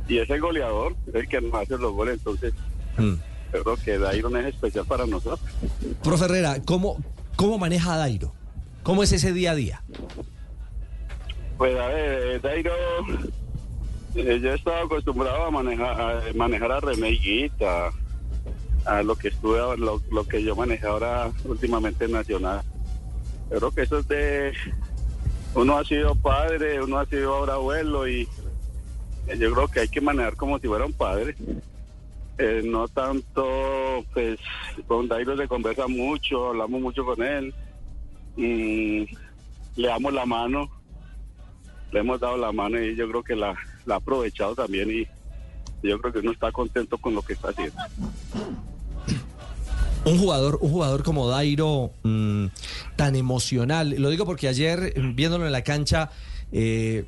[0.08, 2.52] Y es el goleador, es el que nos hace los goles, entonces
[2.98, 5.40] yo creo que Dairon es especial para nosotros.
[6.02, 6.98] Profe Herrera, ¿cómo,
[7.36, 8.32] ¿cómo maneja a Dairo?
[8.82, 9.82] ¿Cómo es ese día a día?
[11.58, 12.72] Pues a ver, eh, Dairo,
[14.14, 17.90] eh, yo he estado acostumbrado a manejar a, manejar a Remeguita,
[18.86, 22.62] a lo que estuve, lo, lo que yo manejé ahora últimamente en Nacional.
[23.50, 24.52] Yo creo que eso es de,
[25.54, 28.28] uno ha sido padre, uno ha sido ahora abuelo y
[29.38, 31.36] yo creo que hay que manejar como si fuera un padre.
[32.38, 33.44] Eh, no tanto,
[34.14, 34.38] pues
[34.86, 37.54] con Dairo se conversa mucho, hablamos mucho con él,
[38.36, 39.06] y
[39.76, 40.70] le damos la mano,
[41.92, 45.06] le hemos dado la mano y yo creo que la, ha aprovechado también y
[45.86, 47.76] yo creo que uno está contento con lo que está haciendo.
[50.04, 52.46] Un jugador, un jugador como Dairo, mm,
[52.96, 53.94] tan emocional.
[53.98, 56.10] Lo digo porque ayer, mm, viéndolo en la cancha,
[56.52, 57.04] eh,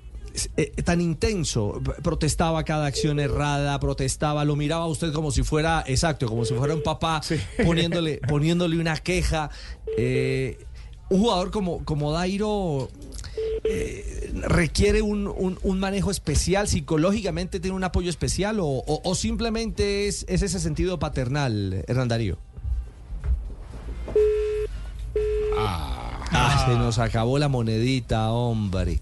[0.56, 5.84] eh, tan intenso, protestaba cada acción errada, protestaba, lo miraba a usted como si fuera,
[5.86, 7.20] exacto, como si fuera un papá,
[7.64, 9.50] poniéndole, poniéndole una queja.
[9.98, 10.59] Eh,
[11.10, 12.88] un jugador como, como Dairo
[13.64, 19.14] eh, requiere un, un- un manejo especial, psicológicamente tiene un apoyo especial o, o- o
[19.14, 22.38] simplemente es, es ese sentido paternal, Hernán Darío.
[26.34, 29.00] Ah, se nos acabó la monedita, hombre.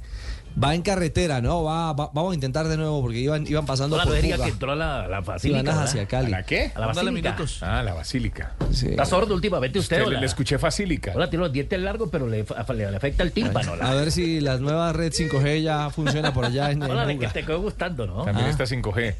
[0.63, 1.63] Va en carretera, ¿no?
[1.65, 4.73] Va, va- vamos a intentar de nuevo porque iban, iban pasando la por que entró
[4.73, 5.61] a la, la basílica.
[5.63, 6.27] Iban hacia Cali.
[6.27, 6.71] ¿A la qué?
[6.75, 7.37] A la basílica.
[7.63, 8.55] Ah, la basílica.
[8.71, 9.99] Está sordo últimamente usted.
[9.99, 11.13] Usted ¿o le- le escuché facílica.
[11.13, 13.73] Ahora tiene los dientes largos, pero le, le- le afecta el tímpano.
[13.81, 17.19] A ver si la nueva red 5G ya funciona por allá en, en Hola, de
[17.19, 18.25] que te quedó gustando, ¿no?
[18.25, 18.51] También Ah.
[18.51, 19.15] está 5G.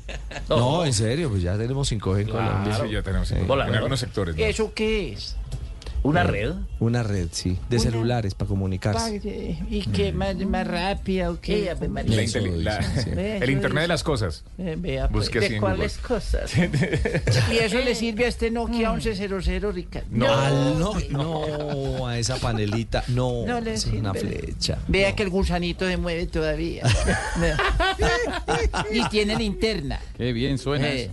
[0.49, 2.75] No, en serio, pues ya tenemos 5G en Claro, Colombia.
[2.85, 3.45] sí, ya tenemos 5G.
[3.49, 3.77] Hola, en ¿no?
[3.79, 4.37] algunos sectores.
[4.37, 4.45] ¿no?
[4.45, 5.37] ¿Eso qué es?
[6.03, 6.53] ¿Una Eh, red?
[6.79, 9.21] Una red, sí, de Una- celulares para comunicarse.
[9.69, 11.71] ¿Y qué más, más rápida o qué?
[11.71, 14.45] El Internet de las cosas.
[14.57, 16.53] Vea, pues, Busque así ¿de en cuáles cosas?
[17.53, 20.09] y eso le sirve a este Nokia 1100, Ricardo.
[20.11, 24.79] No, al no, no, a esa panelita, no, No le es una flecha.
[24.89, 26.83] Vea que el gusanito se mueve todavía.
[28.93, 30.01] Y tiene linterna.
[30.17, 31.13] Qué bien suena Eh, eso.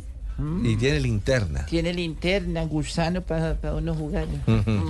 [0.63, 1.65] Y tiene linterna.
[1.65, 4.27] Tiene linterna, gusano para uno jugar.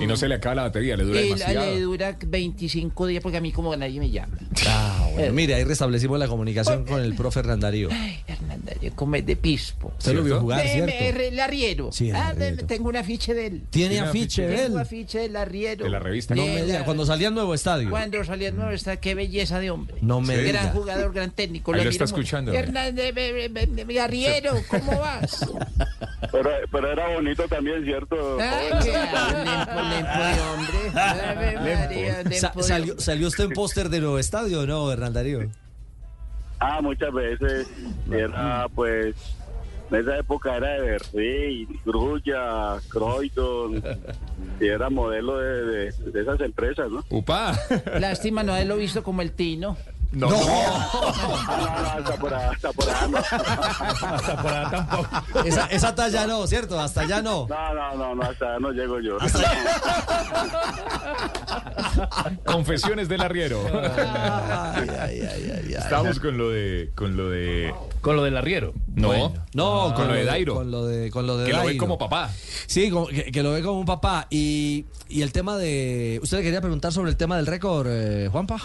[0.00, 1.74] Y no se le acaba la batería, le dura Y la- demasiado.
[1.74, 4.36] le dura 25 días porque a mí como nadie me llama.
[4.66, 7.88] Ah, bueno, mire, ahí restablecimos la comunicación con el profe Hernán Darío.
[7.90, 9.92] Ay, Hernanda, yo como es de pispo.
[9.98, 10.94] Usted lo vio jugar, De- ¿cierto?
[11.24, 11.92] el arriero.
[11.92, 12.66] Sí, el Ah, de- arriero.
[12.66, 13.62] tengo un afiche de él.
[13.70, 14.60] ¿Tiene ¿Tiene afiche de él?
[14.66, 15.84] Tengo afiche del arriero.
[15.84, 16.34] De la revista.
[16.34, 17.90] No De me diga, la- cuando salía el nuevo estadio.
[17.90, 19.96] Cuando salía el nuevo está qué belleza de hombre.
[20.02, 20.72] No me Gran diga.
[20.72, 21.72] jugador, gran técnico.
[21.72, 22.52] Ahí lo está escuchando.
[22.52, 23.14] Hernández,
[24.00, 25.37] arriero, ¿cómo vas?
[26.32, 28.38] Pero, pero era bonito también, ¿cierto?
[28.40, 31.00] Ay, qué lempo, lempo de hombre.
[31.00, 33.04] Ave María, lempo Sa- de salió, hombre.
[33.04, 35.48] ¿Salió usted en póster de nuevo estadio o no, Hernán Darío?
[36.60, 37.68] Ah, muchas veces.
[38.10, 39.14] Era pues.
[39.90, 43.82] En esa época era de Berry, Grulla, Croydon.
[44.60, 47.02] Y era modelo de, de- de esas empresas, ¿no?
[47.08, 47.58] ¡Upa!
[47.98, 49.78] Lástima no haberlo visto como el Tino.
[50.10, 50.28] No.
[50.30, 53.10] hasta por ahí, hasta por ahí.
[53.10, 53.18] no.
[53.18, 55.08] Hasta por allá tampoco.
[55.44, 56.80] Esa, esa talla no, ¿cierto?
[56.80, 57.46] Hasta allá no.
[57.48, 59.18] No, no, no, no, hasta allá no llego yo.
[62.44, 63.60] Confesiones del arriero.
[65.68, 66.90] Estamos con lo de.
[66.94, 67.74] Con lo de.
[68.00, 68.72] Con lo del arriero.
[68.94, 69.32] No.
[69.54, 70.54] No, con, lo de Dairo.
[70.54, 72.30] Con lo de, con lo de que lo ve como papá.
[72.66, 74.26] Sí, como- que, que lo ve como un papá.
[74.30, 76.18] Y, y el tema de...
[76.22, 78.58] ¿Usted le quería preguntar sobre el tema del récord, eh, Juanpa?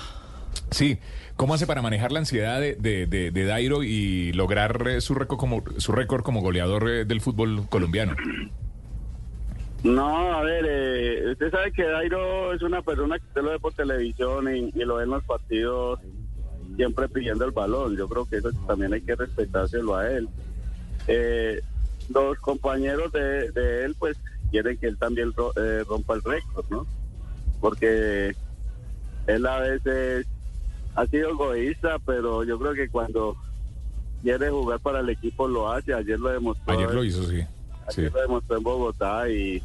[0.72, 0.98] Sí.
[1.36, 5.40] ¿Cómo hace para manejar la ansiedad de, de, de- Dairo y lograr eh, su récord
[5.40, 8.16] como su récord como goleador eh, del fútbol colombiano?
[9.84, 13.60] No, a ver, eh, usted sabe que Dairo es una persona que usted lo ve
[13.60, 16.00] por televisión y, lo ve en los partidos
[16.76, 17.98] siempre pidiendo el balón.
[17.98, 20.30] Yo creo que eso también hay que respetárselo a él.
[21.08, 21.62] Eh,
[22.14, 24.18] los compañeros de, él, pues,
[24.52, 26.86] quieren que él también eh, rompa el récord, ¿no?
[27.60, 28.36] Porque
[29.28, 30.28] él a veces
[30.96, 33.36] ha sido egoísta, pero yo creo que cuando
[34.22, 35.94] quiere jugar para el equipo lo hace.
[35.94, 36.74] Ayer lo demostró.
[36.74, 37.42] Ayer lo hizo, sí.
[37.90, 38.02] Sí.
[38.02, 39.62] Ayer lo demostró en Bogotá y,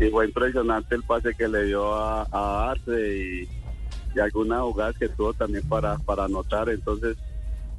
[0.00, 3.48] y fue impresionante el pase que le dio a, a Arce y,
[4.14, 6.68] y algunas jugadas que tuvo también para, para anotar.
[6.68, 7.16] Entonces,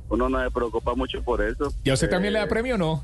[0.09, 1.73] uno no se preocupa mucho por eso.
[1.83, 3.03] ¿Y a usted también le da Eh, premio o no?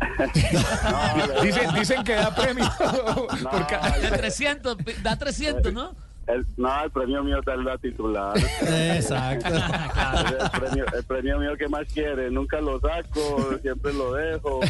[1.42, 2.64] dicen, dicen que da premio.
[3.50, 5.92] por ca- Da 300, da 300, ¿no?
[6.26, 8.36] El, no, el premio mío es la titular.
[8.62, 9.48] Exacto.
[9.54, 14.60] el, premio, el premio mío que más quiere, nunca lo saco, siempre lo dejo.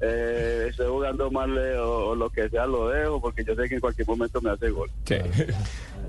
[0.00, 3.68] Eh, estoy jugando mal eh, o, o lo que sea, lo dejo porque yo sé
[3.68, 4.90] que en cualquier momento me hace gol.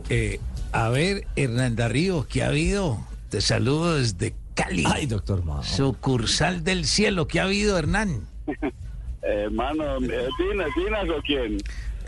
[0.10, 0.40] Eh,
[0.72, 3.00] a ver, Hernán Darío, ¿qué ha habido?
[3.30, 4.84] Te saludo desde Cali.
[4.86, 5.64] Ay, doctor Mao.
[5.64, 8.28] Sucursal del cielo, ¿qué ha habido, Hernán?
[9.26, 11.58] Eh, hermano, ¿es Dinas, Dinas o quién?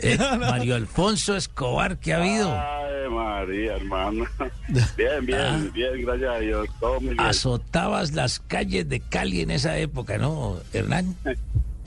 [0.00, 2.52] Eh, Mario Alfonso Escobar, ¿qué ha habido?
[2.52, 4.24] Ay, María, hermano.
[4.96, 6.68] Bien, bien, bien, gracias a Dios.
[6.80, 7.20] Todo muy bien.
[7.20, 11.14] Azotabas las calles de Cali en esa época, ¿no, Hernán?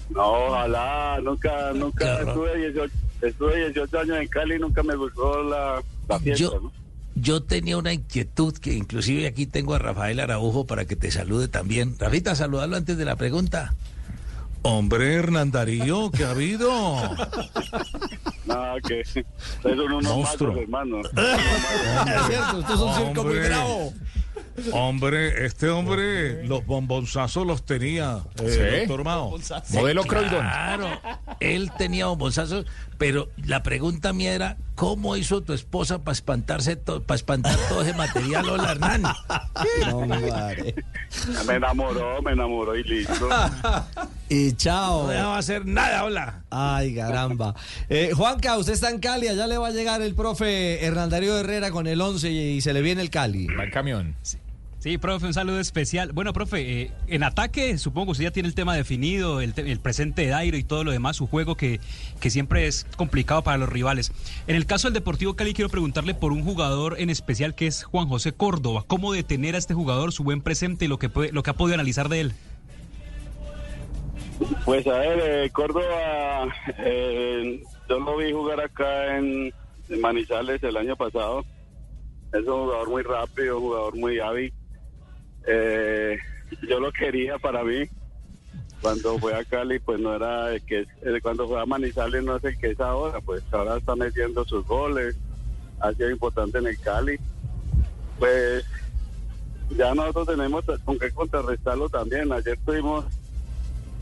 [0.10, 5.44] No, ojalá, nunca, nunca estuve 18, estuve 18 años en Cali y nunca me gustó
[5.44, 6.72] la, la fiesta, Yo, ¿no?
[7.14, 11.48] yo tenía una inquietud que inclusive aquí tengo a Rafael Araujo para que te salude
[11.48, 11.96] también.
[12.00, 13.76] Rafita, saludarlo antes de la pregunta.
[14.62, 16.70] Hombre, Hernán Darío, ¿qué ha habido?
[18.46, 19.04] Nada, que
[19.64, 20.58] son unos Monstruo.
[20.58, 20.98] hermano.
[21.12, 23.94] Es cierto, esto es un circo muy bravo.
[24.74, 28.80] Hombre, este hombre, los bombonzazos los tenía, eh, ¿Sí?
[28.88, 29.38] doctor Mao.
[29.70, 30.30] Modelo Croydon.
[30.42, 30.90] Claro,
[31.40, 32.66] él tenía bombonzazos,
[32.98, 37.94] pero la pregunta mía era, ¿cómo hizo tu esposa para espantarse, para espantar todo ese
[37.94, 39.04] material, hola Hernán?
[39.88, 40.76] No, hombre.
[41.48, 43.30] Me enamoró, me enamoró y listo.
[44.28, 45.04] Y chao.
[45.04, 46.44] No dejaba hacer nada, hola.
[46.50, 47.56] Ay, caramba.
[47.90, 51.38] Eh, Juanca, usted está en Cali, allá le va a llegar el profe Hernán Darío
[51.38, 53.48] Herrera con el 11 y, y se le viene el Cali.
[53.48, 54.16] Va el camión.
[54.80, 56.14] Sí, profe, un saludo especial.
[56.14, 59.82] Bueno, profe, eh, en ataque supongo usted ya tiene el tema definido, el, te- el
[59.82, 61.82] presente de Dairo y todo lo demás, su juego que,
[62.22, 64.14] que siempre es complicado para los rivales.
[64.48, 67.84] En el caso del Deportivo Cali quiero preguntarle por un jugador en especial que es
[67.84, 68.86] Juan José Córdoba.
[68.88, 71.54] ¿Cómo detener a este jugador, su buen presente y lo que, puede, lo que ha
[71.56, 72.34] podido analizar de él?
[74.64, 79.52] Pues a ver, eh, Córdoba, eh, yo lo vi jugar acá en
[80.00, 81.44] Manizales el año pasado.
[82.32, 84.54] Es un jugador muy rápido, un jugador muy hábil.
[85.52, 86.18] Eh,
[86.68, 87.86] yo lo quería para mí.
[88.82, 92.38] cuando fue a Cali, pues no era el que el- cuando fue a Manizales no
[92.38, 95.18] es el que es ahora, pues ahora está metiendo sus goles,
[95.82, 97.20] ha sido importante en el Cali.
[98.18, 98.64] Pues
[99.78, 102.32] ya nosotros tenemos con qué contrarrestarlo también.
[102.32, 103.04] Ayer tuvimos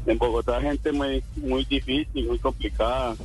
[0.06, 3.15] en Bogotá gente muy muy difícil, muy complicada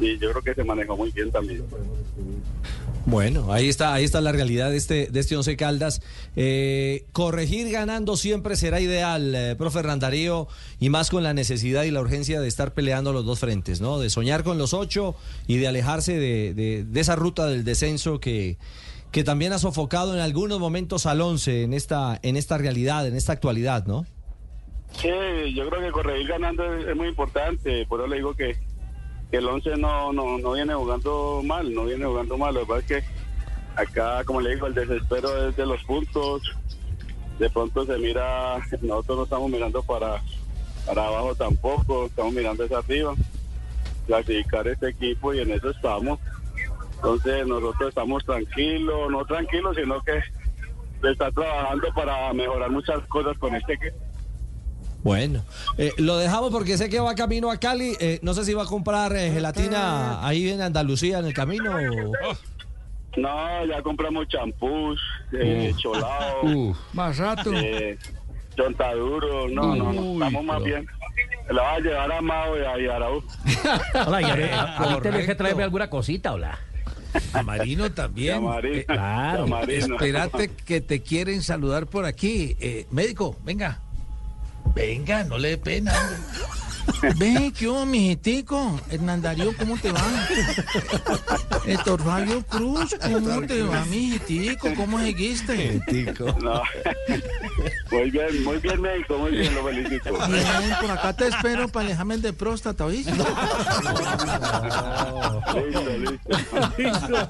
[0.00, 1.62] y yo creo que se manejó muy bien también.
[3.04, 6.00] Bueno, ahí está, ahí está la realidad de este, de este Once Caldas.
[6.36, 10.46] Eh, corregir ganando siempre será ideal, eh, profe Randarío,
[10.78, 13.98] y más con la necesidad y la urgencia de estar peleando los dos frentes, ¿no?
[13.98, 15.16] De soñar con los ocho
[15.48, 18.56] y de alejarse de, de- esa ruta del descenso que,
[19.10, 23.16] que también ha sofocado en algunos momentos al once en esta, en esta realidad, en
[23.16, 24.06] esta actualidad, ¿no?
[24.92, 25.08] Sí,
[25.56, 28.56] yo creo que corregir ganando es muy importante, por eso le digo que,
[29.32, 32.80] el 11 no, no, no viene jugando mal, no viene jugando mal, lo que pasa
[32.80, 33.04] es que
[33.76, 36.42] acá, como le digo, el desespero es de los puntos,
[37.38, 40.22] de pronto se mira, nosotros no estamos mirando para,
[40.86, 43.14] para abajo tampoco, estamos mirando hacia arriba,
[44.06, 46.18] clasificar este equipo y en eso estamos.
[46.96, 50.20] Entonces nosotros estamos tranquilos, no tranquilos, sino que
[51.00, 53.96] se está trabajando para mejorar muchas cosas con este equipo.
[55.02, 55.44] Bueno,
[55.78, 57.96] eh, lo dejamos porque sé que va camino a Cali.
[57.98, 61.72] eh, no sé si va a comprar eh, gelatina ahí en Andalucía en el camino.
[61.74, 62.36] o-
[63.20, 65.00] No, ya compramos champús,
[65.32, 67.52] eh, cholao, Más rato.
[67.52, 67.98] eh,
[68.56, 70.86] chontaduro, no, no, no, estamos más bien.
[71.50, 73.26] La va a llevar a Mao y a, y a Araújo.
[74.06, 76.58] Hola, y ahorita ahorita tienes que traerme alguna cosita, hola.
[77.34, 78.36] A Marino también.
[78.36, 79.44] Yamarino, Eh, claro.
[79.44, 79.94] Yamarino.
[79.96, 82.56] Espérate que te quieren saludar por aquí.
[82.60, 83.80] Eh, médico, venga.
[84.74, 85.92] Venga, no le dé pena.
[87.16, 88.80] Ve, ¿qué hubo, mijitico?
[88.90, 90.02] Hernandario, ¿cómo te va?
[91.66, 94.68] Héctor Fabio Cruz, ¿cómo te va, mijitico?
[94.74, 95.80] ¿Cómo seguiste?
[96.42, 96.62] No.
[97.90, 100.12] Muy bien, muy bien, médico, muy bien, lo felicito.
[100.28, 100.44] Bien,
[100.80, 103.12] por acá te espero para el examen de próstata, ¿oíste?
[105.54, 106.28] Listo,
[106.78, 107.28] listo.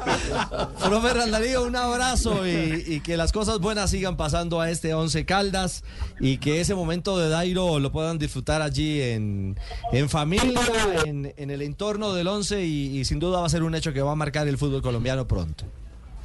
[0.84, 5.24] Profe Randarío, un abrazo y, y que las cosas buenas sigan pasando a este Once
[5.24, 5.82] Caldas
[6.20, 9.41] y que ese momento de Dairo lo puedan disfrutar allí en,
[9.92, 10.60] en familia,
[11.04, 13.92] en, en el entorno del Once y, y sin duda va a ser un hecho
[13.92, 15.64] que va a marcar el fútbol colombiano pronto.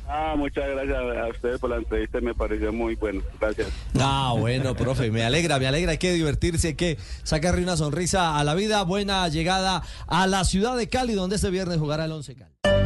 [0.09, 3.21] Ah, muchas gracias a ustedes por la entrevista, me pareció muy bueno.
[3.41, 3.67] Gracias.
[3.99, 8.39] Ah, bueno, profe, me alegra, me alegra, hay que divertirse, hay que sacarle una sonrisa
[8.39, 8.83] a la vida.
[8.83, 12.76] Buena llegada a la ciudad de Cali, donde este viernes jugará el Once Caldas.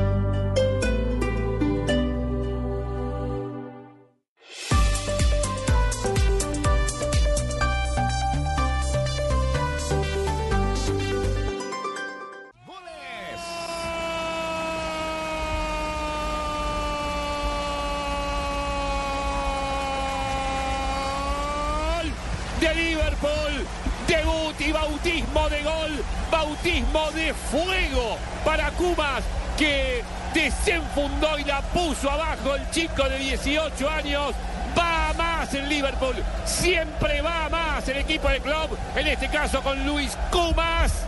[26.64, 29.24] De fuego para Kumas
[29.58, 34.36] que desenfundó y la puso abajo el chico de 18 años.
[34.78, 36.16] Va a más en Liverpool,
[36.46, 41.08] siempre va a más el equipo del club, en este caso con Luis Kumas.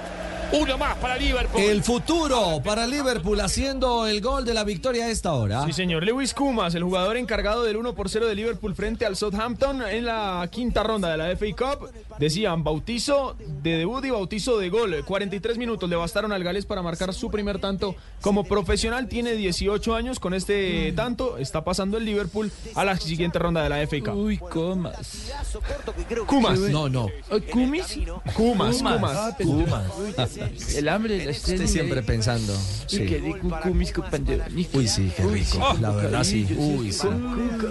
[0.53, 1.61] Uno más para Liverpool.
[1.61, 5.65] El futuro para Liverpool haciendo el gol de la victoria a esta hora.
[5.65, 6.03] Sí, señor.
[6.03, 10.05] Lewis Kumas, el jugador encargado del 1 por 0 de Liverpool frente al Southampton en
[10.05, 11.89] la quinta ronda de la FA Cup.
[12.19, 15.03] Decían bautizo de debut y bautizo de gol.
[15.03, 17.95] 43 minutos le bastaron al Gales para marcar su primer tanto.
[18.21, 20.19] Como profesional tiene 18 años.
[20.19, 24.15] Con este tanto está pasando el Liverpool a la siguiente ronda de la FA Cup.
[24.15, 25.31] Uy, Kumas.
[26.27, 26.59] Kumas.
[26.59, 27.09] No, no.
[27.51, 27.97] ¿Kumis?
[28.35, 29.17] Kumas, Kumas.
[29.17, 30.42] Ah, Kumas.
[30.75, 32.55] El hambre la Usted siempre pensando.
[32.87, 33.01] Sí.
[34.73, 35.77] Uy, sí, qué rico.
[35.79, 36.47] La verdad, sí.
[36.57, 37.07] Uy, sí.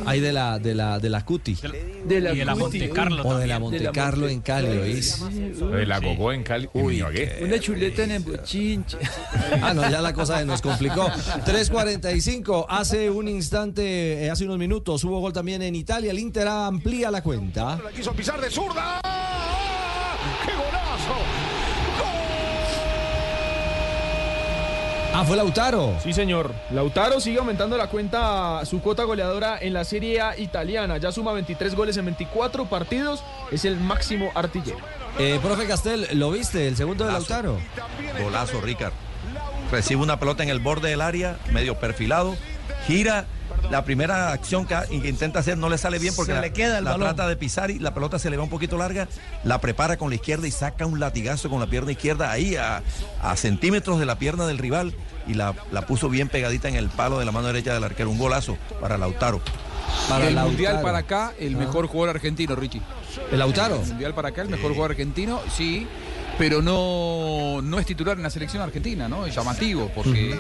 [0.07, 1.57] Hay de la, de la, de la Cuti.
[2.05, 2.55] De la Y de la.
[2.55, 3.59] Monte Carlo O de la.
[3.59, 5.23] Monte Carlo en Cali, ¿oís?
[5.59, 6.69] De la Gogó en Cali.
[6.75, 7.41] Ibagué.
[7.43, 8.99] Una chuleta en el bochinche.
[9.63, 11.09] Ah, no, ya la cosa se nos complicó.
[11.09, 16.11] 3.45, hace un instante, eh, hace unos minutos, hubo gol también en Italia.
[16.11, 17.81] El Inter amplía la cuenta.
[17.83, 19.01] La quiso pisar de zurda.
[20.45, 21.15] ¡Qué golazo!
[25.15, 25.95] Ah, fue Lautaro.
[26.03, 26.55] Sí, señor.
[26.71, 30.97] Lautaro sigue aumentando la cuenta, su cuota goleadora en la Serie A italiana.
[30.97, 33.23] Ya suma 23 goles en 24 partidos.
[33.51, 34.79] Es el máximo artillero.
[35.19, 36.67] Eh, profe Castel, ¿lo viste?
[36.67, 37.59] El segundo de Lautaro.
[38.23, 38.95] Golazo, Ricard.
[39.71, 42.35] Recibe una pelota en el borde del área, medio perfilado,
[42.87, 43.27] gira.
[43.71, 46.85] La primera acción que intenta hacer no le sale bien porque Se le queda el
[46.85, 47.09] la balón.
[47.09, 49.09] trata de pisar y la pelota se le va un poquito larga.
[49.45, 52.83] La prepara con la izquierda y saca un latigazo con la pierna izquierda ahí a,
[53.23, 54.95] a centímetros de la pierna del rival
[55.27, 58.11] y la, la puso bien pegadita en el palo de la mano derecha del arquero.
[58.11, 59.41] Un golazo para Lautaro.
[60.09, 60.49] Para el Lautaro.
[60.51, 61.59] Mundial para acá, el Ah.
[61.59, 62.83] mejor jugador argentino, Richie.
[63.31, 63.79] ¿El Lautaro?
[63.79, 65.87] Mundial para acá, el mejor jugador argentino, sí,
[66.39, 69.27] pero no, no es titular en la selección argentina, ¿no?
[69.27, 70.33] Es llamativo, porque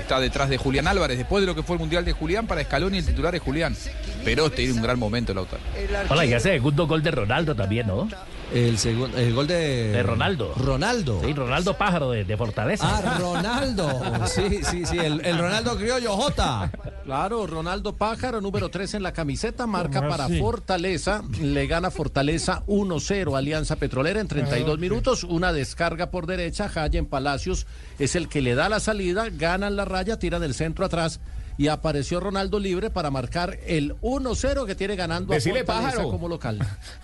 [0.00, 1.18] está detrás de Julián Álvarez.
[1.18, 3.76] Después de lo que fue el Mundial de Julián, para Scaloni el titular es Julián.
[4.24, 5.62] Pero tiene un gran momento el Lautaro.
[6.08, 8.08] Hola, y hace segundo gol de Ronaldo también, ¿no?
[8.52, 9.88] El segundo, el gol de...
[9.92, 10.52] De Ronaldo.
[10.56, 11.20] Ronaldo.
[11.24, 12.84] Sí, Ronaldo Pájaro de, de Fortaleza.
[12.88, 14.00] Ah, Ronaldo.
[14.26, 16.70] Sí, sí, sí, el, el Ronaldo criollo, Jota.
[17.04, 20.28] Claro, Ronaldo Pájaro, número 3 en la camiseta, marca ¿Cómo para?
[20.28, 27.06] Fortaleza, le gana Fortaleza 1-0 Alianza Petrolera en 32 minutos, una descarga por derecha, Jayen
[27.06, 27.66] Palacios
[27.98, 31.20] es el que le da la salida, ganan la raya, tira del centro atrás
[31.58, 36.10] y apareció Ronaldo libre para marcar el 1-0 que tiene ganando Decile, a Fortaleza pájaro.
[36.10, 36.58] como local.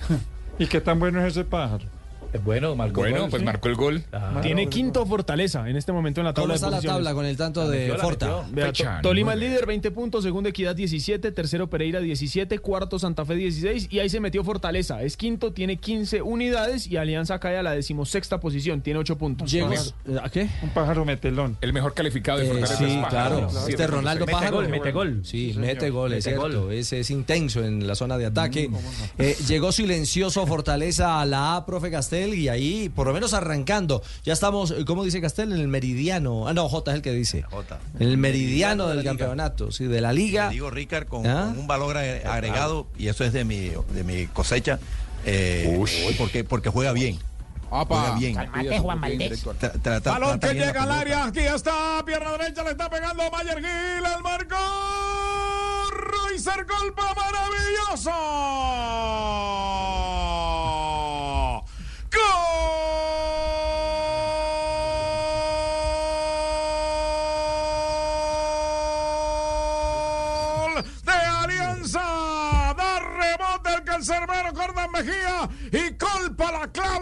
[0.59, 1.85] ¿Y qué tan bueno es ese pájaro?
[2.33, 3.47] Es bueno, marcó Bueno, gol, pues sí.
[3.47, 4.05] marcó el gol.
[4.43, 7.25] Tiene quinto Fortaleza en este momento en la tabla ¿Cómo de está la tabla con
[7.27, 8.43] el tanto de Forta?
[8.51, 10.25] Vea, To- Fecha Tolima el líder, 20 puntos.
[10.25, 11.33] Segundo Equidad, 17.
[11.33, 12.59] Tercero Pereira, 17.
[12.59, 13.89] Cuarto Santa Fe, 16.
[13.91, 15.03] Y ahí se metió Fortaleza.
[15.03, 16.87] Es quinto, tiene 15 unidades.
[16.87, 19.51] Y Alianza cae a la decimosexta posición, tiene 8 puntos.
[19.51, 19.73] Llegó-
[20.23, 20.49] ¿A qué?
[20.63, 21.57] Un pájaro metelón.
[21.61, 23.49] El mejor calificado de Eh, Fortaleza sí, es Pájaro.
[23.49, 23.69] claro.
[23.69, 23.87] Este.
[23.87, 24.57] Ronaldo Mete Pájaro.
[24.57, 25.21] gol, mete gol.
[25.25, 26.63] Sí, mete gol, es Mete cierto.
[26.65, 26.73] gol.
[26.73, 28.71] Ese es intenso en la zona de ataque.
[29.19, 34.03] Eh, llegó silencioso Fortaleza a la A, profe Castel, y ahí, por lo menos arrancando.
[34.25, 35.53] Ya estamos, eh, ¿cómo dice Castel?
[35.53, 36.49] En el meridiano.
[36.49, 37.43] Ah, no, J es el que dice.
[37.43, 37.79] Jota.
[37.99, 39.11] En el meridiano del liga.
[39.11, 40.47] campeonato, sí, de la liga.
[40.49, 41.47] Le digo Ricard con, ¿Ah?
[41.51, 44.79] con un valor agre- agregado y eso es de mi, de mi cosecha
[45.25, 45.79] eh,
[46.19, 47.19] porque, porque juega bien.
[47.69, 48.35] Juega bien.
[48.37, 49.01] Calmate, Juan
[50.05, 51.25] Balón que llega al área.
[51.25, 52.03] Aquí está.
[52.07, 54.07] Pierna derecha le está pegando Mayer Gil.
[54.17, 54.55] El marco.
[55.91, 58.11] Ruizer golpa maravilloso.
[69.47, 72.01] Gol de Alianza.
[72.77, 76.51] Da rebote el cancerbero Cordan Mejía y colpa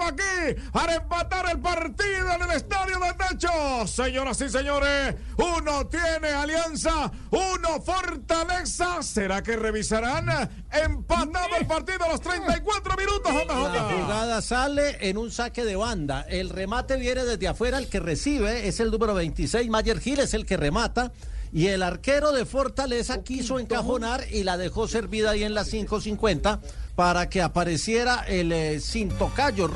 [0.05, 3.86] la aquí para empatar el partido en el estadio de Techo.
[3.86, 9.02] Señoras y señores, uno tiene Alianza, uno Fortaleza.
[9.02, 10.28] ¿Será que revisarán?
[10.70, 13.32] Empatado el partido a los 34 minutos.
[13.32, 14.02] La JJ.
[14.02, 16.22] jugada sale en un saque de banda.
[16.28, 17.78] El remate viene desde afuera.
[17.78, 19.68] El que recibe es el número 26.
[19.70, 21.12] Mayer Gil es el que remata.
[21.52, 26.60] Y el arquero de Fortaleza quiso encajonar y la dejó servida ahí en la 550
[26.95, 29.69] para que apareciera el eh, sin tocayo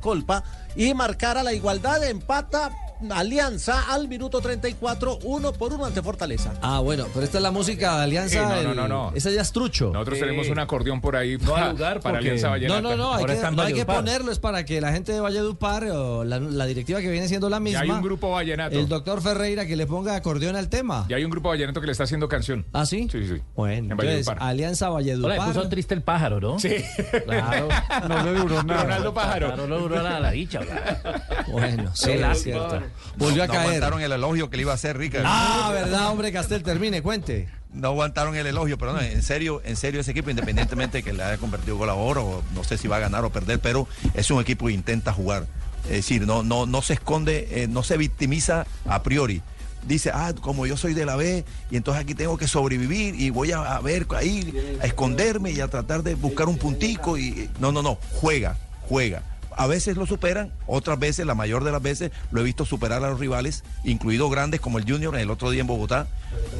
[0.00, 0.44] Colpa
[0.76, 2.04] y marcara la igualdad.
[2.04, 2.70] Empata
[3.10, 6.52] Alianza al minuto 34, uno por uno ante Fortaleza.
[6.62, 8.60] Ah, bueno, pero esta es la música de Alianza.
[8.60, 9.12] Eh, no, no, no, no.
[9.16, 9.90] Esa ya es trucho.
[9.92, 10.24] Nosotros Sí.
[10.24, 12.80] tenemos un acordeón por ahí No para, lugar para porque- Alianza Vallenata.
[12.82, 15.20] No, no, no, hay que, no hay que ponerlo, es para que la gente de
[15.20, 17.80] Valledupar o la, la directiva que viene siendo la Ya misma.
[17.80, 18.78] hay un grupo vallenato.
[18.78, 21.06] El doctor Ferreira que le ponga acordeón al tema.
[21.08, 22.66] Ya hay un grupo vallenato que le está haciendo canción.
[22.72, 23.08] ¿Ah, sí?
[23.10, 23.40] Sí, sí.
[23.54, 24.38] Bueno, En entonces, Valledupar.
[24.48, 25.32] Alianza Valledupar.
[25.38, 26.58] Hola, puso triste el pájaro, ¿no?
[26.58, 26.76] Sí.
[27.24, 27.68] Claro.
[28.08, 28.82] No le duró nada.
[28.84, 29.46] Ronaldo Pájaro.
[29.48, 30.60] Claro, no duró nada la dicha.
[31.50, 32.68] Bueno, sí, Qué es lástima.
[32.68, 32.86] cierto.
[33.16, 33.66] Volvió a no caer.
[33.66, 35.24] aguantaron el elogio que le iba a hacer Ricard.
[35.26, 37.48] Ah, verdad, hombre, Castel, termine, cuente.
[37.72, 41.12] No aguantaron el elogio, pero no, en serio, en serio ese equipo, independientemente de que
[41.12, 43.86] le haya convertido gol a oro, no sé si va a ganar o perder, pero
[44.14, 45.46] es un equipo que intenta jugar.
[45.84, 49.40] Es decir, no, no, no se esconde, eh, no se victimiza a priori.
[49.86, 53.30] Dice, ah, como yo soy de la B, y entonces aquí tengo que sobrevivir y
[53.30, 57.16] voy a, a ver, a ir, a esconderme y a tratar de buscar un puntico.
[57.16, 59.22] y No, no, no, juega, juega.
[59.60, 63.04] A veces lo superan, otras veces, la mayor de las veces, lo he visto superar
[63.04, 66.06] a los rivales, incluidos grandes como el Junior el otro día en Bogotá.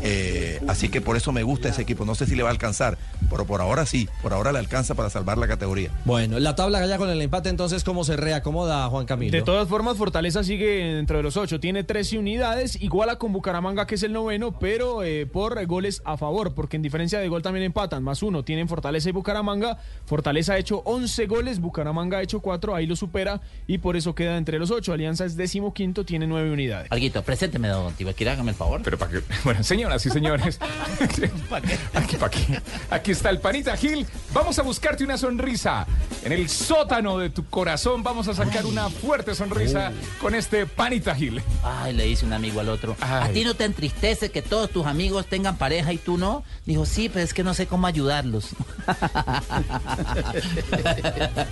[0.02, 2.04] Eh, así que por eso me gusta ese equipo.
[2.04, 2.98] No sé si le va a alcanzar,
[3.30, 5.90] pero por ahora sí, por ahora le alcanza para salvar la categoría.
[6.04, 9.32] Bueno, la tabla ya con el empate, entonces, ¿cómo se reacomoda Juan Camilo?
[9.32, 11.60] De todas formas, Fortaleza sigue dentro de los ocho.
[11.60, 16.16] Tiene 13 unidades, iguala con Bucaramanga, que es el noveno, pero eh, por goles a
[16.16, 18.02] favor, porque en diferencia de gol también empatan.
[18.02, 19.78] Más uno, tienen Fortaleza y Bucaramanga.
[20.06, 24.14] Fortaleza ha hecho 11 goles, Bucaramanga ha hecho 4, ahí lo supera y por eso
[24.14, 24.92] queda entre los ocho.
[24.92, 26.90] Alianza es décimo quinto, tiene 9 unidades.
[26.90, 28.80] Alguito, presénteme, don Tibaquira, hágame el favor.
[28.82, 30.58] Pero para que, bueno, señoras y señores,
[31.94, 32.46] aquí, pa' aquí,
[32.90, 34.06] aquí está el panita Gil.
[34.32, 35.86] Vamos a buscarte una sonrisa.
[36.24, 41.14] En el sótano de tu corazón vamos a sacar una fuerte sonrisa con este panita
[41.14, 41.42] Gil.
[41.64, 42.96] Ay, le dice un amigo al otro.
[43.00, 46.44] ¿A ti no te entristece que todos tus amigos tengan pareja y tú no?
[46.66, 48.50] Dijo, sí, pero es que no sé cómo ayudarlos.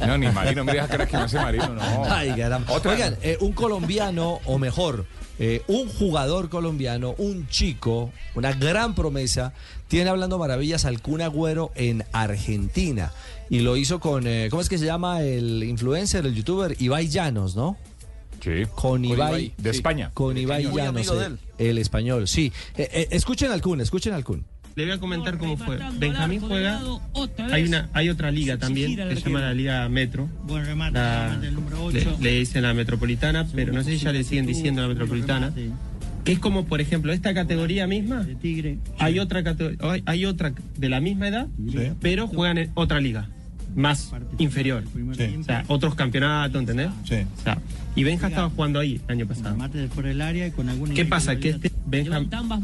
[0.06, 2.04] No, ni Marino, mira esa cara que me hace Marino, no.
[2.06, 2.30] Ay.
[2.30, 5.06] Oigan, eh, un colombiano, o mejor,
[5.38, 9.52] eh, un jugador colombiano, un chico, una gran promesa,
[9.88, 13.12] tiene hablando maravillas al Kun Agüero en Argentina.
[13.50, 16.76] Y lo hizo con, eh, ¿cómo es que se llama el influencer, el youtuber?
[16.78, 17.76] Ibai Llanos, ¿no?
[18.42, 18.66] Sí.
[18.74, 19.28] Con Ibai.
[19.28, 20.10] Ibai, de España.
[20.14, 22.52] Con Ibai Llanos, de el, español, sí.
[22.76, 24.44] Eh, eh, escuchen al Kun, escuchen al Kun.
[24.78, 25.76] Le voy a comentar cómo fue.
[25.98, 26.80] Benjamín juega.
[27.50, 30.28] Hay una, hay otra liga también, que se llama la Liga Metro.
[30.92, 31.36] La-
[31.92, 35.52] le, le dicen la Metropolitana, pero no sé si ya le siguen diciendo la Metropolitana.
[36.24, 38.24] Que es como, por ejemplo, esta categoría misma.
[39.00, 41.48] Hay otra categoría, hay, otra de la misma edad,
[42.00, 43.28] pero juegan en otra liga.
[43.74, 44.84] Más inferior.
[45.40, 46.88] O sea, otros campeonatos, ¿entendés?
[47.40, 47.58] O sea,
[47.98, 49.56] y Benja estaba jugando ahí el año pasado.
[49.94, 51.36] por el área y con alguna ¿Qué pasa?
[51.36, 52.20] Que este Benja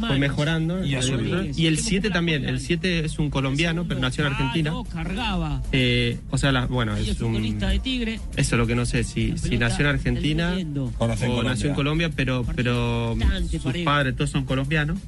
[0.06, 0.84] fue mejorando.
[0.84, 2.44] Y y, el 7 también.
[2.44, 4.72] El 7 es un colombiano, pero nació en Argentina.
[4.92, 5.62] Cargaba.
[5.72, 7.58] Eh, o sea, la- bueno, es un.
[7.58, 8.20] de Tigre.
[8.36, 10.56] Eso es lo que no sé, si, si nació en Argentina
[10.98, 13.16] O o nació en nació en Colombia, pero, pero
[13.50, 14.98] sus padres todos son colombianos.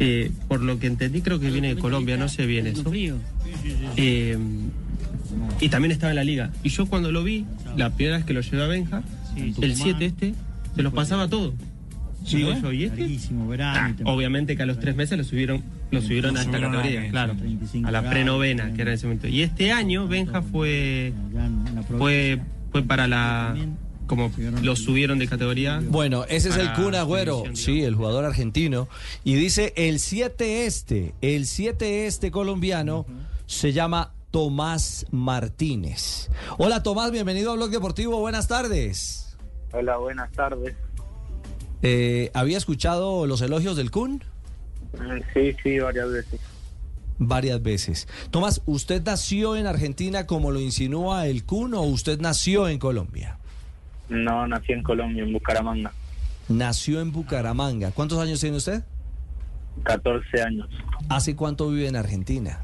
[0.00, 2.90] Eh, por lo que entendí, creo que viene de Colombia, no sé bien eso.
[3.96, 4.36] Eh,
[5.60, 6.50] y también estaba en la liga.
[6.62, 7.44] Y yo cuando lo vi,
[7.76, 9.02] la primera vez que lo llevé a Benja,
[9.36, 10.34] el 7 este,
[10.74, 11.54] se los pasaba todo.
[12.24, 13.18] Sí, Digo yo, ¿y este?
[13.60, 17.10] Ah, obviamente que a los tres meses lo subieron, lo subieron a esta categoría, la
[17.10, 17.36] claro.
[17.36, 19.28] 35 A la prenovena, que era en ese momento.
[19.28, 21.12] Y este año Benja fue,
[21.98, 22.40] fue,
[22.72, 23.54] fue para la
[24.06, 24.30] como
[24.62, 25.82] lo subieron de categoría.
[25.86, 28.88] Bueno, ese es el Kun Agüero, sí, el jugador argentino.
[29.22, 33.06] Y dice el 7 este, el 7 este colombiano
[33.46, 36.30] se llama Tomás Martínez.
[36.58, 39.23] Hola Tomás, bienvenido a Blog Deportivo, buenas tardes.
[39.74, 40.74] Hola, buenas tardes.
[41.82, 44.22] Eh, ¿Había escuchado los elogios del Kun?
[44.92, 46.40] Mm, Sí, sí, varias veces.
[47.18, 48.08] Varias veces.
[48.30, 53.38] Tomás, ¿usted nació en Argentina como lo insinúa el Kun o usted nació en Colombia?
[54.08, 55.92] No, nací en Colombia, en Bucaramanga.
[56.48, 57.90] Nació en Bucaramanga.
[57.90, 58.84] ¿Cuántos años tiene usted?
[59.84, 60.68] 14 años.
[61.08, 62.60] ¿Hace cuánto vive en Argentina?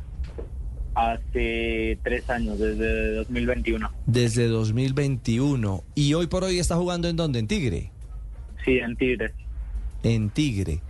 [0.95, 3.91] Hace tres años, desde 2021.
[4.07, 5.85] Desde 2021.
[5.95, 7.39] ¿Y hoy por hoy está jugando en dónde?
[7.39, 7.93] ¿En Tigre?
[8.65, 9.33] Sí, en Tigre.
[10.03, 10.81] En Tigre.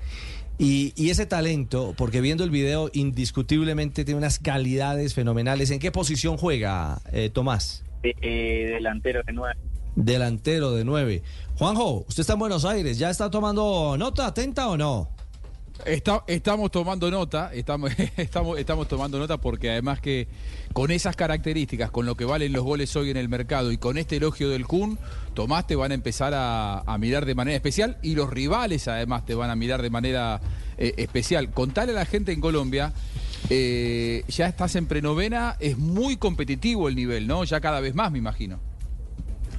[0.59, 5.71] Y, y ese talento, porque viendo el video, indiscutiblemente tiene unas calidades fenomenales.
[5.71, 7.85] ¿En qué posición juega eh, Tomás?
[8.03, 9.59] Eh, eh, delantero de nueve.
[9.97, 11.23] Delantero de nueve.
[11.57, 12.99] Juanjo, usted está en Buenos Aires.
[12.99, 15.09] ¿Ya está tomando nota atenta o no?
[15.87, 20.29] Está- estamos tomando nota, estamos, estamos, estamos tomando nota porque además que
[20.73, 23.99] con esas características, con lo que valen los goles hoy en el mercado y con
[23.99, 24.99] este elogio del Kun,
[25.35, 29.25] Tomás te van a empezar a, a mirar de manera especial y los rivales además
[29.25, 30.41] te van a mirar de manera
[30.79, 31.51] eh, especial.
[31.51, 32.93] Contale a la gente en Colombia,
[33.49, 37.45] eh, ya estás en prenovena, es muy competitivo el nivel, ¿no?
[37.45, 38.59] Ya cada vez más, me imagino.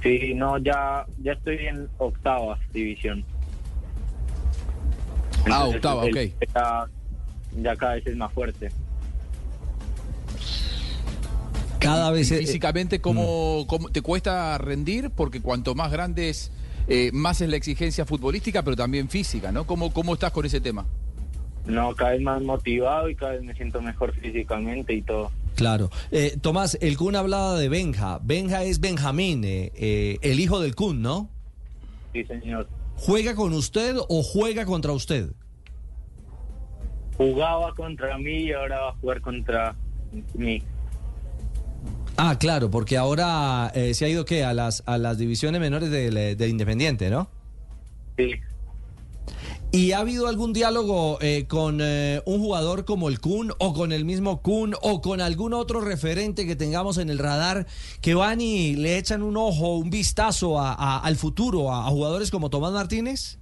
[0.02, 3.24] Sí, no, ya, ya estoy en octava división.
[5.50, 6.34] Ah, octava, el- ok.
[6.54, 6.86] Ya,
[7.62, 8.70] ya cada vez es más fuerte.
[11.78, 15.10] Cada vez Y eh, físicamente, ¿cómo, cómo te cuesta rendir?
[15.10, 16.52] Porque cuanto más grande es,
[16.86, 19.66] eh, más es la exigencia futbolística, pero también física, ¿no?
[19.66, 20.86] ¿Cómo, cómo estás con ese tema?
[21.66, 25.30] No, cada vez más motivado y cada vez me siento mejor físicamente y todo.
[25.56, 25.90] Claro.
[26.12, 28.20] Eh, Tomás, el Kun hablaba de Benja.
[28.22, 31.28] Benja es Benjamín, eh, eh, el hijo del Kun, ¿no?
[32.12, 32.68] Sí, señor.
[32.96, 35.32] ¿Juega con usted o juega contra usted?
[37.16, 39.74] Jugaba contra mí y ahora va a jugar contra
[40.34, 40.62] mí.
[42.16, 44.44] Ah, claro, porque ahora eh, se ha ido ¿qué?
[44.44, 47.28] a las a las divisiones menores del, eh, del Independiente, ¿no?
[48.16, 48.34] Sí.
[49.74, 53.92] ¿Y ha habido algún diálogo eh, con eh, un jugador como el Kun o con
[53.92, 57.66] el mismo Kun o con algún otro referente que tengamos en el radar
[58.02, 61.90] que van y le echan un ojo, un vistazo a- a- al futuro a, a
[61.90, 63.38] jugadores como Tomás Martínez?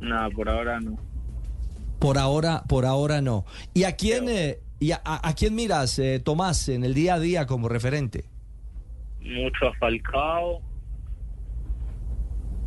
[0.00, 0.98] Nada, por ahora no.
[2.00, 3.44] Por ahora, por ahora no.
[3.72, 5.00] ¿Y a quién, eh, y a,
[5.36, 8.24] quién miras, Tomás, en el día a día como referente?
[9.20, 10.60] Mucho a Falcao.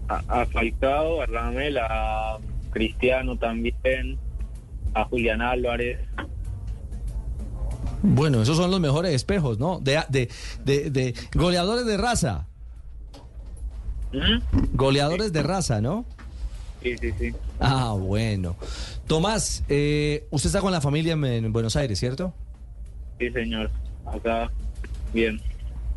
[0.07, 2.37] A, a Falcao, a Ramel, a
[2.71, 4.17] Cristiano también,
[4.93, 5.99] a Julián Álvarez.
[8.03, 9.79] Bueno, esos son los mejores espejos, ¿no?
[9.79, 10.29] De, de,
[10.63, 12.47] de, de goleadores de raza.
[14.73, 16.05] Goleadores de raza, ¿no?
[16.83, 17.33] Sí, sí, sí.
[17.59, 18.55] Ah, bueno.
[19.07, 22.33] Tomás, eh, usted está con la familia en, en Buenos Aires, ¿cierto?
[23.19, 23.71] Sí, señor.
[24.05, 24.51] Acá,
[25.13, 25.41] bien.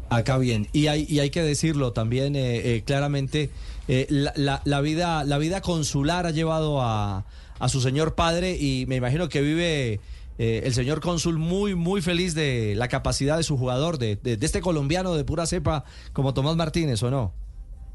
[0.09, 0.67] Acá bien.
[0.73, 3.51] Y hay, y hay que decirlo también eh, eh, claramente,
[3.89, 7.25] eh, la, la- la vida, la vida consular ha llevado a,
[7.59, 10.01] a su señor padre y me imagino que vive
[10.39, 14.37] eh, el señor cónsul muy, muy feliz de la capacidad de su jugador, de, de-
[14.37, 17.33] de este colombiano de pura cepa como Tomás Martínez, ¿o no?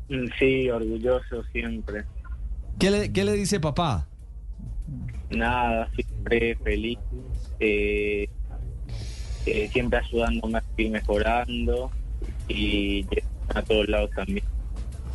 [0.10, 2.04] Mm, Sí, orgulloso siempre.
[2.80, 4.08] ¿Qué le, qué le dice papá?
[5.30, 6.98] Nada, siempre feliz.
[7.60, 8.28] eh,
[9.46, 11.92] eh, siempre ayudándome a ir mejorando
[12.50, 13.06] y
[13.54, 14.44] a todos lados también.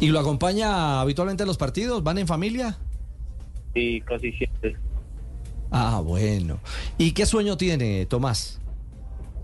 [0.01, 2.03] ¿Y lo acompaña habitualmente a los partidos?
[2.05, 2.79] ¿Van en familia?
[3.75, 4.77] Sí, casi siempre.
[5.71, 6.61] Ah, bueno.
[6.99, 8.61] ¿Y qué sueño tiene Tomás?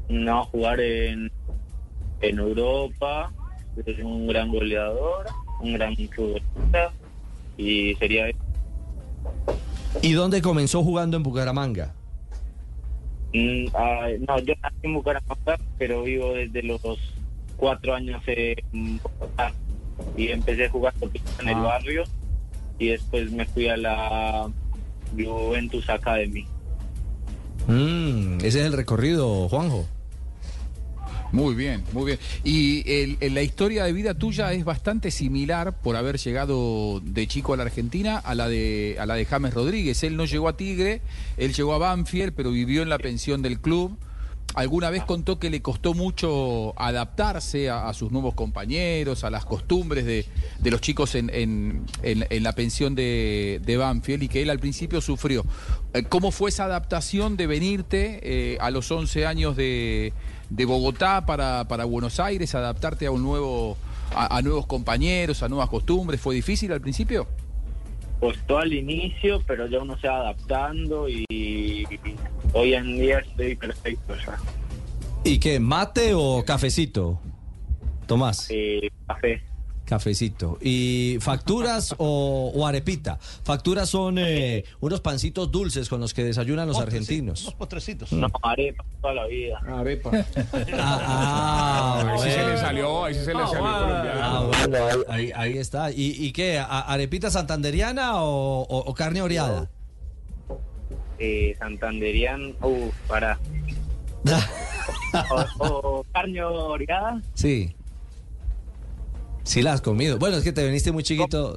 [0.09, 1.31] No, jugar en,
[2.21, 3.33] en Europa,
[3.85, 5.27] ser un gran goleador,
[5.61, 6.93] un gran futbolista
[7.57, 8.27] y sería
[10.03, 11.95] ¿Y dónde comenzó jugando en Bucaramanga?
[13.33, 16.81] Mm, ah, no, yo nací en Bucaramanga, pero vivo desde los
[17.57, 19.53] cuatro años en Bogotá
[20.17, 21.11] y empecé jugando
[21.41, 21.61] en el Ah.
[21.63, 22.05] barrio
[22.79, 24.51] y después me fui a la
[25.17, 26.47] Juventus Academy.
[27.67, 29.87] Mm, ese es el recorrido, Juanjo.
[31.33, 32.19] Muy bien, muy bien.
[32.45, 37.27] Y el- el- la historia de vida tuya es bastante similar por haber llegado de
[37.27, 40.05] chico a la Argentina a la de a la de James Rodríguez.
[40.05, 41.01] Él no llegó a Tigre,
[41.37, 43.97] él llegó a Banfield, pero vivió en la pensión del club.
[44.55, 50.05] Alguna vez contó que le costó mucho adaptarse a, sus nuevos compañeros, a las costumbres
[50.07, 50.27] de,
[50.61, 54.51] de los chicos en, en- en- en la pensión de, de Banfield y que él
[54.51, 55.45] al principio sufrió.
[55.93, 60.13] Eh, ¿Cómo fue esa adaptación de venirte eh, a los 11 años de,
[60.51, 63.77] de Bogotá para, para Buenos Aires, adaptarte a un nuevo
[64.15, 66.21] a, a nuevos compañeros, a nuevas costumbres?
[66.21, 67.27] ¿Fue difícil al principio?
[68.21, 71.25] Costó al inicio, pero ya uno se va adaptando y
[72.55, 74.39] hoy en día estoy perfecto ya.
[75.25, 77.21] ¿Y qué, mate o cafecito?
[78.07, 78.47] Tomás.
[78.51, 79.43] Eh, café.
[79.87, 80.59] Cafecito.
[80.63, 83.19] ¿Y facturas o, o arepita?
[83.43, 87.55] Facturas son eh, unos pancitos dulces con los que desayunan los argentinos.
[87.59, 88.11] postrecitos.
[88.13, 89.59] No, arepa toda la vida.
[89.67, 90.11] Arepa.
[90.79, 94.21] Ah, ahí sí se le salió, ahí sí se le salió el colombiano.
[94.23, 94.79] Ah, bueno,
[95.37, 95.91] ahí, está.
[95.91, 96.59] ¿Y, y qué?
[96.67, 99.71] ¿Arepita santanderiana o, o- o carne oreada?
[101.19, 103.39] Eh, Santanderian, uh, para.
[105.59, 107.21] o, o carne oreada.
[107.35, 107.75] Sí.
[109.45, 110.19] Sí la has comido.
[110.19, 111.55] Bueno, es que te viniste muy chiquito.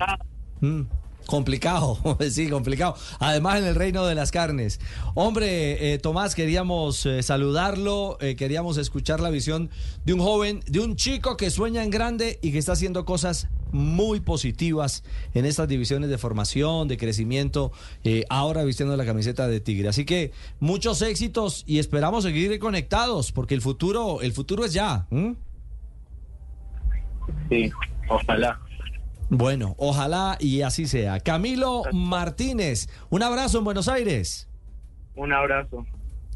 [0.60, 0.82] Mm,
[1.26, 1.98] complicado,
[2.30, 2.96] sí, complicado.
[3.20, 4.80] Además en el reino de las carnes.
[5.16, 9.70] Hombre, eh, Tomás, queríamos eh, saludarlo, eh, queríamos escuchar la visión
[10.06, 13.48] de un joven, de un chico que sueña en grande y que está haciendo cosas
[13.72, 15.04] muy positivas
[15.34, 17.72] en estas divisiones de formación, de crecimiento,
[18.04, 19.90] eh, ahora vistiendo la camiseta de Tigre.
[19.90, 25.08] Así que muchos éxitos y esperamos seguir conectados porque el futuro, el futuro es ya.
[27.50, 27.72] Sí,
[28.10, 28.60] ojalá.
[29.30, 31.20] Bueno, ojalá y así sea.
[31.20, 34.48] Camilo Martínez, un abrazo en Buenos Aires.
[35.16, 35.86] Un abrazo.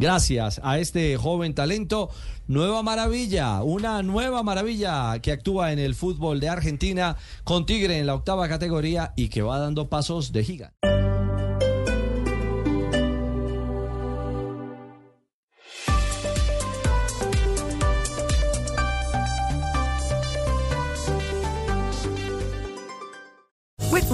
[0.01, 2.09] Gracias a este joven talento,
[2.47, 8.07] nueva maravilla, una nueva maravilla que actúa en el fútbol de Argentina con Tigre en
[8.07, 10.75] la octava categoría y que va dando pasos de gigante.